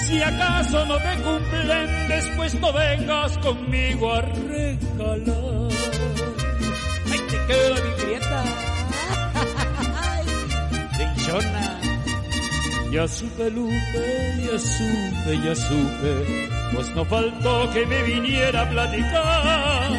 si 0.07 0.23
acaso 0.23 0.85
no 0.87 0.97
te 0.97 1.21
cumplen, 1.21 2.07
después 2.07 2.55
no 2.55 2.73
vengas 2.73 3.37
conmigo 3.39 4.11
a 4.11 4.21
regalar 4.21 5.76
queda 7.47 7.75
mi 7.85 7.91
prieta. 8.01 8.43
Dichona. 10.97 11.79
Ya 12.91 13.07
supe, 13.07 13.49
Lupe, 13.51 14.05
ya 14.45 14.57
supe, 14.59 15.31
ya 15.45 15.55
supe 15.55 16.57
pues 16.73 16.89
no 16.95 17.05
faltó 17.05 17.69
que 17.71 17.85
me 17.85 18.03
viniera 18.03 18.61
a 18.61 18.69
platicar 18.69 19.89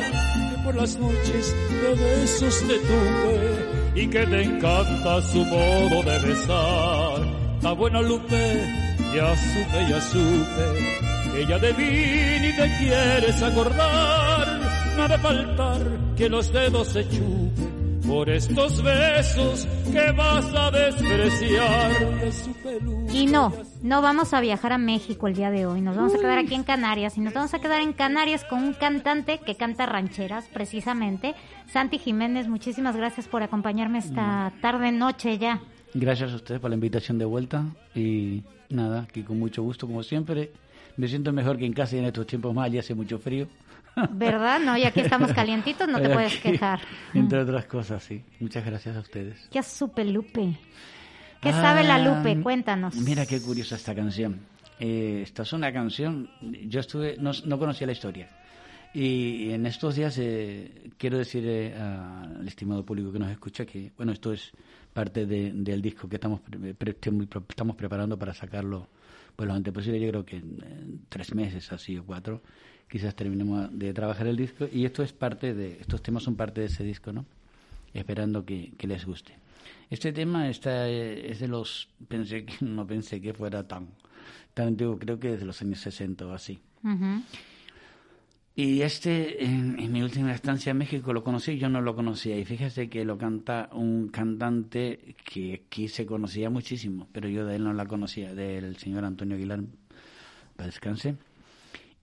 que 0.51 0.63
por 0.65 0.75
las 0.75 0.97
noches 0.97 1.55
de 1.83 1.95
besos 1.95 2.65
te 2.67 2.79
tuve 2.79 4.03
y 4.03 4.07
que 4.07 4.27
te 4.27 4.43
encanta 4.43 5.23
su 5.23 5.45
modo 5.45 6.03
de 6.03 6.19
besar. 6.21 7.39
Está 7.57 7.73
buena 7.73 8.01
Lupe, 8.03 8.65
ya 9.15 9.37
supe, 9.37 9.89
ya 9.89 10.01
supe, 10.01 11.41
ella 11.41 11.59
de 11.59 11.73
mí 11.75 12.47
ni 12.47 12.57
te 12.57 12.79
quieres 12.79 13.43
acordar, 13.43 14.61
no 14.99 15.05
ha 15.05 15.09
de 15.09 15.19
faltar 15.19 15.99
que 16.17 16.29
los 16.29 16.53
dedos 16.53 16.89
se 16.89 17.09
chupen 17.09 18.01
por 18.05 18.29
estos 18.29 18.83
besos 18.83 19.69
que 19.93 20.11
vas 20.11 20.53
a 20.53 20.73
despreciar 20.73 22.21
de 22.21 22.33
su 22.33 22.53
peluca. 22.55 23.13
Y 23.13 23.27
no, 23.27 23.53
no 23.83 24.03
vamos 24.03 24.35
a 24.35 24.41
viajar 24.41 24.73
a 24.73 24.79
México 24.79 25.29
el 25.29 25.35
día 25.35 25.53
de 25.53 25.67
hoy, 25.67 25.83
nos 25.83 25.95
vamos 25.95 26.17
a 26.17 26.19
quedar 26.19 26.39
aquí 26.39 26.55
en 26.55 26.65
Canarias 26.65 27.17
y 27.17 27.21
nos 27.21 27.33
vamos 27.33 27.55
a 27.55 27.61
quedar 27.61 27.81
en 27.81 27.93
Canarias 27.93 28.45
con 28.45 28.61
un 28.61 28.73
cantante 28.73 29.39
que 29.39 29.55
canta 29.55 29.87
rancheras, 29.87 30.49
precisamente. 30.53 31.37
Santi 31.71 31.99
Jiménez, 31.99 32.49
muchísimas 32.49 32.97
gracias 32.97 33.29
por 33.29 33.45
acompañarme 33.45 33.99
esta 33.99 34.53
tarde, 34.61 34.91
noche 34.91 35.39
ya. 35.39 35.61
Gracias 35.95 36.33
a 36.33 36.37
ustedes 36.37 36.61
por 36.61 36.71
la 36.71 36.75
invitación 36.75 37.19
de 37.19 37.25
vuelta 37.25 37.63
y 37.95 38.43
nada, 38.69 39.03
aquí 39.03 39.23
con 39.23 39.39
mucho 39.39 39.63
gusto 39.63 39.87
como 39.87 40.03
siempre. 40.03 40.51
Me 40.97 41.07
siento 41.07 41.33
mejor 41.33 41.57
que 41.57 41.67
en 41.67 41.73
casa 41.73 41.95
y 41.95 42.01
en 42.01 42.07
estos 42.07 42.27
tiempos 42.27 42.53
más, 42.53 42.73
ya 42.73 42.81
hace 42.81 42.97
mucho 42.97 43.21
frío. 43.21 43.47
¿Verdad? 44.11 44.61
No, 44.61 44.77
y 44.77 44.85
aquí 44.85 45.01
estamos 45.01 45.33
calientitos, 45.33 45.89
no 45.89 46.01
te 46.01 46.09
puedes 46.09 46.37
quejar. 46.39 46.81
Entre 47.15 47.41
otras 47.41 47.67
cosas, 47.67 48.03
sí. 48.03 48.23
Muchas 48.41 48.65
gracias 48.65 48.97
a 48.97 49.01
ustedes. 49.01 49.49
¿Qué 49.51 49.63
supe 49.63 50.05
Lupe? 50.05 50.57
¿Qué 51.41 51.53
sabe 51.53 51.85
la 51.85 51.99
Lupe? 51.99 52.37
Ah, 52.39 52.43
Cuéntanos. 52.43 52.95
Mira 52.97 53.27
qué 53.27 53.41
curiosa 53.41 53.77
esta 53.77 53.95
canción. 53.95 54.41
Eh, 54.81 55.21
esta 55.23 55.43
es 55.43 55.53
una 55.53 55.73
canción, 55.73 56.31
yo 56.41 56.81
estuve, 56.81 57.17
no, 57.19 57.33
no 57.47 57.59
conocía 57.59 57.87
la 57.87 57.93
historia. 57.93 58.29
Y 58.95 59.51
en 59.51 59.67
estos 59.67 59.97
días 59.97 60.17
eh, 60.19 60.91
quiero 60.97 61.19
decir 61.19 61.45
eh, 61.47 61.75
al 61.75 62.47
estimado 62.47 62.85
público 62.85 63.13
que 63.13 63.19
nos 63.19 63.31
escucha 63.31 63.67
que, 63.67 63.93
bueno, 63.97 64.13
esto 64.13 64.33
es 64.33 64.53
parte 64.93 65.27
del 65.27 65.83
disco 65.83 66.09
que 66.09 66.17
estamos, 66.17 66.41
estamos 67.49 67.77
preparando 67.77 68.19
para 68.19 68.33
sacarlo 68.33 68.89
pues 69.37 69.47
lo 69.47 69.55
antes 69.55 69.73
posible. 69.73 70.01
Yo 70.01 70.09
creo 70.09 70.25
que 70.25 70.37
en 70.37 71.03
tres 71.09 71.35
meses, 71.35 71.71
así 71.73 71.97
o 71.99 72.05
cuatro 72.05 72.43
quizás 72.89 73.15
terminemos 73.15 73.69
de 73.79 73.93
trabajar 73.93 74.27
el 74.27 74.37
disco 74.37 74.67
y 74.71 74.85
esto 74.85 75.03
es 75.03 75.13
parte 75.13 75.55
de, 75.55 75.79
estos 75.81 76.03
temas 76.03 76.23
son 76.23 76.37
parte 76.37 76.61
de 76.61 76.67
ese 76.67 76.85
disco, 76.85 77.13
¿no? 77.13 77.27
Esperando 77.95 78.45
que, 78.45 78.73
les 78.81 79.05
guste. 79.05 79.35
Este 79.91 80.13
tema 80.13 80.49
está, 80.49 80.89
eh, 80.89 81.31
es 81.31 81.41
de 81.41 81.49
los, 81.49 81.89
pensé 82.09 82.45
que, 82.45 82.55
no 82.65 82.87
pensé 82.87 83.21
que 83.21 83.35
fuera 83.35 83.67
tan, 83.67 83.89
tan 84.55 84.69
antiguo, 84.69 84.99
creo 84.99 85.19
que 85.19 85.33
desde 85.33 85.45
los 85.45 85.61
años 85.63 85.81
60 85.81 86.27
o 86.27 86.33
así. 86.33 86.61
Y 88.59 88.83
este, 88.83 89.45
en, 89.45 89.93
mi 89.93 90.03
última 90.03 90.33
estancia 90.33 90.73
en 90.73 90.79
México 90.79 91.13
lo 91.13 91.23
conocí, 91.23 91.59
yo 91.59 91.69
no 91.69 91.81
lo 91.81 91.95
conocía. 91.95 92.37
Y 92.37 92.45
fíjese 92.45 92.89
que 92.89 93.05
lo 93.05 93.17
canta 93.17 93.69
un 93.73 94.09
cantante 94.09 95.15
que 95.25 95.63
aquí 95.65 95.87
se 95.87 96.05
conocía 96.05 96.51
muchísimo, 96.51 97.07
pero 97.13 97.29
yo 97.29 97.47
de 97.47 97.55
él 97.55 97.63
no 97.63 97.73
la 97.73 97.87
conocía, 97.87 98.35
del 98.35 98.77
señor 98.77 99.05
Antonio 99.05 99.37
Aguilar, 99.37 99.61
para 100.57 100.67
descanse. 100.67 101.15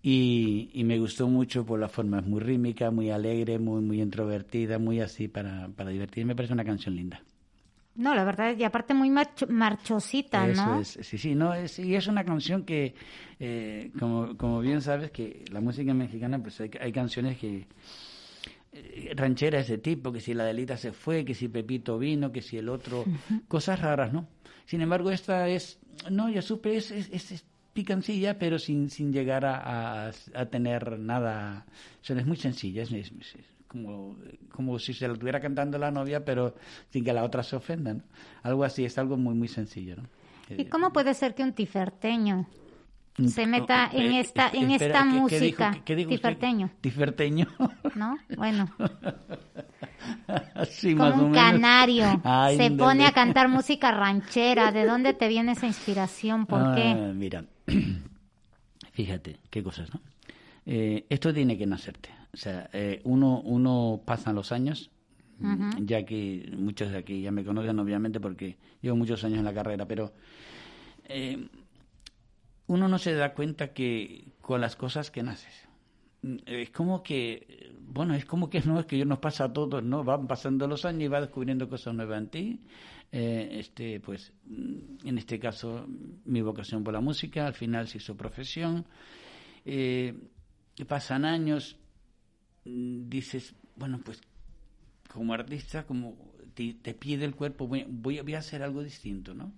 Y, 0.07 0.83
me 0.83 0.99
gustó 0.99 1.27
mucho 1.27 1.65
por 1.65 1.79
la 1.79 1.89
forma, 1.89 2.19
es 2.19 2.27
muy 2.27 2.39
rítmica, 2.39 2.91
muy 2.91 3.09
alegre, 3.09 3.57
muy, 3.57 3.81
muy 3.81 4.03
introvertida, 4.03 4.77
muy 4.77 5.01
así 5.01 5.27
para, 5.27 5.67
para 5.69 5.89
divertir. 5.89 6.27
Me 6.27 6.35
parece 6.35 6.53
una 6.53 6.63
canción 6.63 6.95
linda. 6.95 7.23
No, 7.95 8.13
la 8.13 8.23
verdad, 8.23 8.55
y 8.55 8.63
aparte 8.63 8.93
muy 8.93 9.09
marchosita, 9.09 10.45
¿no? 10.45 10.81
Es, 10.81 10.99
sí, 11.01 11.17
sí, 11.17 11.33
no, 11.33 11.55
es, 11.55 11.79
y 11.79 11.95
es 11.95 12.05
una 12.05 12.23
canción 12.23 12.65
que, 12.65 12.93
eh, 13.39 13.89
como, 13.97 14.37
como 14.37 14.59
bien 14.59 14.83
sabes, 14.83 15.09
que 15.09 15.43
la 15.51 15.59
música 15.59 15.91
mexicana, 15.95 16.37
pues 16.37 16.61
hay, 16.61 16.69
hay 16.79 16.91
canciones 16.91 17.39
que 17.39 17.65
eh, 18.73 19.11
rancheras 19.15 19.67
de 19.67 19.73
ese 19.73 19.81
tipo, 19.81 20.11
que 20.11 20.21
si 20.21 20.35
la 20.35 20.45
delita 20.45 20.77
se 20.77 20.91
fue, 20.91 21.25
que 21.25 21.33
si 21.33 21.47
Pepito 21.47 21.97
vino, 21.97 22.31
que 22.31 22.43
si 22.43 22.57
el 22.59 22.69
otro, 22.69 23.05
cosas 23.47 23.81
raras, 23.81 24.13
¿no? 24.13 24.27
Sin 24.67 24.81
embargo, 24.81 25.09
esta 25.09 25.47
es, 25.49 25.79
no, 26.11 26.29
ya 26.29 26.43
supe, 26.43 26.77
es, 26.77 26.91
es 26.91 27.43
picancilla, 27.75 28.39
pero 28.39 28.57
sin, 28.57 28.89
sin 28.89 29.11
llegar 29.11 29.45
a, 29.45 30.07
a, 30.07 30.45
tener 30.45 30.97
nada. 30.97 31.65
O 32.09 32.13
es 32.13 32.25
muy 32.25 32.37
sencilla, 32.37 32.83
es, 32.83 33.11
como, 33.67 34.15
como 34.49 34.79
si 34.79 34.93
se 34.93 35.07
lo 35.07 35.15
estuviera 35.15 35.41
cantando 35.41 35.77
la 35.77 35.91
novia, 35.91 36.23
pero 36.23 36.55
sin 36.89 37.03
que 37.03 37.11
la 37.11 37.25
otra 37.25 37.43
se 37.43 37.57
ofenda. 37.57 37.97
Algo 38.43 38.63
así, 38.63 38.85
es 38.85 38.97
algo 38.97 39.17
muy, 39.17 39.35
muy 39.35 39.49
sencillo. 39.49 39.97
¿no? 39.97 40.07
¿Y 40.57 40.65
cómo 40.65 40.93
puede 40.93 41.13
ser 41.13 41.35
que 41.35 41.43
un 41.43 41.51
tiferteño 41.51 42.47
se 43.17 43.47
meta 43.47 43.89
en 43.93 44.13
esta 44.13 44.49
en 44.49 44.71
esta 44.71 45.05
música 45.05 45.75
tiferteño. 45.85 46.69
Tiferteño 46.81 47.47
no 47.95 48.17
bueno. 48.35 48.69
Como 50.97 51.25
un 51.27 51.33
canario. 51.33 52.21
Se 52.57 52.71
pone 52.71 53.05
a 53.05 53.11
cantar 53.11 53.47
música 53.47 53.91
ranchera. 53.91 54.71
De 54.71 54.85
dónde 54.85 55.13
te 55.13 55.27
viene 55.27 55.53
esa 55.53 55.65
inspiración 55.65 56.45
por 56.45 56.61
ah, 56.61 56.73
qué 56.75 56.93
mira 57.13 57.45
Fíjate, 58.91 59.37
qué 59.49 59.63
cosas, 59.63 59.93
¿no? 59.93 59.99
Eh, 60.65 61.05
esto 61.09 61.33
tiene 61.33 61.57
que 61.57 61.65
nacerte. 61.65 62.09
O 62.33 62.37
sea, 62.37 62.69
eh, 62.71 63.01
uno, 63.03 63.41
uno 63.41 64.01
pasa 64.05 64.31
los 64.31 64.51
años, 64.51 64.89
ya 65.79 66.05
que 66.05 66.49
muchos 66.57 66.91
de 66.91 66.97
aquí 66.97 67.21
ya 67.21 67.31
me 67.31 67.43
conocen, 67.43 67.77
obviamente, 67.79 68.19
porque 68.19 68.57
llevo 68.81 68.95
muchos 68.95 69.23
años 69.25 69.39
en 69.39 69.45
la 69.45 69.53
carrera, 69.53 69.85
pero 69.85 70.13
eh, 71.09 71.47
uno 72.67 72.87
no 72.87 72.97
se 72.97 73.13
da 73.13 73.33
cuenta 73.33 73.73
que 73.73 74.27
con 74.41 74.61
las 74.61 74.75
cosas 74.75 75.11
que 75.11 75.23
naces. 75.23 75.67
Es 76.47 76.71
como 76.71 77.03
que, 77.03 77.75
bueno, 77.81 78.15
es 78.15 78.25
como 78.25 78.49
que 78.49 78.59
no 78.65 78.79
es 78.79 78.85
que 78.85 79.03
nos 79.05 79.19
pasa 79.19 79.45
a 79.45 79.53
todos, 79.53 79.83
¿no? 79.83 80.03
Van 80.03 80.27
pasando 80.27 80.67
los 80.67 80.85
años 80.85 81.03
y 81.03 81.07
va 81.07 81.21
descubriendo 81.21 81.69
cosas 81.69 81.93
nuevas 81.93 82.17
en 82.19 82.29
ti 82.29 82.59
eh, 83.11 83.59
este, 83.59 84.01
pues, 84.01 84.33
mm, 84.45 85.07
en 85.07 85.17
este 85.17 85.39
caso, 85.39 85.87
mi 86.25 86.41
vocación 86.41 86.83
por 86.83 86.93
la 86.93 86.99
música, 86.99 87.47
al 87.47 87.53
final 87.53 87.87
se 87.87 87.99
hizo 87.99 88.17
profesión. 88.17 88.85
Eh, 89.63 90.13
pasan 90.85 91.23
años, 91.23 91.77
mm, 92.65 93.07
dices, 93.07 93.55
bueno, 93.77 94.01
pues, 94.03 94.21
como 95.13 95.33
artista, 95.33 95.85
como 95.85 96.17
te, 96.53 96.93
pide 96.93 97.23
el 97.23 97.35
cuerpo, 97.35 97.67
voy, 97.67 97.85
voy, 97.87 98.33
a 98.33 98.39
hacer 98.39 98.63
algo 98.63 98.83
distinto, 98.83 99.33
¿no? 99.33 99.53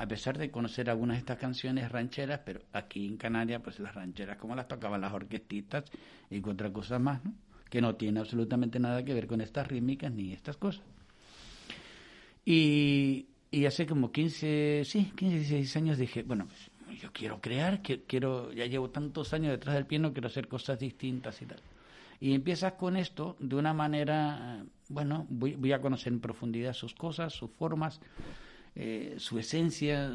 A 0.00 0.08
pesar 0.08 0.38
de 0.38 0.50
conocer 0.50 0.88
algunas 0.88 1.16
de 1.16 1.18
estas 1.18 1.36
canciones 1.36 1.92
rancheras, 1.92 2.40
pero 2.42 2.62
aquí 2.72 3.06
en 3.06 3.18
Canarias, 3.18 3.60
pues 3.62 3.80
las 3.80 3.94
rancheras 3.94 4.38
como 4.38 4.56
las 4.56 4.66
tocaban 4.66 5.02
las 5.02 5.12
orquestitas 5.12 5.84
y 6.30 6.42
otras 6.42 6.72
cosas 6.72 6.98
más. 7.02 7.20
Que 7.68 7.82
no 7.82 7.94
tiene 7.96 8.18
absolutamente 8.18 8.80
nada 8.80 9.04
que 9.04 9.12
ver 9.12 9.26
con 9.26 9.42
estas 9.42 9.68
rítmicas 9.68 10.10
ni 10.10 10.32
estas 10.32 10.56
cosas. 10.56 10.82
Y, 12.46 13.26
hace 13.66 13.84
como 13.86 14.10
15, 14.10 14.84
sí, 14.86 15.12
15, 15.14 15.36
16 15.36 15.76
años 15.76 15.98
dije, 15.98 16.22
bueno, 16.22 16.46
pues 16.46 16.98
yo 16.98 17.12
quiero 17.12 17.38
crear, 17.38 17.82
que, 17.82 18.04
quiero, 18.04 18.54
ya 18.54 18.64
llevo 18.64 18.88
tantos 18.88 19.34
años 19.34 19.50
detrás 19.50 19.74
del 19.74 19.84
piano, 19.84 20.14
quiero 20.14 20.28
hacer 20.28 20.48
cosas 20.48 20.78
distintas 20.78 21.42
y 21.42 21.44
tal. 21.44 21.60
Y 22.20 22.32
empiezas 22.32 22.72
con 22.72 22.96
esto 22.96 23.36
de 23.38 23.54
una 23.54 23.74
manera, 23.74 24.64
bueno, 24.88 25.26
voy 25.28 25.72
a 25.72 25.80
conocer 25.82 26.10
en 26.10 26.20
profundidad 26.20 26.72
sus 26.72 26.94
cosas, 26.94 27.34
sus 27.34 27.50
formas, 27.50 28.00
eh, 28.82 29.16
su 29.18 29.38
esencia, 29.38 30.10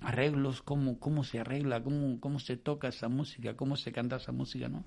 arreglos, 0.00 0.60
cómo, 0.60 0.98
cómo 0.98 1.22
se 1.22 1.38
arregla, 1.38 1.80
cómo, 1.80 2.18
cómo 2.18 2.40
se 2.40 2.56
toca 2.56 2.88
esa 2.88 3.08
música, 3.08 3.54
cómo 3.54 3.76
se 3.76 3.92
canta 3.92 4.16
esa 4.16 4.32
música, 4.32 4.68
¿no? 4.68 4.82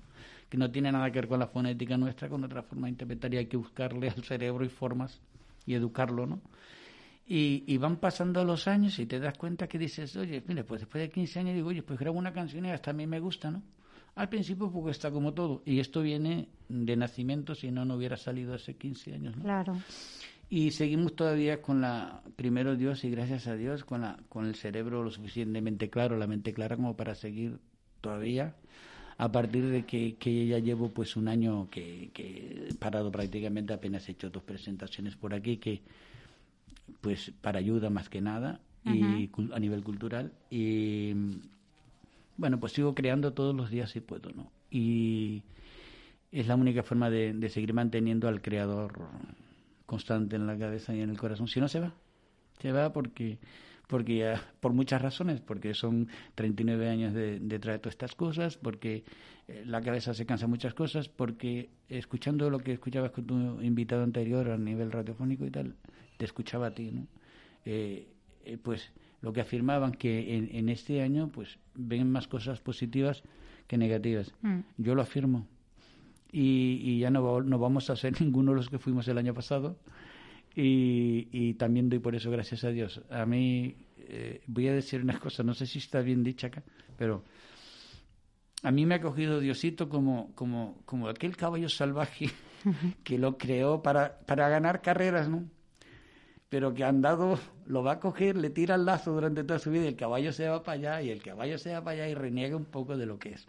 Que 0.50 0.58
no 0.58 0.70
tiene 0.70 0.92
nada 0.92 1.10
que 1.10 1.18
ver 1.18 1.28
con 1.28 1.40
la 1.40 1.46
fonética 1.46 1.96
nuestra, 1.96 2.28
con 2.28 2.44
otra 2.44 2.62
forma 2.62 2.88
de 2.88 2.90
interpretar 2.90 3.32
y 3.32 3.38
hay 3.38 3.46
que 3.46 3.56
buscarle 3.56 4.10
al 4.10 4.22
cerebro 4.22 4.66
y 4.66 4.68
formas 4.68 5.18
y 5.64 5.72
educarlo, 5.72 6.26
¿no? 6.26 6.42
Y, 7.26 7.78
van 7.78 7.96
pasando 7.96 8.44
los 8.44 8.68
años 8.68 8.98
y 8.98 9.06
te 9.06 9.18
das 9.18 9.38
cuenta 9.38 9.66
que 9.66 9.78
dices, 9.78 10.14
oye, 10.16 10.42
mire, 10.46 10.62
pues 10.62 10.82
después 10.82 11.00
de 11.00 11.08
15 11.08 11.38
años 11.40 11.54
digo, 11.54 11.68
oye, 11.68 11.82
pues 11.82 11.98
grabo 11.98 12.18
una 12.18 12.34
canción 12.34 12.66
y 12.66 12.70
hasta 12.70 12.90
a 12.90 12.94
mí 12.94 13.06
me 13.06 13.18
gusta, 13.18 13.50
¿no? 13.50 13.62
Al 14.16 14.28
principio 14.28 14.70
porque 14.70 14.90
está 14.90 15.10
como 15.10 15.32
todo. 15.32 15.62
Y 15.64 15.80
esto 15.80 16.02
viene 16.02 16.48
de 16.68 16.96
nacimiento, 16.96 17.54
si 17.54 17.70
no, 17.70 17.86
no 17.86 17.94
hubiera 17.94 18.18
salido 18.18 18.52
hace 18.52 18.74
15 18.76 19.14
años, 19.14 19.36
¿no? 19.38 19.42
Claro. 19.42 19.74
Y 20.50 20.70
seguimos 20.70 21.16
todavía 21.16 21.62
con 21.62 21.80
la, 21.80 22.22
primero 22.36 22.76
Dios 22.76 23.04
y 23.04 23.10
gracias 23.10 23.46
a 23.46 23.56
Dios, 23.56 23.84
con, 23.84 24.02
la, 24.02 24.18
con 24.28 24.46
el 24.46 24.54
cerebro 24.54 25.02
lo 25.02 25.10
suficientemente 25.10 25.90
claro, 25.90 26.16
la 26.16 26.26
mente 26.26 26.52
clara 26.52 26.76
como 26.76 26.96
para 26.96 27.14
seguir 27.14 27.58
todavía. 28.00 28.54
A 29.16 29.30
partir 29.30 29.66
de 29.66 29.84
que, 29.84 30.16
que 30.16 30.46
ya 30.46 30.58
llevo 30.58 30.88
pues 30.88 31.16
un 31.16 31.28
año 31.28 31.68
que, 31.70 32.10
que 32.12 32.68
parado 32.78 33.12
prácticamente, 33.12 33.72
apenas 33.72 34.08
he 34.08 34.12
hecho 34.12 34.30
dos 34.30 34.42
presentaciones 34.42 35.14
por 35.16 35.34
aquí, 35.34 35.58
que 35.58 35.82
pues 37.00 37.32
para 37.40 37.58
ayuda 37.58 37.90
más 37.90 38.08
que 38.08 38.20
nada 38.20 38.60
y 38.84 39.30
a 39.52 39.58
nivel 39.58 39.82
cultural. 39.82 40.32
Y 40.50 41.14
bueno 42.36 42.58
pues 42.58 42.72
sigo 42.72 42.94
creando 42.94 43.32
todos 43.32 43.54
los 43.54 43.70
días 43.70 43.90
si 43.90 44.00
puedo 44.00 44.30
no 44.32 44.50
y 44.74 45.42
es 46.32 46.48
la 46.48 46.56
única 46.56 46.82
forma 46.82 47.08
de, 47.08 47.32
de 47.32 47.48
seguir 47.48 47.72
manteniendo 47.72 48.26
al 48.26 48.42
creador 48.42 48.92
constante 49.86 50.36
en 50.36 50.46
la 50.46 50.56
cabeza 50.58 50.94
y 50.94 51.00
en 51.00 51.10
el 51.10 51.18
corazón 51.18 51.48
si 51.48 51.60
no 51.60 51.68
se 51.68 51.80
va 51.80 51.92
se 52.60 52.72
va 52.72 52.92
porque 52.92 53.38
porque 53.86 54.34
por 54.60 54.72
muchas 54.72 55.02
razones, 55.02 55.40
porque 55.40 55.74
son 55.74 56.08
39 56.34 56.88
años 56.88 57.12
de, 57.12 57.38
de 57.38 57.58
traer 57.58 57.80
todas 57.80 57.94
estas 57.94 58.14
cosas, 58.14 58.56
porque 58.56 59.04
eh, 59.46 59.62
la 59.66 59.80
cabeza 59.82 60.14
se 60.14 60.24
cansa 60.24 60.46
muchas 60.46 60.74
cosas, 60.74 61.08
porque 61.08 61.70
escuchando 61.88 62.48
lo 62.50 62.58
que 62.58 62.72
escuchabas 62.72 63.10
con 63.10 63.26
tu 63.26 63.60
invitado 63.60 64.02
anterior 64.02 64.50
a 64.50 64.56
nivel 64.56 64.90
radiofónico 64.90 65.44
y 65.44 65.50
tal, 65.50 65.74
te 66.16 66.24
escuchaba 66.24 66.68
a 66.68 66.74
ti, 66.74 66.92
¿no? 66.92 67.06
Eh, 67.66 68.08
eh, 68.44 68.58
pues 68.62 68.90
lo 69.20 69.32
que 69.32 69.40
afirmaban 69.40 69.92
que 69.92 70.36
en, 70.36 70.54
en, 70.54 70.68
este 70.68 71.00
año 71.00 71.28
pues 71.28 71.58
ven 71.74 72.10
más 72.10 72.28
cosas 72.28 72.60
positivas 72.60 73.22
que 73.66 73.78
negativas. 73.78 74.32
Mm. 74.42 74.60
Yo 74.76 74.94
lo 74.94 75.00
afirmo. 75.02 75.46
Y, 76.36 76.80
y 76.82 76.98
ya 76.98 77.10
no, 77.10 77.42
no 77.42 77.58
vamos 77.60 77.90
a 77.90 77.96
ser 77.96 78.20
ninguno 78.20 78.50
de 78.50 78.56
los 78.56 78.68
que 78.68 78.80
fuimos 78.80 79.06
el 79.06 79.18
año 79.18 79.32
pasado. 79.34 79.76
Y, 80.56 81.28
y 81.30 81.54
también 81.54 81.88
doy 81.88 82.00
por 82.00 82.16
eso 82.16 82.28
gracias 82.30 82.64
a 82.64 82.70
Dios. 82.70 83.00
A 83.08 83.24
mí, 83.24 83.76
eh, 83.98 84.42
voy 84.48 84.66
a 84.66 84.74
decir 84.74 85.00
una 85.00 85.18
cosa, 85.20 85.44
no 85.44 85.54
sé 85.54 85.66
si 85.66 85.78
está 85.78 86.00
bien 86.00 86.24
dicha 86.24 86.48
acá, 86.48 86.64
pero 86.96 87.22
a 88.64 88.72
mí 88.72 88.84
me 88.84 88.96
ha 88.96 89.00
cogido 89.00 89.38
Diosito 89.38 89.88
como, 89.88 90.34
como, 90.34 90.82
como 90.86 91.08
aquel 91.08 91.36
caballo 91.36 91.68
salvaje 91.68 92.30
que 93.04 93.16
lo 93.16 93.38
creó 93.38 93.82
para, 93.82 94.18
para 94.26 94.48
ganar 94.48 94.82
carreras, 94.82 95.28
¿no? 95.28 95.44
Pero 96.48 96.74
que 96.74 96.82
andado 96.82 97.38
lo 97.66 97.84
va 97.84 97.92
a 97.92 98.00
coger, 98.00 98.36
le 98.36 98.50
tira 98.50 98.74
el 98.74 98.84
lazo 98.84 99.12
durante 99.12 99.44
toda 99.44 99.60
su 99.60 99.70
vida 99.70 99.84
y 99.84 99.88
el 99.88 99.96
caballo 99.96 100.32
se 100.32 100.48
va 100.48 100.64
para 100.64 100.78
allá 100.78 101.02
y 101.02 101.10
el 101.10 101.22
caballo 101.22 101.58
se 101.58 101.72
va 101.72 101.82
para 101.82 102.02
allá 102.02 102.08
y 102.08 102.14
reniega 102.14 102.56
un 102.56 102.64
poco 102.64 102.96
de 102.96 103.06
lo 103.06 103.18
que 103.18 103.30
es. 103.30 103.46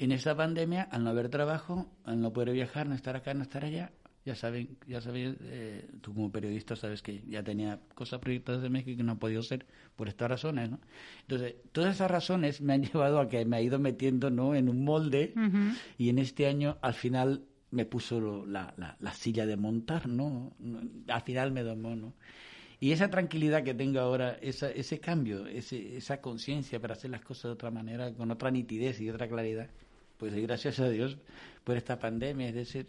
En 0.00 0.12
esta 0.12 0.34
pandemia, 0.34 0.84
al 0.84 1.04
no 1.04 1.10
haber 1.10 1.28
trabajo, 1.28 1.86
al 2.04 2.22
no 2.22 2.32
poder 2.32 2.54
viajar, 2.54 2.88
no 2.88 2.94
estar 2.94 3.16
acá, 3.16 3.34
no 3.34 3.42
estar 3.42 3.66
allá, 3.66 3.92
ya 4.24 4.34
saben, 4.34 4.78
ya 4.86 5.02
sabes, 5.02 5.36
eh, 5.42 5.90
tú 6.00 6.14
como 6.14 6.32
periodista 6.32 6.74
sabes 6.74 7.02
que 7.02 7.22
ya 7.28 7.42
tenía 7.42 7.78
cosas 7.94 8.18
proyectadas 8.18 8.62
de 8.62 8.70
México 8.70 8.96
que 8.96 9.02
no 9.02 9.12
ha 9.12 9.18
podido 9.18 9.42
ser 9.42 9.66
por 9.96 10.08
estas 10.08 10.30
razones, 10.30 10.70
¿no? 10.70 10.80
Entonces, 11.20 11.56
todas 11.72 11.96
esas 11.96 12.10
razones 12.10 12.62
me 12.62 12.72
han 12.72 12.82
llevado 12.90 13.20
a 13.20 13.28
que 13.28 13.44
me 13.44 13.58
ha 13.58 13.60
ido 13.60 13.78
metiendo, 13.78 14.30
¿no? 14.30 14.54
En 14.54 14.70
un 14.70 14.84
molde 14.84 15.34
y 15.98 16.08
en 16.08 16.18
este 16.18 16.46
año, 16.46 16.78
al 16.80 16.94
final, 16.94 17.44
me 17.70 17.84
puso 17.84 18.46
la, 18.46 18.72
la, 18.78 19.12
silla 19.12 19.44
de 19.44 19.58
montar, 19.58 20.08
¿no? 20.08 20.54
Al 21.08 21.20
final 21.20 21.52
me 21.52 21.62
domó, 21.62 21.94
¿no? 21.94 22.14
Y 22.80 22.92
esa 22.92 23.10
tranquilidad 23.10 23.64
que 23.64 23.74
tengo 23.74 24.00
ahora, 24.00 24.38
esa, 24.40 24.70
ese 24.70 24.98
cambio, 24.98 25.46
ese, 25.46 25.98
esa 25.98 26.22
conciencia 26.22 26.80
para 26.80 26.94
hacer 26.94 27.10
las 27.10 27.20
cosas 27.20 27.50
de 27.50 27.50
otra 27.50 27.70
manera, 27.70 28.14
con 28.14 28.30
otra 28.30 28.50
nitidez 28.50 28.98
y 29.02 29.10
otra 29.10 29.28
claridad, 29.28 29.68
pues 30.20 30.34
gracias 30.34 30.78
a 30.78 30.88
Dios 30.90 31.16
por 31.64 31.78
esta 31.78 31.98
pandemia, 31.98 32.48
es 32.50 32.54
decir, 32.54 32.86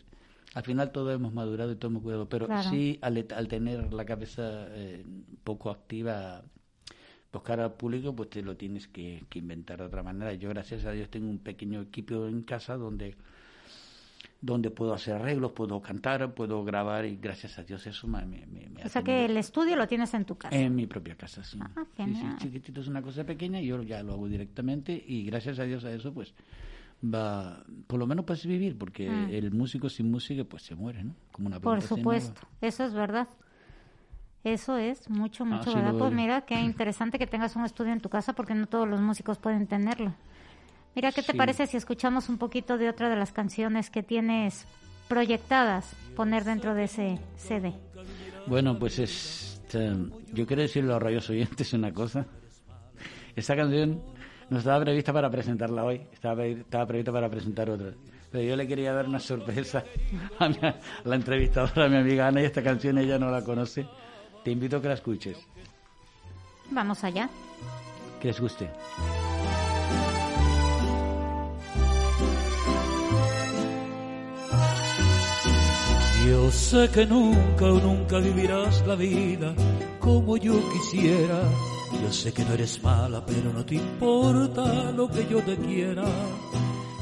al 0.53 0.63
final 0.63 0.91
todos 0.91 1.15
hemos 1.15 1.33
madurado 1.33 1.71
y 1.71 1.75
todo 1.77 1.91
hemos 1.91 2.03
cuidado, 2.03 2.27
pero 2.27 2.47
sí 2.69 2.99
al, 3.01 3.25
al, 3.33 3.47
tener 3.47 3.93
la 3.93 4.03
cabeza 4.03 4.67
eh, 4.71 5.05
poco 5.45 5.69
activa, 5.69 6.43
buscar 7.31 7.61
al 7.61 7.73
público, 7.73 8.13
pues 8.13 8.29
te 8.29 8.41
lo 8.41 8.57
tienes 8.57 8.89
que, 8.89 9.23
inventar 9.33 9.79
de 9.79 9.85
otra 9.85 10.03
manera. 10.03 10.33
Yo, 10.33 10.49
gracias 10.49 10.83
a 10.85 10.91
Dios, 10.91 11.09
tengo 11.09 11.29
un 11.29 11.39
pequeño 11.39 11.81
equipo 11.81 12.27
en 12.27 12.43
casa 12.43 12.75
donde 12.75 13.15
donde 14.43 14.71
puedo 14.71 14.91
hacer 14.95 15.13
arreglos, 15.13 15.51
puedo 15.51 15.79
cantar, 15.83 16.33
puedo 16.33 16.63
grabar 16.63 17.05
y 17.05 17.15
gracias 17.15 17.59
a 17.59 17.63
Dios 17.63 17.85
eso 17.85 18.07
me, 18.07 18.25
me, 18.25 18.67
O 18.83 18.89
sea 18.89 19.03
que 19.03 19.25
el 19.25 19.37
estudio 19.37 19.75
lo 19.75 19.87
tienes 19.87 20.15
en 20.15 20.25
tu 20.25 20.35
casa. 20.35 20.55
En 20.55 20.75
mi 20.75 20.87
propia 20.87 21.15
casa, 21.15 21.43
sí. 21.43 21.59
Ah, 21.61 21.85
sí, 21.95 22.15
sí, 22.15 22.25
chiquitito 22.39 22.81
es 22.81 22.87
una 22.87 23.03
cosa 23.03 23.23
pequeña 23.23 23.61
y 23.61 23.67
yo 23.67 23.79
ya 23.83 24.01
lo 24.01 24.13
hago 24.13 24.27
directamente 24.27 25.01
y 25.07 25.23
gracias 25.25 25.59
a 25.59 25.63
Dios 25.63 25.85
a 25.85 25.93
eso 25.93 26.11
pues 26.11 26.33
va, 27.03 27.63
por 27.87 27.99
lo 27.99 28.07
menos 28.07 28.25
puedes 28.25 28.45
vivir, 28.45 28.77
porque 28.77 29.09
mm. 29.09 29.29
el 29.31 29.51
músico 29.51 29.89
sin 29.89 30.11
música 30.11 30.43
pues 30.43 30.63
se 30.63 30.75
muere, 30.75 31.03
¿no? 31.03 31.15
Como 31.31 31.47
una 31.47 31.59
Por 31.59 31.81
supuesto, 31.81 32.41
eso 32.61 32.83
es 32.83 32.93
verdad. 32.93 33.27
Eso 34.43 34.77
es 34.77 35.07
mucho, 35.07 35.45
mucho, 35.45 35.73
¿verdad? 35.73 35.93
Pues 35.95 36.11
mira, 36.11 36.41
qué 36.41 36.59
interesante 36.59 37.19
que 37.19 37.27
tengas 37.27 37.55
un 37.55 37.63
estudio 37.63 37.93
en 37.93 37.99
tu 37.99 38.09
casa 38.09 38.33
porque 38.33 38.55
no 38.55 38.65
todos 38.65 38.87
los 38.87 38.99
músicos 38.99 39.37
pueden 39.37 39.67
tenerlo. 39.67 40.15
Mira, 40.95 41.11
¿qué 41.11 41.21
te 41.21 41.35
parece 41.35 41.67
si 41.67 41.77
escuchamos 41.77 42.27
un 42.27 42.37
poquito 42.39 42.77
de 42.79 42.89
otra 42.89 43.09
de 43.09 43.15
las 43.15 43.31
canciones 43.31 43.91
que 43.91 44.01
tienes 44.01 44.65
proyectadas 45.07 45.93
poner 46.15 46.43
dentro 46.43 46.73
de 46.73 46.85
ese 46.85 47.19
CD? 47.37 47.73
Bueno, 48.47 48.79
pues 48.79 48.97
es, 48.97 49.51
este, 49.71 49.89
yo 50.33 50.45
quiero 50.45 50.63
decirle 50.63 50.93
a 50.93 50.99
rayos 50.99 51.29
oyentes 51.29 51.71
una 51.73 51.93
cosa. 51.93 52.25
Esta 53.35 53.55
canción 53.55 54.01
no 54.51 54.57
estaba 54.57 54.81
prevista 54.81 55.13
para 55.13 55.29
presentarla 55.29 55.85
hoy, 55.85 56.01
estaba, 56.11 56.43
estaba 56.45 56.85
prevista 56.85 57.09
para 57.13 57.29
presentar 57.29 57.69
otra. 57.69 57.93
Pero 58.29 58.43
yo 58.43 58.57
le 58.57 58.67
quería 58.67 58.91
dar 58.91 59.07
una 59.07 59.19
sorpresa 59.19 59.81
a, 60.39 60.49
la 61.05 61.15
entrevistadora, 61.15 61.85
a 61.85 61.87
mi 61.89 61.95
amiga 61.95 62.27
Ana, 62.27 62.41
y 62.41 62.45
esta 62.45 62.61
canción 62.61 62.97
ella 62.97 63.17
no 63.17 63.31
la 63.31 63.45
conoce. 63.45 63.87
Te 64.43 64.51
invito 64.51 64.77
a 64.77 64.81
que 64.81 64.89
la 64.89 64.95
escuches. 64.95 65.37
Vamos 66.69 67.01
allá. 67.05 67.29
Que 68.19 68.27
les 68.27 68.41
guste. 68.41 68.69
Yo 76.27 76.51
sé 76.51 76.89
que 76.93 77.05
nunca 77.05 77.65
o 77.65 77.79
nunca 77.79 78.19
vivirás 78.19 78.85
la 78.85 78.95
vida 78.95 79.55
como 79.99 80.35
yo 80.35 80.59
quisiera 80.73 81.41
yo 81.99 82.11
sé 82.11 82.33
que 82.33 82.43
no 82.45 82.53
eres 82.53 82.81
mala, 82.83 83.25
pero 83.25 83.51
no 83.53 83.65
te 83.65 83.75
importa 83.75 84.91
lo 84.91 85.09
que 85.09 85.27
yo 85.27 85.39
te 85.41 85.55
quiera. 85.57 86.03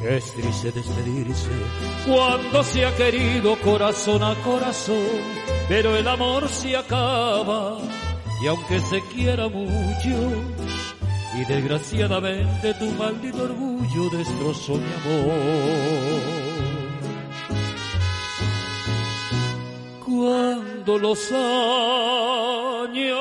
Es 0.04 0.34
triste 0.34 0.72
despedirse 0.72 1.50
cuando 2.08 2.64
se 2.64 2.86
ha 2.86 2.96
querido 2.96 3.60
corazón 3.60 4.24
a 4.24 4.34
corazón, 4.36 4.96
pero 5.68 5.98
el 5.98 6.08
amor 6.08 6.48
se 6.48 6.78
acaba 6.78 7.80
y 8.42 8.48
aunque 8.48 8.80
se 8.80 9.02
quiera 9.14 9.50
mucho, 9.50 10.10
y 11.36 11.46
desgraciadamente 11.46 12.74
tu 12.76 12.86
maldito 12.92 13.44
orgullo 13.44 14.10
destrozó 14.18 14.76
mi 14.76 14.94
amor. 14.94 16.40
Cuando 20.06 20.98
los 20.98 21.32
años 21.32 23.20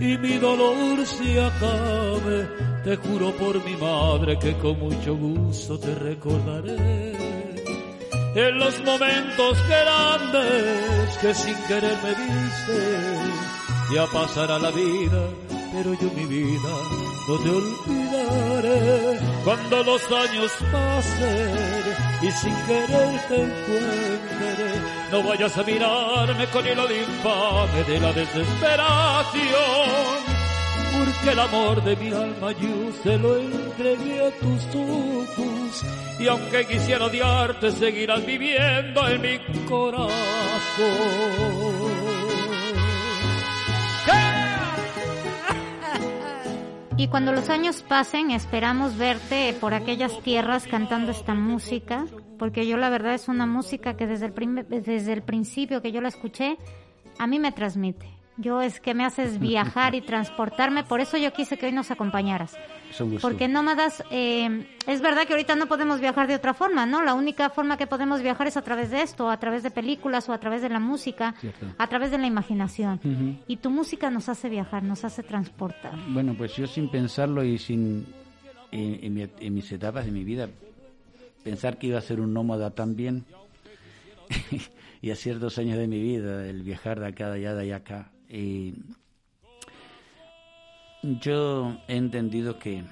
y 0.00 0.18
mi 0.18 0.38
dolor 0.38 1.06
se 1.06 1.40
acabe, 1.40 2.48
te 2.82 2.96
juro 2.96 3.32
por 3.36 3.64
mi 3.64 3.76
madre 3.76 4.36
que 4.36 4.56
con 4.56 4.80
mucho 4.80 5.14
gusto 5.14 5.78
te 5.78 5.94
recordaré. 5.94 7.12
En 8.34 8.58
los 8.58 8.82
momentos 8.84 9.58
grandes 9.68 11.18
que 11.20 11.34
sin 11.34 11.54
querer 11.68 11.96
me 12.02 12.10
diste, 12.10 13.94
ya 13.94 14.06
pasará 14.06 14.58
la 14.58 14.70
vida, 14.72 15.22
pero 15.72 15.94
yo 15.94 16.10
mi 16.14 16.26
vida 16.26 16.68
no 17.28 17.38
te 17.38 17.48
olvidaré. 17.50 19.20
Cuando 19.44 19.84
los 19.84 20.02
años 20.10 20.50
pasen 20.72 21.84
y 22.22 22.30
sin 22.30 22.54
querer 22.66 23.20
te 23.28 23.36
encuentre, 23.36 24.80
no 25.12 25.22
vayas 25.22 25.56
a 25.56 25.62
mirarme 25.62 26.46
con 26.48 26.66
el 26.66 26.78
infame 26.78 27.84
de 27.86 28.00
la 28.00 28.12
desesperación. 28.12 30.40
Porque 30.98 31.30
el 31.30 31.38
amor 31.38 31.84
de 31.84 31.94
mi 31.96 32.12
alma 32.12 32.52
yo 32.52 32.92
se 33.02 33.16
lo 33.16 33.38
entregué 33.38 34.26
a 34.26 34.30
tus 34.32 34.66
ojos 34.74 35.84
y 36.18 36.28
aunque 36.28 36.66
quisiera 36.66 37.06
odiarte 37.06 37.70
seguirás 37.70 38.26
viviendo 38.26 39.08
en 39.08 39.22
mi 39.22 39.38
corazón. 39.66 40.10
Y 47.00 47.08
cuando 47.08 47.32
los 47.32 47.48
años 47.48 47.82
pasen, 47.82 48.30
esperamos 48.30 48.98
verte 48.98 49.56
por 49.58 49.72
aquellas 49.72 50.20
tierras 50.20 50.66
cantando 50.66 51.12
esta 51.12 51.32
música, 51.32 52.04
porque 52.38 52.66
yo 52.66 52.76
la 52.76 52.90
verdad 52.90 53.14
es 53.14 53.26
una 53.28 53.46
música 53.46 53.96
que 53.96 54.06
desde 54.06 54.26
el, 54.26 54.66
desde 54.68 55.10
el 55.10 55.22
principio 55.22 55.80
que 55.80 55.92
yo 55.92 56.02
la 56.02 56.08
escuché, 56.08 56.58
a 57.18 57.26
mí 57.26 57.38
me 57.38 57.52
transmite. 57.52 58.19
Yo 58.40 58.62
es 58.62 58.80
que 58.80 58.94
me 58.94 59.04
haces 59.04 59.38
viajar 59.38 59.94
y 59.94 60.00
transportarme, 60.00 60.84
por 60.84 61.00
eso 61.00 61.16
yo 61.16 61.32
quise 61.32 61.58
que 61.58 61.66
hoy 61.66 61.72
nos 61.72 61.90
acompañaras. 61.90 62.56
Porque 63.20 63.48
nómadas, 63.48 64.02
eh, 64.10 64.66
es 64.86 65.00
verdad 65.00 65.26
que 65.26 65.34
ahorita 65.34 65.54
no 65.56 65.66
podemos 65.66 66.00
viajar 66.00 66.26
de 66.26 66.34
otra 66.34 66.54
forma, 66.54 66.86
¿no? 66.86 67.02
La 67.02 67.14
única 67.14 67.50
forma 67.50 67.76
que 67.76 67.86
podemos 67.86 68.22
viajar 68.22 68.46
es 68.46 68.56
a 68.56 68.62
través 68.62 68.90
de 68.90 69.02
esto, 69.02 69.30
a 69.30 69.38
través 69.38 69.62
de 69.62 69.70
películas 69.70 70.28
o 70.28 70.32
a 70.32 70.38
través 70.38 70.62
de 70.62 70.68
la 70.68 70.80
música, 70.80 71.34
a 71.78 71.86
través 71.86 72.10
de 72.10 72.18
la 72.18 72.26
imaginación. 72.26 73.00
Y 73.46 73.58
tu 73.58 73.70
música 73.70 74.10
nos 74.10 74.28
hace 74.28 74.48
viajar, 74.48 74.82
nos 74.82 75.04
hace 75.04 75.22
transportar. 75.22 75.92
Bueno, 76.08 76.34
pues 76.36 76.56
yo 76.56 76.66
sin 76.66 76.90
pensarlo 76.90 77.44
y 77.44 77.58
sin, 77.58 78.06
en, 78.72 79.30
en 79.38 79.54
mis 79.54 79.70
etapas 79.70 80.06
de 80.06 80.12
mi 80.12 80.24
vida, 80.24 80.48
pensar 81.44 81.78
que 81.78 81.88
iba 81.88 81.98
a 81.98 82.02
ser 82.02 82.20
un 82.20 82.32
nómada 82.32 82.70
también, 82.70 83.24
y 85.02 85.10
a 85.10 85.16
ciertos 85.16 85.58
años 85.58 85.78
de 85.78 85.86
mi 85.86 86.00
vida, 86.00 86.46
el 86.46 86.62
viajar 86.62 87.00
de 87.00 87.08
acá, 87.08 87.30
de 87.30 87.38
allá, 87.38 87.54
de 87.54 87.62
allá 87.62 87.76
acá, 87.76 88.10
y 88.30 88.74
yo 91.02 91.76
he 91.88 91.96
entendido 91.96 92.58
que 92.58 92.84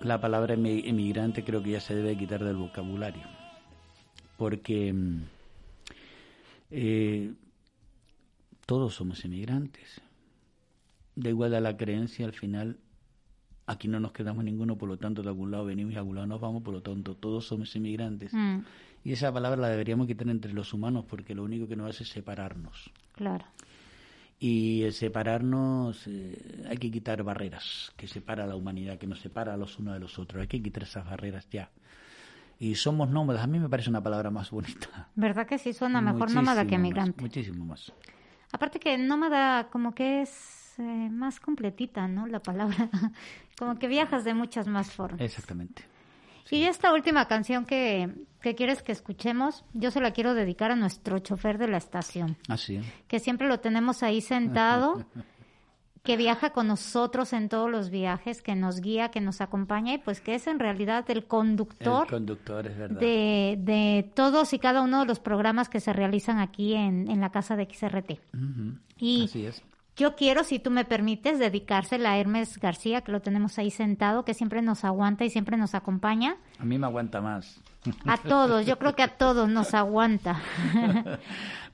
la 0.00 0.20
palabra 0.20 0.54
emigrante 0.54 1.44
creo 1.44 1.62
que 1.62 1.72
ya 1.72 1.80
se 1.80 1.94
debe 1.94 2.16
quitar 2.16 2.42
del 2.42 2.56
vocabulario, 2.56 3.26
porque 4.38 4.92
mm, 4.92 5.22
eh, 6.70 7.32
todos 8.64 8.94
somos 8.94 9.24
inmigrantes. 9.24 10.00
Da 11.16 11.28
igual 11.28 11.54
a 11.54 11.60
la 11.60 11.76
creencia, 11.76 12.24
al 12.24 12.32
final 12.32 12.78
aquí 13.66 13.88
no 13.88 14.00
nos 14.00 14.12
quedamos 14.12 14.42
ninguno, 14.44 14.78
por 14.78 14.88
lo 14.88 14.96
tanto 14.96 15.22
de 15.22 15.28
algún 15.28 15.50
lado 15.50 15.66
venimos 15.66 15.92
y 15.92 15.96
a 15.96 15.98
algún 15.98 16.14
lado 16.14 16.26
nos 16.26 16.40
vamos, 16.40 16.62
por 16.62 16.72
lo 16.72 16.80
tanto 16.80 17.14
todos 17.14 17.46
somos 17.46 17.74
inmigrantes. 17.76 18.32
Mm. 18.32 18.60
Y 19.04 19.12
esa 19.12 19.32
palabra 19.32 19.60
la 19.60 19.68
deberíamos 19.68 20.06
quitar 20.06 20.28
entre 20.28 20.52
los 20.52 20.72
humanos 20.72 21.04
porque 21.06 21.34
lo 21.34 21.42
único 21.42 21.68
que 21.68 21.76
nos 21.76 21.90
hace 21.90 22.04
es 22.04 22.10
separarnos. 22.10 22.90
Claro. 23.14 23.44
Y 24.42 24.84
el 24.84 24.94
separarnos, 24.94 26.06
eh, 26.06 26.64
hay 26.66 26.78
que 26.78 26.90
quitar 26.90 27.22
barreras 27.22 27.92
que 27.94 28.08
separa 28.08 28.44
a 28.44 28.46
la 28.46 28.56
humanidad, 28.56 28.96
que 28.96 29.06
nos 29.06 29.20
separa 29.20 29.52
a 29.52 29.56
los 29.58 29.78
unos 29.78 29.92
de 29.92 30.00
los 30.00 30.18
otros. 30.18 30.40
Hay 30.40 30.48
que 30.48 30.62
quitar 30.62 30.84
esas 30.84 31.04
barreras 31.04 31.46
ya. 31.50 31.70
Y 32.58 32.74
somos 32.74 33.10
nómadas. 33.10 33.44
A 33.44 33.46
mí 33.46 33.58
me 33.58 33.68
parece 33.68 33.90
una 33.90 34.02
palabra 34.02 34.30
más 34.30 34.50
bonita. 34.50 35.08
¿Verdad 35.14 35.46
que 35.46 35.58
sí 35.58 35.74
suena 35.74 36.00
mejor 36.00 36.32
nómada 36.32 36.66
que 36.66 36.78
migrante? 36.78 37.20
muchísimo 37.20 37.66
más. 37.66 37.92
Aparte 38.50 38.80
que 38.80 38.96
nómada 38.96 39.68
como 39.68 39.94
que 39.94 40.22
es 40.22 40.74
eh, 40.78 40.82
más 41.10 41.38
completita, 41.38 42.08
¿no? 42.08 42.26
La 42.26 42.40
palabra. 42.40 42.88
como 43.58 43.78
que 43.78 43.88
viajas 43.88 44.24
de 44.24 44.32
muchas 44.32 44.66
más 44.66 44.90
formas. 44.90 45.20
Exactamente. 45.20 45.84
Y 46.50 46.64
esta 46.64 46.92
última 46.92 47.26
canción 47.28 47.64
que, 47.64 48.10
que, 48.40 48.54
quieres 48.54 48.82
que 48.82 48.92
escuchemos, 48.92 49.64
yo 49.72 49.90
se 49.90 50.00
la 50.00 50.12
quiero 50.12 50.34
dedicar 50.34 50.70
a 50.70 50.76
nuestro 50.76 51.18
chofer 51.18 51.58
de 51.58 51.68
la 51.68 51.76
estación. 51.76 52.36
Así. 52.48 52.78
Ah, 52.78 52.82
que 53.06 53.20
siempre 53.20 53.48
lo 53.48 53.60
tenemos 53.60 54.02
ahí 54.02 54.20
sentado, 54.20 55.04
que 56.02 56.16
viaja 56.16 56.50
con 56.50 56.66
nosotros 56.66 57.32
en 57.32 57.48
todos 57.48 57.70
los 57.70 57.90
viajes, 57.90 58.42
que 58.42 58.54
nos 58.54 58.80
guía, 58.80 59.10
que 59.10 59.20
nos 59.20 59.40
acompaña 59.40 59.94
y 59.94 59.98
pues 59.98 60.20
que 60.20 60.34
es 60.34 60.46
en 60.46 60.58
realidad 60.58 61.04
el 61.10 61.26
conductor. 61.26 62.08
conductor, 62.08 62.66
es 62.66 62.76
verdad. 62.76 63.00
De, 63.00 63.56
de 63.58 64.10
todos 64.14 64.52
y 64.52 64.58
cada 64.58 64.82
uno 64.82 65.00
de 65.00 65.06
los 65.06 65.20
programas 65.20 65.68
que 65.68 65.80
se 65.80 65.92
realizan 65.92 66.38
aquí 66.38 66.74
en, 66.74 67.10
en 67.10 67.20
la 67.20 67.30
casa 67.30 67.54
de 67.56 67.68
XRT. 67.70 68.18
Y 68.98 69.24
Así 69.24 69.46
es. 69.46 69.62
Yo 70.00 70.16
quiero, 70.16 70.44
si 70.44 70.58
tú 70.58 70.70
me 70.70 70.86
permites, 70.86 71.38
dedicársela 71.38 72.12
a 72.12 72.18
Hermes 72.18 72.58
García, 72.58 73.02
que 73.02 73.12
lo 73.12 73.20
tenemos 73.20 73.58
ahí 73.58 73.70
sentado, 73.70 74.24
que 74.24 74.32
siempre 74.32 74.62
nos 74.62 74.82
aguanta 74.82 75.26
y 75.26 75.30
siempre 75.30 75.58
nos 75.58 75.74
acompaña. 75.74 76.38
A 76.58 76.64
mí 76.64 76.78
me 76.78 76.86
aguanta 76.86 77.20
más. 77.20 77.60
A 78.06 78.16
todos, 78.16 78.64
yo 78.64 78.78
creo 78.78 78.94
que 78.94 79.02
a 79.02 79.08
todos 79.18 79.46
nos 79.50 79.74
aguanta. 79.74 80.40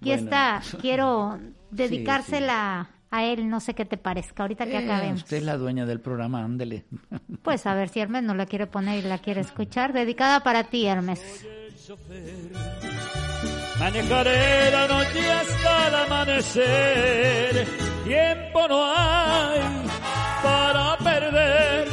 y 0.03 0.11
esta, 0.11 0.61
quiero 0.81 1.39
dedicársela 1.71 2.91
a 3.13 3.25
él, 3.25 3.49
no 3.49 3.61
sé 3.61 3.75
qué 3.75 3.85
te 3.85 3.97
parezca, 3.97 4.43
ahorita 4.43 4.67
que 4.67 4.73
eh, 4.73 4.85
acabemos. 4.85 5.23
Usted 5.23 5.37
es 5.37 5.45
la 5.45 5.57
dueña 5.57 5.87
del 5.87 6.01
programa, 6.01 6.43
ándele. 6.43 6.85
pues 7.43 7.65
a 7.65 7.75
ver 7.75 7.91
si 7.91 8.01
Hermes 8.01 8.25
no 8.25 8.35
la 8.35 8.47
quiere 8.47 8.67
poner 8.67 9.05
y 9.05 9.09
la 9.09 9.19
quiere 9.19 9.41
escuchar. 9.41 9.93
Dedicada 9.93 10.41
para 10.41 10.65
ti, 10.65 10.85
Hermes. 10.87 11.47
Manejaré 13.79 14.71
la 14.71 14.89
noche 14.89 15.31
hasta 15.31 15.89
el 15.89 15.95
amanecer. 15.95 17.67
Tiempo 18.05 18.69
no 18.69 18.85
hay 18.85 19.61
para 20.43 20.97
perder. 20.99 21.89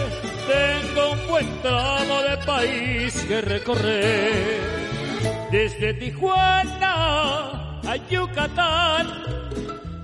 Tengo 0.47 1.11
un 1.11 1.27
buen 1.27 1.61
tramo 1.61 2.21
de 2.21 2.37
país 2.45 3.25
que 3.27 3.41
recorrer. 3.41 4.61
Desde 5.51 5.93
Tijuana 5.93 7.79
a 7.85 7.95
Yucatán, 8.09 9.07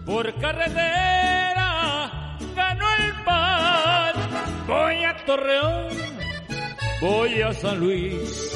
por 0.06 0.34
carretera 0.36 2.38
ganó 2.56 2.86
el 2.96 3.24
pan. 3.24 4.14
Voy 4.68 5.04
a 5.06 5.16
Torreón, 5.26 5.88
voy 7.02 7.42
a 7.42 7.54
San 7.54 7.80
Luis 7.80 8.52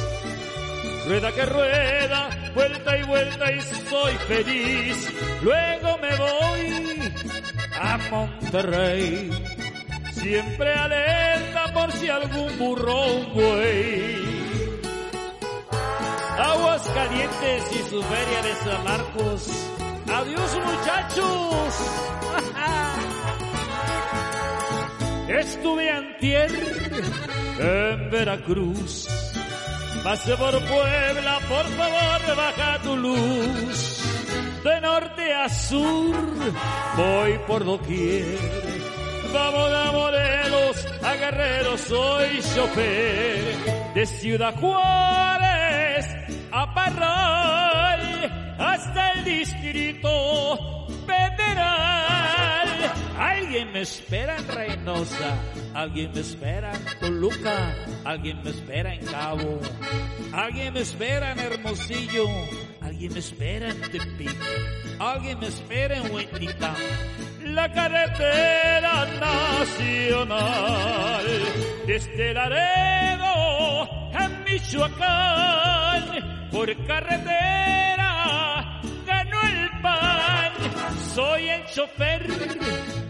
rueda 1.05 1.31
que 1.31 1.45
rueda, 1.45 2.29
vuelta 2.53 2.97
y 2.97 3.03
vuelta 3.03 3.51
y 3.51 3.61
soy 3.61 4.13
feliz. 4.27 5.09
Luego 5.41 5.97
me 5.97 6.15
voy 6.15 7.13
a 7.79 7.97
Monterrey, 8.09 9.29
siempre 10.11 10.73
alerta 10.73 11.73
por 11.73 11.91
si 11.93 12.09
algún 12.09 12.57
burrón 12.57 13.33
güey. 13.33 14.33
Aguas 16.37 16.87
calientes 16.93 17.63
y 17.71 17.89
su 17.89 18.01
feria 18.01 18.41
de 18.41 18.55
San 18.63 18.83
Marcos. 18.83 19.49
Adiós 20.11 20.59
muchachos. 20.65 21.73
Estuve 25.27 25.89
antier 25.89 26.51
en 27.59 28.09
Veracruz 28.11 29.32
Pase 30.03 30.35
por 30.35 30.51
Puebla, 30.51 31.39
por 31.47 31.65
favor, 31.77 32.35
baja 32.35 32.79
tu 32.83 32.95
luz. 32.97 34.03
De 34.63 34.81
norte 34.81 35.33
a 35.33 35.47
sur, 35.47 36.15
voy 36.97 37.39
por 37.47 37.63
doquier. 37.63 38.37
Vamos 39.33 39.71
a 39.73 39.91
Morelos, 39.93 40.87
a 41.03 41.15
Guerrero, 41.15 41.77
soy 41.77 42.41
chofer. 42.53 43.93
De 43.95 44.05
Ciudad 44.05 44.53
Juárez 44.59 46.05
a 46.51 46.73
Parral, 46.73 48.55
hasta 48.59 49.11
el 49.13 49.23
distrito 49.23 50.87
federal. 51.07 52.22
Alguien 53.53 53.71
me 53.71 53.81
espera 53.81 54.35
en 54.35 54.47
Reynosa, 54.47 55.37
alguien 55.75 56.11
me 56.11 56.21
espera 56.21 56.73
en 56.73 56.83
Toluca, 56.99 57.75
alguien 58.03 58.41
me 58.43 58.49
espera 58.49 58.95
en 58.95 59.05
Cabo, 59.05 59.61
alguien 60.31 60.73
me 60.73 60.79
espera 60.79 61.33
en 61.33 61.39
Hermosillo, 61.39 62.25
alguien 62.81 63.13
me 63.13 63.19
espera 63.19 63.69
en 63.69 63.79
Tepic, 63.79 64.35
alguien 64.97 65.39
me 65.39 65.49
espera 65.49 65.97
en 65.97 66.11
Huetica. 66.11 66.73
La 67.43 67.71
carretera 67.71 69.05
nacional 69.59 71.25
desde 71.85 72.33
Laredo 72.33 73.83
a 74.15 74.29
Michoacán 74.49 76.49
por 76.49 76.75
carretera 76.87 78.81
ganó 79.05 79.41
el 79.43 79.69
pan. 79.83 80.53
Soy 81.13 81.49
el 81.49 81.63
chofer 81.67 83.02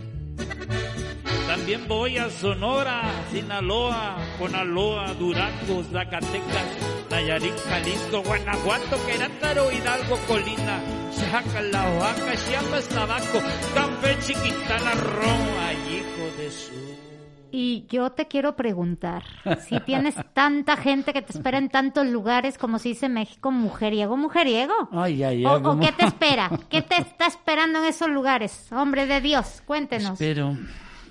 también 1.56 1.88
voy 1.88 2.18
a 2.18 2.32
Sonora, 2.32 3.04
Sinaloa, 3.32 4.18
Conaloa, 4.39 5.14
Durango, 5.14 5.84
Zacatecas, 5.84 6.66
Nayarit, 7.12 7.54
Jalisco, 7.70 8.24
Guanajuato, 8.24 8.97
Querétaro, 9.06 9.72
Hidalgo, 9.72 10.18
Colina, 10.28 10.82
Oaxaca, 11.12 11.99
Oaxaca, 11.99 12.36
Chiapas, 12.47 12.89
Tabaco, 12.89 13.39
Campeche, 13.76 14.34
Quintana 14.34 14.93
Roo, 14.95 15.43
hijo 15.91 16.38
de 16.39 16.49
su... 16.49 17.04
Y 17.51 17.86
yo 17.88 18.10
te 18.10 18.28
quiero 18.28 18.56
preguntar, 18.56 19.22
si 19.68 19.80
tienes 19.82 20.16
tanta 20.34 20.76
gente 20.76 21.14
que 21.14 21.22
te 21.22 21.34
espera 21.34 21.60
en 21.60 21.70
tantos 21.70 22.08
lugares, 22.08 22.58
como 22.58 22.80
se 22.80 22.89
dice 22.89 23.10
México, 23.10 23.51
mujeriego, 23.51 24.18
mujeriego. 24.18 24.74
Ay, 24.91 25.22
ay, 25.22 25.45
ay, 25.45 25.62
o, 25.64 25.80
qué 25.80 25.91
te 25.91 26.04
espera? 26.04 26.49
¿Qué 26.68 26.82
te 26.82 26.95
está 26.99 27.28
esperando 27.28 27.78
en 27.78 27.86
esos 27.86 28.10
lugares? 28.10 28.72
Hombre 28.72 29.06
de 29.06 29.22
Dios, 29.22 29.62
cuéntenos. 29.68 30.14
Espero, 30.20 30.58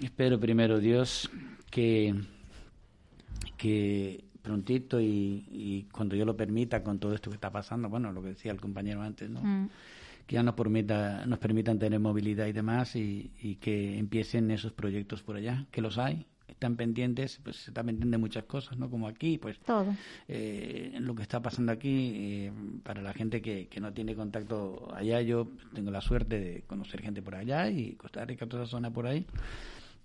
espero 0.06 0.38
primero 0.38 0.78
Dios 0.78 1.30
que, 1.70 2.14
que 3.56 4.24
prontito 4.42 5.00
y, 5.00 5.86
cuando 5.92 6.16
yo 6.16 6.24
lo 6.24 6.36
permita 6.36 6.82
con 6.82 6.98
todo 6.98 7.14
esto 7.14 7.30
que 7.30 7.36
está 7.36 7.50
pasando, 7.50 7.88
bueno, 7.88 8.12
lo 8.12 8.22
que 8.22 8.28
decía 8.28 8.52
el 8.52 8.60
compañero 8.60 9.02
antes, 9.02 9.30
¿no? 9.30 9.40
Mm. 9.42 9.70
Que 10.26 10.34
ya 10.34 10.42
nos, 10.42 10.54
permita, 10.54 11.26
nos 11.26 11.38
permitan 11.38 11.78
tener 11.78 11.98
movilidad 11.98 12.46
y 12.46 12.52
demás 12.52 12.94
y, 12.94 13.32
y 13.40 13.56
que 13.56 13.98
empiecen 13.98 14.50
esos 14.50 14.72
proyectos 14.72 15.22
por 15.22 15.36
allá, 15.36 15.66
que 15.70 15.80
los 15.80 15.98
hay, 15.98 16.26
están 16.62 16.76
pendientes, 16.76 17.40
pues 17.42 17.56
se 17.56 17.70
están 17.70 17.86
pendientes 17.86 18.12
de 18.12 18.18
muchas 18.18 18.44
cosas, 18.44 18.78
¿no? 18.78 18.88
Como 18.88 19.08
aquí, 19.08 19.38
pues 19.38 19.58
todo. 19.58 19.94
Eh, 20.28 20.96
lo 21.00 21.14
que 21.14 21.22
está 21.22 21.42
pasando 21.42 21.72
aquí, 21.72 22.12
eh, 22.14 22.52
para 22.84 23.02
la 23.02 23.12
gente 23.12 23.42
que, 23.42 23.66
que 23.66 23.80
no 23.80 23.92
tiene 23.92 24.14
contacto 24.14 24.88
allá, 24.94 25.20
yo 25.22 25.48
tengo 25.74 25.90
la 25.90 26.00
suerte 26.00 26.38
de 26.38 26.62
conocer 26.62 27.02
gente 27.02 27.20
por 27.20 27.34
allá 27.34 27.68
y 27.68 27.94
Costa 27.94 28.24
Rica, 28.24 28.46
toda 28.46 28.62
esa 28.62 28.70
zona 28.70 28.92
por 28.92 29.06
ahí. 29.06 29.26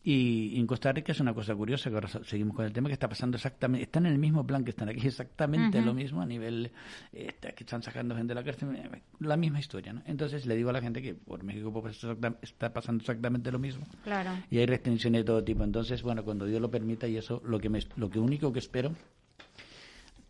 Y, 0.10 0.58
en 0.58 0.66
Costa 0.68 0.94
Rica 0.94 1.12
es 1.12 1.20
una 1.20 1.34
cosa 1.34 1.54
curiosa, 1.54 1.90
que 1.90 1.96
ahora 1.96 2.08
seguimos 2.08 2.56
con 2.56 2.64
el 2.64 2.72
tema, 2.72 2.88
que 2.88 2.94
está 2.94 3.10
pasando 3.10 3.36
exactamente, 3.36 3.84
están 3.84 4.06
en 4.06 4.14
el 4.14 4.18
mismo 4.18 4.48
plan 4.48 4.64
que 4.64 4.70
están 4.70 4.88
aquí, 4.88 5.06
exactamente 5.06 5.82
lo 5.82 5.94
mismo 5.94 6.22
a 6.22 6.26
nivel, 6.26 6.72
eh, 7.12 7.34
que 7.42 7.66
están 7.66 7.84
sacando 7.84 8.16
gente 8.16 8.30
de 8.30 8.36
la 8.36 8.46
cárcel, 8.46 8.74
eh, 8.74 9.02
la 9.20 9.36
misma 9.36 9.60
historia, 9.60 9.92
¿no? 9.92 10.02
Entonces 10.06 10.46
le 10.46 10.56
digo 10.56 10.70
a 10.70 10.72
la 10.72 10.80
gente 10.80 11.02
que 11.02 11.14
por 11.14 11.44
México 11.44 11.74
pues, 11.74 12.02
está 12.42 12.72
pasando 12.72 13.02
exactamente 13.02 13.52
lo 13.52 13.60
mismo. 13.60 13.86
Claro. 14.06 14.30
Y 14.50 14.60
hay 14.60 14.66
restricciones 14.66 15.20
de 15.20 15.26
todo 15.26 15.44
tipo. 15.44 15.66
Entonces, 15.66 16.02
bueno, 16.02 16.24
cuando 16.24 16.46
Dios 16.46 16.62
lo 16.62 16.72
permita 16.72 17.06
y 17.10 17.18
eso, 17.18 17.42
lo 17.44 17.60
que, 17.60 17.68
me, 17.68 17.82
lo 17.98 18.10
que 18.10 18.20
único 18.20 18.54
que 18.54 18.60
espero, 18.60 18.94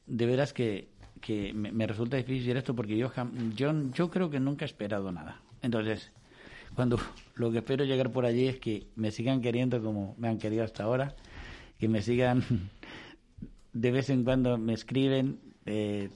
de 0.07 0.25
veras 0.25 0.53
que, 0.53 0.87
que 1.21 1.53
me, 1.53 1.85
resulta 1.85 2.17
difícil 2.17 2.57
esto 2.57 2.75
porque 2.75 2.97
yo, 2.97 3.11
yo, 3.55 3.91
yo 3.91 4.09
creo 4.09 4.31
que 4.31 4.39
nunca 4.39 4.65
he 4.65 4.69
esperado 4.69 5.11
nada. 5.11 5.39
Entonces, 5.61 6.11
cuando 6.77 6.99
lo 7.35 7.51
que 7.51 7.57
espero 7.57 7.83
llegar 7.83 8.11
por 8.11 8.25
allí 8.25 8.47
es 8.47 8.59
que 8.59 8.87
me 8.95 9.09
sigan 9.09 9.41
queriendo 9.41 9.81
como 9.81 10.15
me 10.19 10.29
han 10.29 10.37
querido 10.37 10.63
hasta 10.63 10.83
ahora, 10.83 11.15
que 11.79 11.89
me 11.89 12.03
sigan 12.03 12.43
de 13.73 13.91
vez 13.91 14.11
en 14.11 14.23
cuando 14.23 14.59
me 14.59 14.73
escriben, 14.73 15.39
eh, 15.65 16.09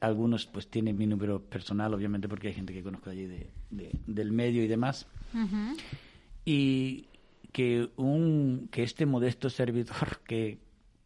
algunos 0.00 0.46
pues 0.46 0.68
tienen 0.68 0.98
mi 0.98 1.06
número 1.06 1.40
personal, 1.40 1.94
obviamente, 1.94 2.28
porque 2.28 2.48
hay 2.48 2.54
gente 2.54 2.72
que 2.72 2.82
conozco 2.82 3.10
allí 3.10 3.26
de, 3.26 3.50
del 4.06 4.32
medio 4.32 4.64
y 4.64 4.66
demás. 4.66 5.06
Y 6.44 7.06
que, 7.52 7.88
un, 7.96 8.68
que 8.72 8.82
este 8.82 9.06
modesto 9.06 9.48
servidor, 9.48 10.20
que 10.26 10.58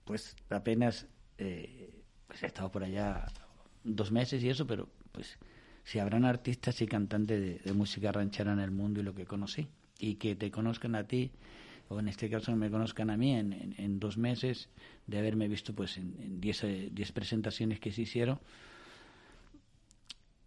pues 0.04 0.34
apenas 0.48 1.06
eh, 1.36 2.02
pues, 2.26 2.42
ha 2.42 2.46
estado 2.46 2.70
por 2.70 2.84
allá 2.84 3.26
dos 3.84 4.10
meses 4.12 4.42
y 4.42 4.48
eso, 4.48 4.66
pero 4.66 4.88
pues 5.12 5.38
si 5.84 5.98
habrán 5.98 6.24
artistas 6.24 6.80
y 6.80 6.86
cantantes 6.86 7.64
de, 7.64 7.72
música 7.72 8.12
ranchera 8.12 8.52
en 8.52 8.60
el 8.60 8.70
mundo 8.70 9.00
y 9.00 9.02
lo 9.02 9.14
que 9.14 9.24
conocí, 9.24 9.66
y 9.98 10.14
que 10.16 10.34
te 10.34 10.50
conozcan 10.50 10.94
a 10.94 11.04
ti, 11.04 11.30
o 11.88 11.98
en 11.98 12.08
este 12.08 12.30
caso 12.30 12.54
me 12.56 12.70
conozcan 12.70 13.10
a 13.10 13.16
mí 13.16 13.34
en, 13.34 13.74
en, 13.76 14.00
dos 14.00 14.16
meses 14.16 14.68
de 15.06 15.18
haberme 15.18 15.48
visto 15.48 15.74
pues 15.74 15.98
en 15.98 16.40
10 16.40 16.94
diez 16.94 17.12
presentaciones 17.12 17.80
que 17.80 17.92
se 17.92 18.02
hicieron, 18.02 18.38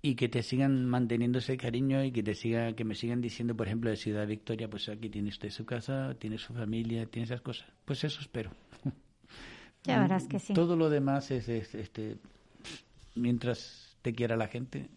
y 0.06 0.14
que 0.14 0.30
te 0.30 0.44
sigan 0.44 0.86
manteniendo 0.86 1.40
ese 1.40 1.58
cariño 1.58 2.04
y 2.04 2.12
que 2.12 2.22
te 2.22 2.36
siga 2.36 2.74
que 2.74 2.84
me 2.84 2.94
sigan 2.94 3.22
diciendo 3.22 3.56
por 3.56 3.66
ejemplo 3.66 3.90
de 3.90 3.96
Ciudad 3.96 4.28
Victoria 4.28 4.70
pues 4.70 4.88
aquí 4.88 5.10
tiene 5.10 5.30
usted 5.30 5.50
su 5.50 5.66
casa 5.66 6.14
tiene 6.20 6.38
su 6.38 6.54
familia 6.54 7.08
tiene 7.08 7.26
esas 7.26 7.42
cosas. 7.42 7.68
Pues 7.86 8.04
eso 8.04 8.22
espero. 8.22 8.52
Ya 9.84 10.00
verás 10.00 10.28
que 10.28 10.40
sí. 10.40 10.54
Todo 10.54 10.76
lo 10.76 10.90
demás 10.90 11.32
es, 11.32 11.48
este 11.50 12.18
mientras 13.16 13.85
te 14.06 14.14
quiera 14.14 14.38
la 14.38 14.48
gente 14.48 14.88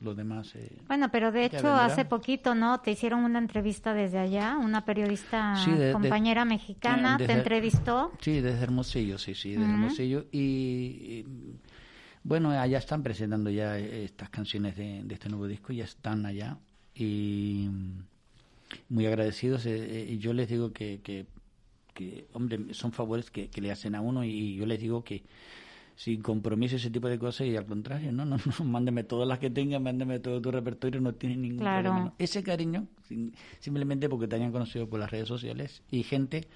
lo 0.00 0.14
demás 0.14 0.56
eh, 0.56 0.78
bueno 0.86 1.10
pero 1.12 1.32
de 1.32 1.44
hecho 1.44 1.68
hace 1.74 2.06
poquito 2.06 2.54
no 2.54 2.80
te 2.80 2.92
hicieron 2.92 3.22
una 3.22 3.38
entrevista 3.38 3.92
desde 3.92 4.18
allá 4.18 4.56
una 4.56 4.86
periodista 4.86 5.54
compañera 5.92 6.46
mexicana 6.46 7.18
te 7.18 7.30
entrevistó. 7.30 8.10
Sí 8.20 8.40
desde 8.40 8.62
Hermosillo 8.62 9.18
sí 9.18 9.34
sí 9.34 9.50
desde 9.50 9.64
Hermosillo. 9.64 10.24
Y 10.32 11.26
bueno, 12.22 12.50
allá 12.52 12.78
están 12.78 13.02
presentando 13.02 13.50
ya 13.50 13.78
eh, 13.78 14.04
estas 14.04 14.30
canciones 14.30 14.76
de, 14.76 15.04
este 15.10 15.28
nuevo 15.28 15.46
disco, 15.46 15.74
ya 15.74 15.84
están 15.84 16.24
allá. 16.24 16.56
Y 16.94 17.68
muy 18.88 19.04
agradecidos. 19.04 19.66
Eh, 19.66 20.06
y 20.08 20.18
yo 20.18 20.32
les 20.32 20.48
digo 20.48 20.72
que, 20.72 21.00
que, 21.02 22.26
hombre, 22.32 22.72
son 22.72 22.92
favores 22.92 23.30
que, 23.30 23.50
le 23.60 23.70
hacen 23.70 23.94
a 23.94 24.00
uno 24.00 24.24
y 24.24 24.56
yo 24.56 24.64
les 24.64 24.80
digo 24.80 25.04
que 25.04 25.22
sin 25.96 26.22
compromiso 26.22 26.76
ese 26.76 26.90
tipo 26.90 27.08
de 27.08 27.18
cosas 27.18 27.46
y 27.46 27.56
al 27.56 27.66
contrario, 27.66 28.12
no, 28.12 28.24
no, 28.24 28.36
no, 28.58 28.64
mándeme 28.64 29.04
todas 29.04 29.28
las 29.28 29.38
que 29.38 29.50
tengas, 29.50 29.80
mándeme 29.80 30.18
todo 30.18 30.40
tu 30.40 30.50
repertorio, 30.50 31.00
no 31.00 31.14
tiene 31.14 31.36
ningún 31.36 31.58
problema. 31.58 32.14
Ese 32.18 32.42
cariño, 32.42 32.86
simplemente 33.60 34.08
porque 34.08 34.28
te 34.28 34.36
hayan 34.36 34.52
conocido 34.52 34.88
por 34.88 35.00
las 35.00 35.10
redes 35.10 35.28
sociales 35.28 35.82
y 35.90 36.02
gente 36.02 36.46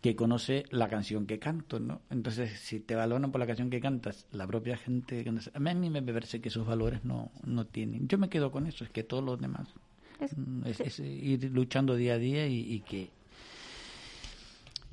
que 0.00 0.16
conoce 0.16 0.64
la 0.70 0.88
canción 0.88 1.26
que 1.26 1.38
canto, 1.38 1.78
¿no? 1.78 2.00
Entonces, 2.08 2.58
si 2.58 2.80
te 2.80 2.94
valoran 2.94 3.30
por 3.30 3.38
la 3.38 3.46
canción 3.46 3.68
que 3.68 3.80
cantas, 3.80 4.26
la 4.32 4.46
propia 4.46 4.78
gente 4.78 5.24
que 5.24 5.30
a 5.52 5.60
mí 5.60 5.90
me 5.90 6.02
parece 6.02 6.40
que 6.40 6.48
esos 6.48 6.66
valores 6.66 7.04
no, 7.04 7.30
no 7.44 7.66
tienen. 7.66 8.08
Yo 8.08 8.16
me 8.16 8.30
quedo 8.30 8.50
con 8.50 8.66
eso, 8.66 8.84
es 8.84 8.90
que 8.90 9.04
todos 9.04 9.22
los 9.22 9.38
demás 9.38 9.68
es, 10.64 10.98
ir 11.00 11.50
luchando 11.52 11.96
día 11.96 12.14
a 12.14 12.18
día 12.18 12.46
y, 12.46 12.80
que 12.80 13.10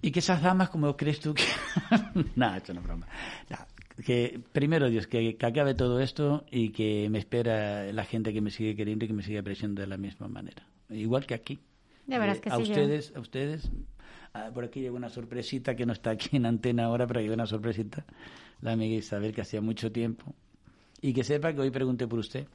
y 0.02 0.12
que 0.12 0.20
esas 0.20 0.42
damas, 0.42 0.70
como 0.70 0.96
crees 0.96 1.20
tú 1.20 1.34
que 1.34 1.44
nada, 2.36 2.58
esto 2.58 2.74
no 2.74 2.82
es 2.82 2.86
broma. 2.86 3.08
que 4.06 4.40
primero 4.52 4.90
Dios, 4.90 5.08
que, 5.08 5.36
que, 5.36 5.46
acabe 5.46 5.74
todo 5.74 6.00
esto 6.00 6.46
y 6.52 6.70
que 6.70 7.10
me 7.10 7.20
espera 7.20 7.92
la 7.92 8.04
gente 8.06 8.34
que 8.34 8.42
me 8.42 8.52
sigue 8.52 8.76
queriendo 8.76 9.06
y 9.06 9.08
que 9.08 9.14
me 9.14 9.24
sigue 9.24 9.40
apreciando 9.40 9.82
de 9.82 9.88
la 9.88 9.98
misma 9.98 10.28
manera, 10.28 10.68
igual 10.90 11.26
que 11.26 11.34
aquí. 11.34 11.60
De 12.06 12.18
verás 12.20 12.40
que 12.40 12.50
a 12.50 12.58
ustedes, 12.58 13.14
a 13.16 13.20
ustedes 13.20 13.70
Ah, 14.38 14.52
por 14.54 14.66
aquí 14.66 14.82
llegó 14.82 14.96
una 14.96 15.10
sorpresita 15.10 15.76
que 15.76 15.86
no 15.86 15.94
está 15.94 16.12
aquí 16.12 16.38
en 16.38 16.46
antena 16.46 16.86
ahora, 16.86 17.08
pero 17.08 17.22
llegó 17.22 17.34
una 17.34 17.48
sorpresita. 17.48 18.06
La 18.62 18.74
amiga 18.74 18.96
Isabel, 18.96 19.34
que 19.34 19.42
hacía 19.42 19.62
mucho 19.62 19.92
tiempo. 19.92 20.36
Y 21.02 21.14
que 21.14 21.24
sepa 21.24 21.54
que 21.54 21.62
hoy 21.62 21.72
pregunté 21.72 22.08
por 22.08 22.20
usted. 22.20 22.48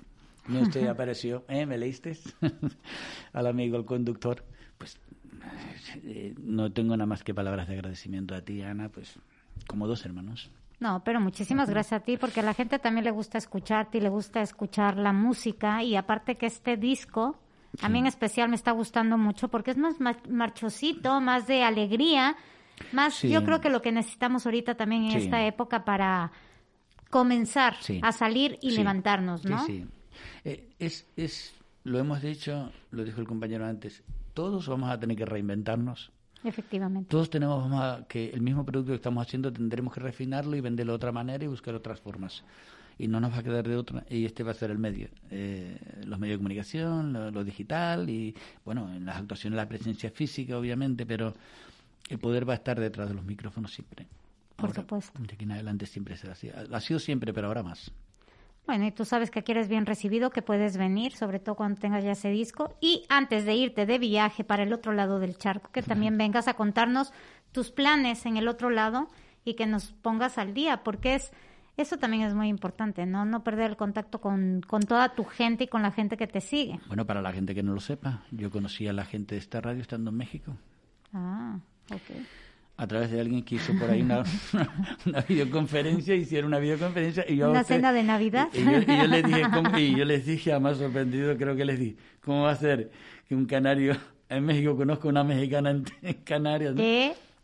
Y 0.48 0.56
usted 0.58 0.86
apareció, 0.88 1.44
¿eh? 1.48 1.66
¿Me 1.66 1.78
leíste? 1.78 2.16
Al 3.32 3.46
amigo, 3.48 3.76
el 3.76 3.84
conductor. 3.84 4.44
Pues 4.78 4.98
eh, 6.04 6.34
no 6.38 6.72
tengo 6.72 6.96
nada 6.96 7.06
más 7.06 7.22
que 7.22 7.34
palabras 7.34 7.68
de 7.68 7.74
agradecimiento 7.74 8.34
a 8.34 8.42
ti, 8.42 8.62
Ana, 8.62 8.88
pues 8.88 9.18
como 9.66 9.86
dos 9.86 10.04
hermanos. 10.04 10.50
No, 10.80 11.04
pero 11.04 11.20
muchísimas 11.20 11.70
gracias 11.70 12.00
a 12.00 12.04
ti, 12.04 12.16
porque 12.16 12.40
a 12.40 12.42
la 12.42 12.54
gente 12.54 12.78
también 12.78 13.04
le 13.04 13.12
gusta 13.12 13.38
escucharte 13.38 13.98
y 13.98 14.00
le 14.00 14.08
gusta 14.08 14.42
escuchar 14.42 14.96
la 14.96 15.12
música. 15.12 15.82
Y 15.82 15.94
aparte 15.94 16.34
que 16.34 16.46
este 16.46 16.76
disco 16.76 17.38
a 17.80 17.88
mí 17.88 18.00
en 18.00 18.06
especial 18.06 18.48
me 18.48 18.56
está 18.56 18.72
gustando 18.72 19.16
mucho 19.16 19.48
porque 19.48 19.70
es 19.70 19.78
más 19.78 19.96
marchosito, 20.28 21.20
más 21.20 21.46
de 21.46 21.62
alegría, 21.62 22.36
más 22.92 23.22
yo 23.22 23.44
creo 23.44 23.60
que 23.60 23.70
lo 23.70 23.80
que 23.80 23.92
necesitamos 23.92 24.44
ahorita 24.44 24.74
también 24.74 25.04
en 25.04 25.16
esta 25.16 25.46
época 25.46 25.84
para 25.84 26.32
comenzar 27.08 27.76
a 28.02 28.12
salir 28.12 28.58
y 28.60 28.72
levantarnos, 28.72 29.44
¿no? 29.44 29.64
Sí, 29.64 29.80
sí. 29.80 29.86
Eh, 30.44 30.70
es, 30.78 31.06
es, 31.16 31.54
lo 31.84 31.98
hemos 31.98 32.22
dicho, 32.22 32.72
lo 32.90 33.04
dijo 33.04 33.20
el 33.20 33.26
compañero 33.26 33.66
antes, 33.66 34.02
todos 34.34 34.66
vamos 34.68 34.90
a 34.90 34.98
tener 34.98 35.16
que 35.16 35.24
reinventarnos. 35.24 36.10
Efectivamente. 36.44 37.08
Todos 37.08 37.30
tenemos 37.30 38.04
que 38.08 38.30
el 38.30 38.40
mismo 38.40 38.64
producto 38.64 38.92
que 38.92 38.96
estamos 38.96 39.26
haciendo 39.26 39.52
tendremos 39.52 39.94
que 39.94 40.00
refinarlo 40.00 40.56
y 40.56 40.60
venderlo 40.60 40.92
de 40.92 40.96
otra 40.96 41.12
manera 41.12 41.44
y 41.44 41.46
buscar 41.46 41.74
otras 41.74 42.00
formas. 42.00 42.42
Y 42.98 43.08
no 43.08 43.20
nos 43.20 43.32
va 43.32 43.38
a 43.38 43.42
quedar 43.42 43.66
de 43.66 43.76
otra 43.76 44.04
y 44.10 44.24
este 44.24 44.42
va 44.42 44.50
a 44.50 44.54
ser 44.54 44.70
el 44.70 44.78
medio. 44.78 45.08
Eh, 45.30 45.78
los 46.04 46.18
medios 46.18 46.34
de 46.34 46.38
comunicación 46.38 47.12
lo, 47.12 47.44
digital 47.44 48.10
y 48.10 48.34
bueno 48.64 48.92
en 48.92 49.06
las 49.06 49.16
actuaciones 49.16 49.56
la 49.56 49.68
presencia 49.68 50.10
física 50.10 50.58
obviamente 50.58 51.06
pero 51.06 51.32
el 52.08 52.18
poder 52.18 52.46
va 52.46 52.52
a 52.52 52.56
estar 52.56 52.78
detrás 52.78 53.08
de 53.08 53.14
los 53.14 53.24
micrófonos 53.24 53.72
siempre. 53.72 54.06
Por 54.56 54.74
supuesto. 54.74 55.18
de 55.20 55.34
aquí 55.34 55.44
en 55.44 55.52
adelante 55.52 55.86
siempre 55.86 56.16
será 56.16 56.32
así. 56.34 56.50
Ha 56.50 56.80
sido 56.80 56.98
siempre 57.00 57.32
pero 57.32 57.48
ahora 57.48 57.62
más 57.62 57.92
bueno, 58.66 58.86
y 58.86 58.92
tú 58.92 59.04
sabes 59.04 59.30
que 59.30 59.40
aquí 59.40 59.52
eres 59.52 59.68
bien 59.68 59.86
recibido, 59.86 60.30
que 60.30 60.40
puedes 60.40 60.76
venir, 60.76 61.12
sobre 61.12 61.40
todo 61.40 61.56
cuando 61.56 61.80
tengas 61.80 62.04
ya 62.04 62.12
ese 62.12 62.30
disco. 62.30 62.74
Y 62.80 63.04
antes 63.08 63.44
de 63.44 63.54
irte 63.54 63.86
de 63.86 63.98
viaje 63.98 64.44
para 64.44 64.62
el 64.62 64.72
otro 64.72 64.92
lado 64.92 65.18
del 65.18 65.36
charco, 65.36 65.70
que 65.72 65.82
también 65.82 66.16
vengas 66.16 66.48
a 66.48 66.54
contarnos 66.54 67.12
tus 67.50 67.70
planes 67.70 68.24
en 68.24 68.36
el 68.36 68.48
otro 68.48 68.70
lado 68.70 69.08
y 69.44 69.54
que 69.54 69.66
nos 69.66 69.92
pongas 69.92 70.38
al 70.38 70.54
día, 70.54 70.84
porque 70.84 71.16
es 71.16 71.32
eso 71.76 71.96
también 71.96 72.22
es 72.22 72.34
muy 72.34 72.48
importante, 72.48 73.06
¿no? 73.06 73.24
No 73.24 73.42
perder 73.42 73.70
el 73.70 73.76
contacto 73.76 74.20
con, 74.20 74.60
con, 74.66 74.82
toda 74.82 75.14
tu 75.14 75.24
gente 75.24 75.64
y 75.64 75.68
con 75.68 75.82
la 75.82 75.90
gente 75.90 76.18
que 76.18 76.26
te 76.26 76.40
sigue. 76.40 76.78
Bueno, 76.86 77.06
para 77.06 77.22
la 77.22 77.32
gente 77.32 77.54
que 77.54 77.62
no 77.62 77.72
lo 77.72 77.80
sepa, 77.80 78.24
yo 78.30 78.50
conocí 78.50 78.86
a 78.86 78.92
la 78.92 79.06
gente 79.06 79.36
de 79.36 79.40
esta 79.40 79.60
radio 79.60 79.80
estando 79.80 80.10
en 80.10 80.16
México. 80.16 80.56
Ah, 81.14 81.58
ok. 81.90 82.24
A 82.82 82.86
través 82.88 83.12
de 83.12 83.20
alguien 83.20 83.44
que 83.44 83.54
hizo 83.54 83.72
por 83.78 83.88
ahí 83.88 84.02
una, 84.02 84.24
una, 85.06 85.20
videoconferencia, 85.20 86.16
hicieron 86.16 86.48
una 86.48 86.58
videoconferencia 86.58 87.24
y 87.28 87.36
yo... 87.36 87.48
¿Una 87.48 87.62
cena 87.62 87.92
de 87.92 88.02
Navidad? 88.02 88.48
Y, 88.52 88.64
yo, 88.64 89.06
les 89.06 89.24
dije, 89.24 89.42
y 89.78 89.96
yo 89.96 90.04
les 90.04 90.26
dije, 90.26 90.58
más 90.58 90.78
sorprendido 90.78 91.36
creo 91.36 91.54
que 91.54 91.64
les 91.64 91.78
dije, 91.78 91.96
¿cómo 92.24 92.42
va 92.42 92.50
a 92.50 92.56
ser 92.56 92.90
que 93.28 93.36
un 93.36 93.46
canario 93.46 93.96
en 94.28 94.44
México 94.44 94.76
conozca 94.76 95.06
una 95.06 95.22
mexicana 95.22 95.70
en, 95.70 95.84
Canarias? 96.24 96.74
¿no? 96.74 96.82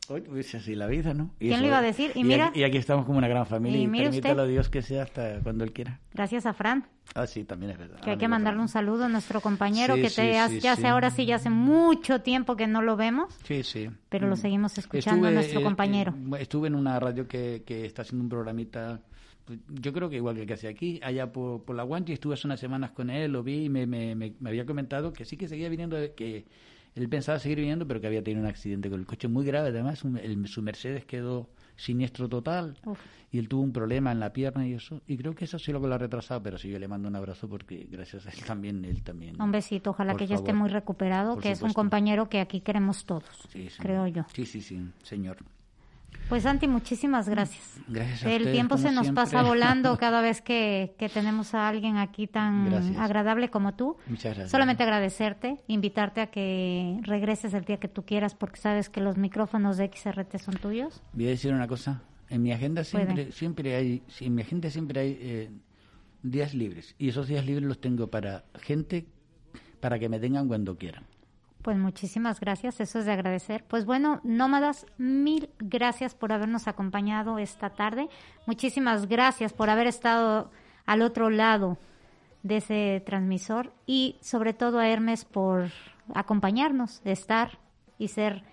Pues 0.09 0.55
así 0.55 0.75
la 0.75 0.87
vida, 0.87 1.13
¿no? 1.13 1.35
¿Quién 1.39 1.61
lo 1.61 1.67
iba 1.67 1.79
a 1.79 1.83
decir? 1.83 2.13
Y, 2.15 2.25
mira, 2.25 2.51
y, 2.55 2.63
aquí, 2.63 2.79
estamos 2.79 3.05
como 3.05 3.19
una 3.19 3.29
gran 3.29 3.47
familia 3.47 3.79
y, 3.79 3.85
y 3.85 3.89
permítalo 3.89 4.43
a 4.43 4.47
Dios 4.47 4.71
que 4.71 4.81
sea 4.81 5.03
hasta 5.03 5.41
cuando 5.41 5.65
Él 5.65 5.73
quiera. 5.73 6.01
Gracias 6.15 6.47
a 6.47 6.55
Fran. 6.55 6.87
Ah, 7.15 7.27
sí, 7.27 7.45
también 7.45 7.73
es 7.73 7.79
verdad. 7.79 8.01
Que 8.01 8.13
hay 8.13 8.19
que 8.19 8.29
mandarle 8.29 8.61
un 8.61 8.69
saludo 8.69 9.05
a 9.05 9.09
nuestro 9.09 9.41
compañero 9.41 9.97
que 9.97 10.11
te 10.11 10.33
ya 10.33 10.73
hace 10.73 10.87
ahora 10.87 11.11
sí, 11.11 11.27
ya 11.27 11.37
hace 11.37 11.51
mucho 11.51 12.23
tiempo 12.23 12.57
que 12.57 12.67
no 12.67 12.81
lo 12.81 12.97
vemos. 12.97 13.35
Sí, 13.45 13.63
sí. 13.63 13.91
Pero 14.09 14.29
lo 14.29 14.35
mm. 14.35 14.39
seguimos 14.39 14.79
escuchando 14.79 15.29
a 15.29 15.31
nuestro 15.31 15.61
eh, 15.61 15.65
compañero. 15.65 16.15
Eh, 16.15 16.39
estuve 16.41 16.69
en 16.69 16.75
una 16.75 16.99
radio 16.99 17.29
que, 17.29 17.63
que 17.67 17.85
está 17.85 18.03
haciendo 18.03 18.23
un 18.23 18.31
programita 18.31 19.03
pues, 19.45 19.61
yo 19.69 19.93
creo 19.95 20.11
que 20.11 20.17
igual 20.17 20.35
que 20.35 20.43
el 20.43 20.47
que 20.47 20.55
hace 20.55 20.69
aquí, 20.69 21.01
allá 21.03 21.33
por, 21.33 21.65
por 21.65 21.75
la 21.75 21.83
Guanchi, 21.83 22.13
estuve 22.13 22.35
hace 22.35 22.47
unas 22.47 22.61
semanas 22.61 22.91
con 22.91 23.09
él, 23.09 23.33
lo 23.33 23.43
vi 23.43 23.65
y 23.65 23.69
me, 23.71 23.87
me, 23.87 24.15
me, 24.15 24.35
me 24.41 24.51
había 24.51 24.67
comentado 24.67 25.13
que 25.13 25.25
sí 25.25 25.39
que 25.39 25.49
seguía 25.49 25.71
viniendo, 25.71 25.97
que 26.15 26.45
él 26.99 27.09
pensaba 27.09 27.39
seguir 27.39 27.59
viniendo, 27.59 27.87
pero 27.87 28.01
que 28.01 28.07
había 28.07 28.23
tenido 28.23 28.43
un 28.43 28.49
accidente 28.49 28.91
con 28.91 29.01
el 29.01 29.07
coche 29.07 29.29
muy 29.29 29.45
grave. 29.47 29.69
Además, 29.69 30.01
su 30.01 30.63
Mercedes 30.63 31.05
quedó 31.05 31.49
siniestro 31.77 32.29
total 32.29 32.77
y 33.31 33.39
él 33.39 33.49
tuvo 33.49 33.63
un 33.63 33.73
problema 33.73 34.11
en 34.11 34.19
la 34.19 34.33
pierna 34.33 34.67
y 34.67 34.75
eso. 34.75 35.01
Y 35.07 35.17
creo 35.17 35.35
que 35.35 35.45
eso 35.45 35.59
sí 35.59 35.71
lo 35.73 35.81
que 35.81 35.87
lo 35.87 35.95
ha 35.95 35.99
retrasado, 35.99 36.43
pero 36.43 36.59
sí 36.59 36.69
yo 36.69 36.79
le 36.79 36.89
mando 36.89 37.09
un 37.09 37.15
abrazo 37.15 37.49
porque 37.49 37.87
gracias 37.91 38.27
a 38.27 38.31
él 38.31 38.41
también, 38.45 38.85
él 38.85 39.03
también. 39.03 39.41
Un 39.41 39.53
besito, 39.53 39.91
ojalá 39.91 40.17
que 40.17 40.27
ya 40.27 40.35
esté 40.35 40.53
muy 40.53 40.69
recuperado, 40.69 41.39
que 41.39 41.53
es 41.53 41.63
un 41.63 41.73
compañero 41.73 42.29
que 42.29 42.41
aquí 42.41 42.61
queremos 42.61 43.05
todos, 43.05 43.49
creo 43.79 44.07
yo. 44.09 44.25
Sí, 44.35 44.45
sí, 44.45 44.61
sí, 44.61 44.81
señor. 45.03 45.39
Pues 46.29 46.43
Santi, 46.43 46.69
muchísimas 46.69 47.29
gracias. 47.29 47.81
Gracias 47.89 48.25
a 48.25 48.31
El 48.31 48.53
tiempo 48.53 48.77
se 48.77 48.93
nos 48.93 49.11
pasa 49.13 49.43
volando 49.43 49.97
cada 49.99 50.21
vez 50.21 50.43
que, 50.43 50.95
tenemos 51.15 51.55
a 51.55 51.69
alguien 51.69 51.97
aquí 51.97 52.27
tan 52.27 52.97
agradable 52.99 53.49
como 53.49 53.75
tú. 53.75 53.97
Muchas 54.07 54.35
gracias. 54.35 54.51
Solamente 54.51 54.83
agradecerte, 54.83 55.57
invitarte 55.69 56.21
a 56.21 56.27
que 56.27 57.01
regreses 57.03 57.55
el 57.55 57.65
día 57.65 57.79
que 57.79 57.89
tú 57.89 58.05
quieras 58.05 58.35
porque 58.35 58.61
sabes 58.61 58.91
que 58.91 59.01
los 59.01 59.17
micrófonos 59.17 59.79
de 59.79 59.91
XRT 59.91 60.37
son 60.39 60.55
tuyos. 60.57 61.03
Voy 61.15 61.27
a 61.27 61.31
decir 61.31 61.53
una 61.53 61.67
cosa. 61.67 62.03
En 62.29 62.43
mi 62.43 62.53
agenda 62.53 62.85
siempre, 62.85 63.33
siempre 63.33 63.75
hay, 63.75 64.03
en 64.21 64.35
mi 64.35 64.43
agenda 64.43 64.69
siempre 64.69 65.01
hay 65.01 65.19
eh, 65.21 65.51
días 66.23 66.53
libres 66.53 66.95
y 66.99 67.09
esos 67.09 67.27
días 67.27 67.47
libres 67.47 67.67
los 67.67 67.81
tengo 67.81 68.09
para 68.09 68.45
gente 68.61 69.07
para 69.81 69.99
que 69.99 70.11
me 70.11 70.19
tengan 70.19 70.47
cuando 70.47 70.77
quieran. 70.77 71.05
Pues 71.69 71.77
muchísimas 71.77 72.41
gracias, 72.41 72.81
eso 72.81 72.99
es 72.99 73.05
de 73.05 73.13
agradecer. 73.13 73.63
Pues 73.69 73.85
bueno, 73.85 74.23
nómadas, 74.25 74.87
mil 74.97 75.51
gracias 75.59 76.15
por 76.15 76.33
habernos 76.33 76.67
acompañado 76.67 77.39
esta 77.39 77.69
tarde. 77.69 78.09
Muchísimas 78.47 79.07
gracias 79.07 79.53
por 79.53 79.69
haber 79.69 79.87
estado 79.87 80.51
al 80.87 81.03
otro 81.03 81.29
lado 81.29 81.77
de 82.43 82.57
ese 82.57 83.03
transmisor 83.05 83.75
y 83.85 84.17
sobre 84.23 84.55
todo 84.55 84.79
a 84.79 84.89
Hermes 84.89 85.27
por 85.27 85.69
acompañarnos, 86.15 87.03
estar 87.05 87.59
y 87.99 88.09
ser 88.09 88.45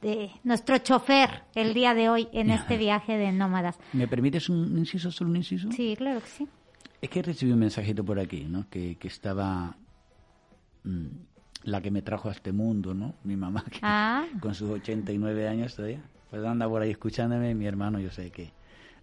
de 0.00 0.30
nuestro 0.44 0.78
chofer 0.78 1.42
el 1.56 1.74
día 1.74 1.92
de 1.92 2.08
hoy 2.08 2.28
en 2.32 2.50
este 2.50 2.76
viaje 2.76 3.16
de 3.16 3.32
nómadas. 3.32 3.80
¿Me 3.92 4.06
permites 4.06 4.48
un 4.48 4.78
inciso, 4.78 5.10
solo 5.10 5.30
un 5.30 5.38
inciso? 5.38 5.72
Sí, 5.72 5.96
claro 5.98 6.20
que 6.20 6.28
sí. 6.28 6.48
Es 7.00 7.10
que 7.10 7.20
recibí 7.20 7.50
un 7.50 7.58
mensajito 7.58 8.04
por 8.04 8.20
aquí, 8.20 8.44
¿no? 8.44 8.70
Que, 8.70 8.94
que 8.94 9.08
estaba 9.08 9.76
mm, 10.84 11.31
la 11.64 11.80
que 11.80 11.90
me 11.90 12.02
trajo 12.02 12.28
a 12.28 12.32
este 12.32 12.52
mundo, 12.52 12.94
¿no? 12.94 13.14
Mi 13.24 13.36
mamá, 13.36 13.64
que, 13.70 13.78
Ah. 13.82 14.24
con 14.40 14.54
sus 14.54 14.70
89 14.70 15.46
años 15.48 15.74
todavía. 15.76 16.02
Pues 16.30 16.44
anda 16.44 16.68
por 16.68 16.82
ahí 16.82 16.90
escuchándome, 16.90 17.54
mi 17.54 17.66
hermano, 17.66 17.98
yo 18.00 18.10
sé 18.10 18.30
que 18.30 18.50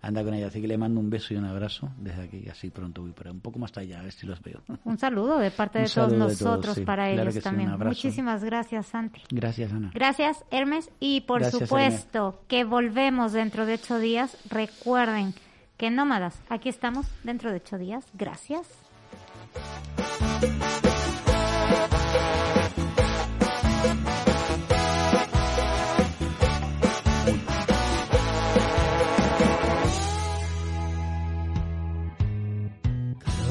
anda 0.01 0.23
con 0.23 0.33
ella. 0.33 0.47
Así 0.47 0.61
que 0.61 0.67
le 0.67 0.77
mando 0.77 0.99
un 0.99 1.09
beso 1.09 1.33
y 1.33 1.37
un 1.37 1.45
abrazo 1.45 1.89
desde 1.97 2.23
aquí, 2.23 2.49
así 2.49 2.69
pronto 2.69 3.01
voy 3.01 3.11
para 3.11 3.31
un 3.31 3.39
poco 3.39 3.59
más 3.59 3.77
allá, 3.77 3.99
a 3.99 4.03
ver 4.03 4.11
si 4.11 4.25
los 4.25 4.41
veo. 4.41 4.61
Un 4.83 4.97
saludo 4.97 5.37
de 5.37 5.51
parte 5.51 5.79
de 5.79 5.85
todos 5.85 6.09
saludo 6.11 6.27
de 6.27 6.35
todos, 6.35 6.41
nosotros 6.41 6.75
sí. 6.75 6.81
para 6.85 7.05
Claro 7.11 7.21
ellos 7.23 7.33
sí, 7.35 7.41
también. 7.41 7.69
abrazo. 7.69 7.89
Muchísimas 7.89 8.43
gracias, 8.43 8.87
Santi. 8.87 9.21
Gracias, 9.29 9.71
Ana. 9.71 9.91
Gracias, 9.93 10.43
Hermes. 10.51 10.89
Y 10.99 11.21
por 11.21 11.41
Gracias, 11.41 11.61
supuesto 11.69 12.41
que 12.47 12.63
volvemos 12.63 13.31
dentro 13.33 13.65
de 13.65 13.75
ocho 13.75 13.99
días. 13.99 14.35
Recuerden 14.49 15.33
que 15.77 15.91
nómadas, 15.91 16.41
aquí 16.49 16.69
estamos 16.69 17.05
dentro 17.23 17.51
de 17.51 17.57
ocho 17.57 17.77
días. 17.77 18.05
Gracias. 18.13 18.67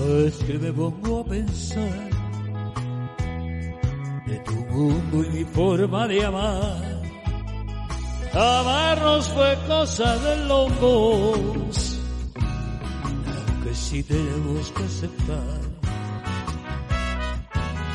Vez 0.09 0.39
que 0.47 0.55
me 0.59 0.73
pongo 0.73 1.21
a 1.21 1.25
pensar 1.25 2.11
de 4.27 4.37
tu 4.39 4.55
mundo 4.73 5.23
y 5.25 5.29
mi 5.37 5.45
forma 5.45 6.09
de 6.09 6.25
amar, 6.25 7.03
amarnos 8.33 9.29
fue 9.29 9.55
cosa 9.67 10.17
de 10.19 10.47
locos, 10.47 12.01
aunque 13.27 13.75
sí 13.75 14.03
tenemos 14.03 14.71
que 14.73 14.83
aceptar. 14.85 15.61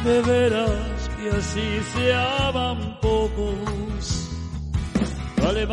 De 0.05 0.21
veras 0.21 1.09
que 1.17 1.29
así 1.29 1.67
se 1.95 2.13
aman 2.13 2.99
pocos. 3.01 4.29
Vale, 5.41 5.65
va- 5.65 5.71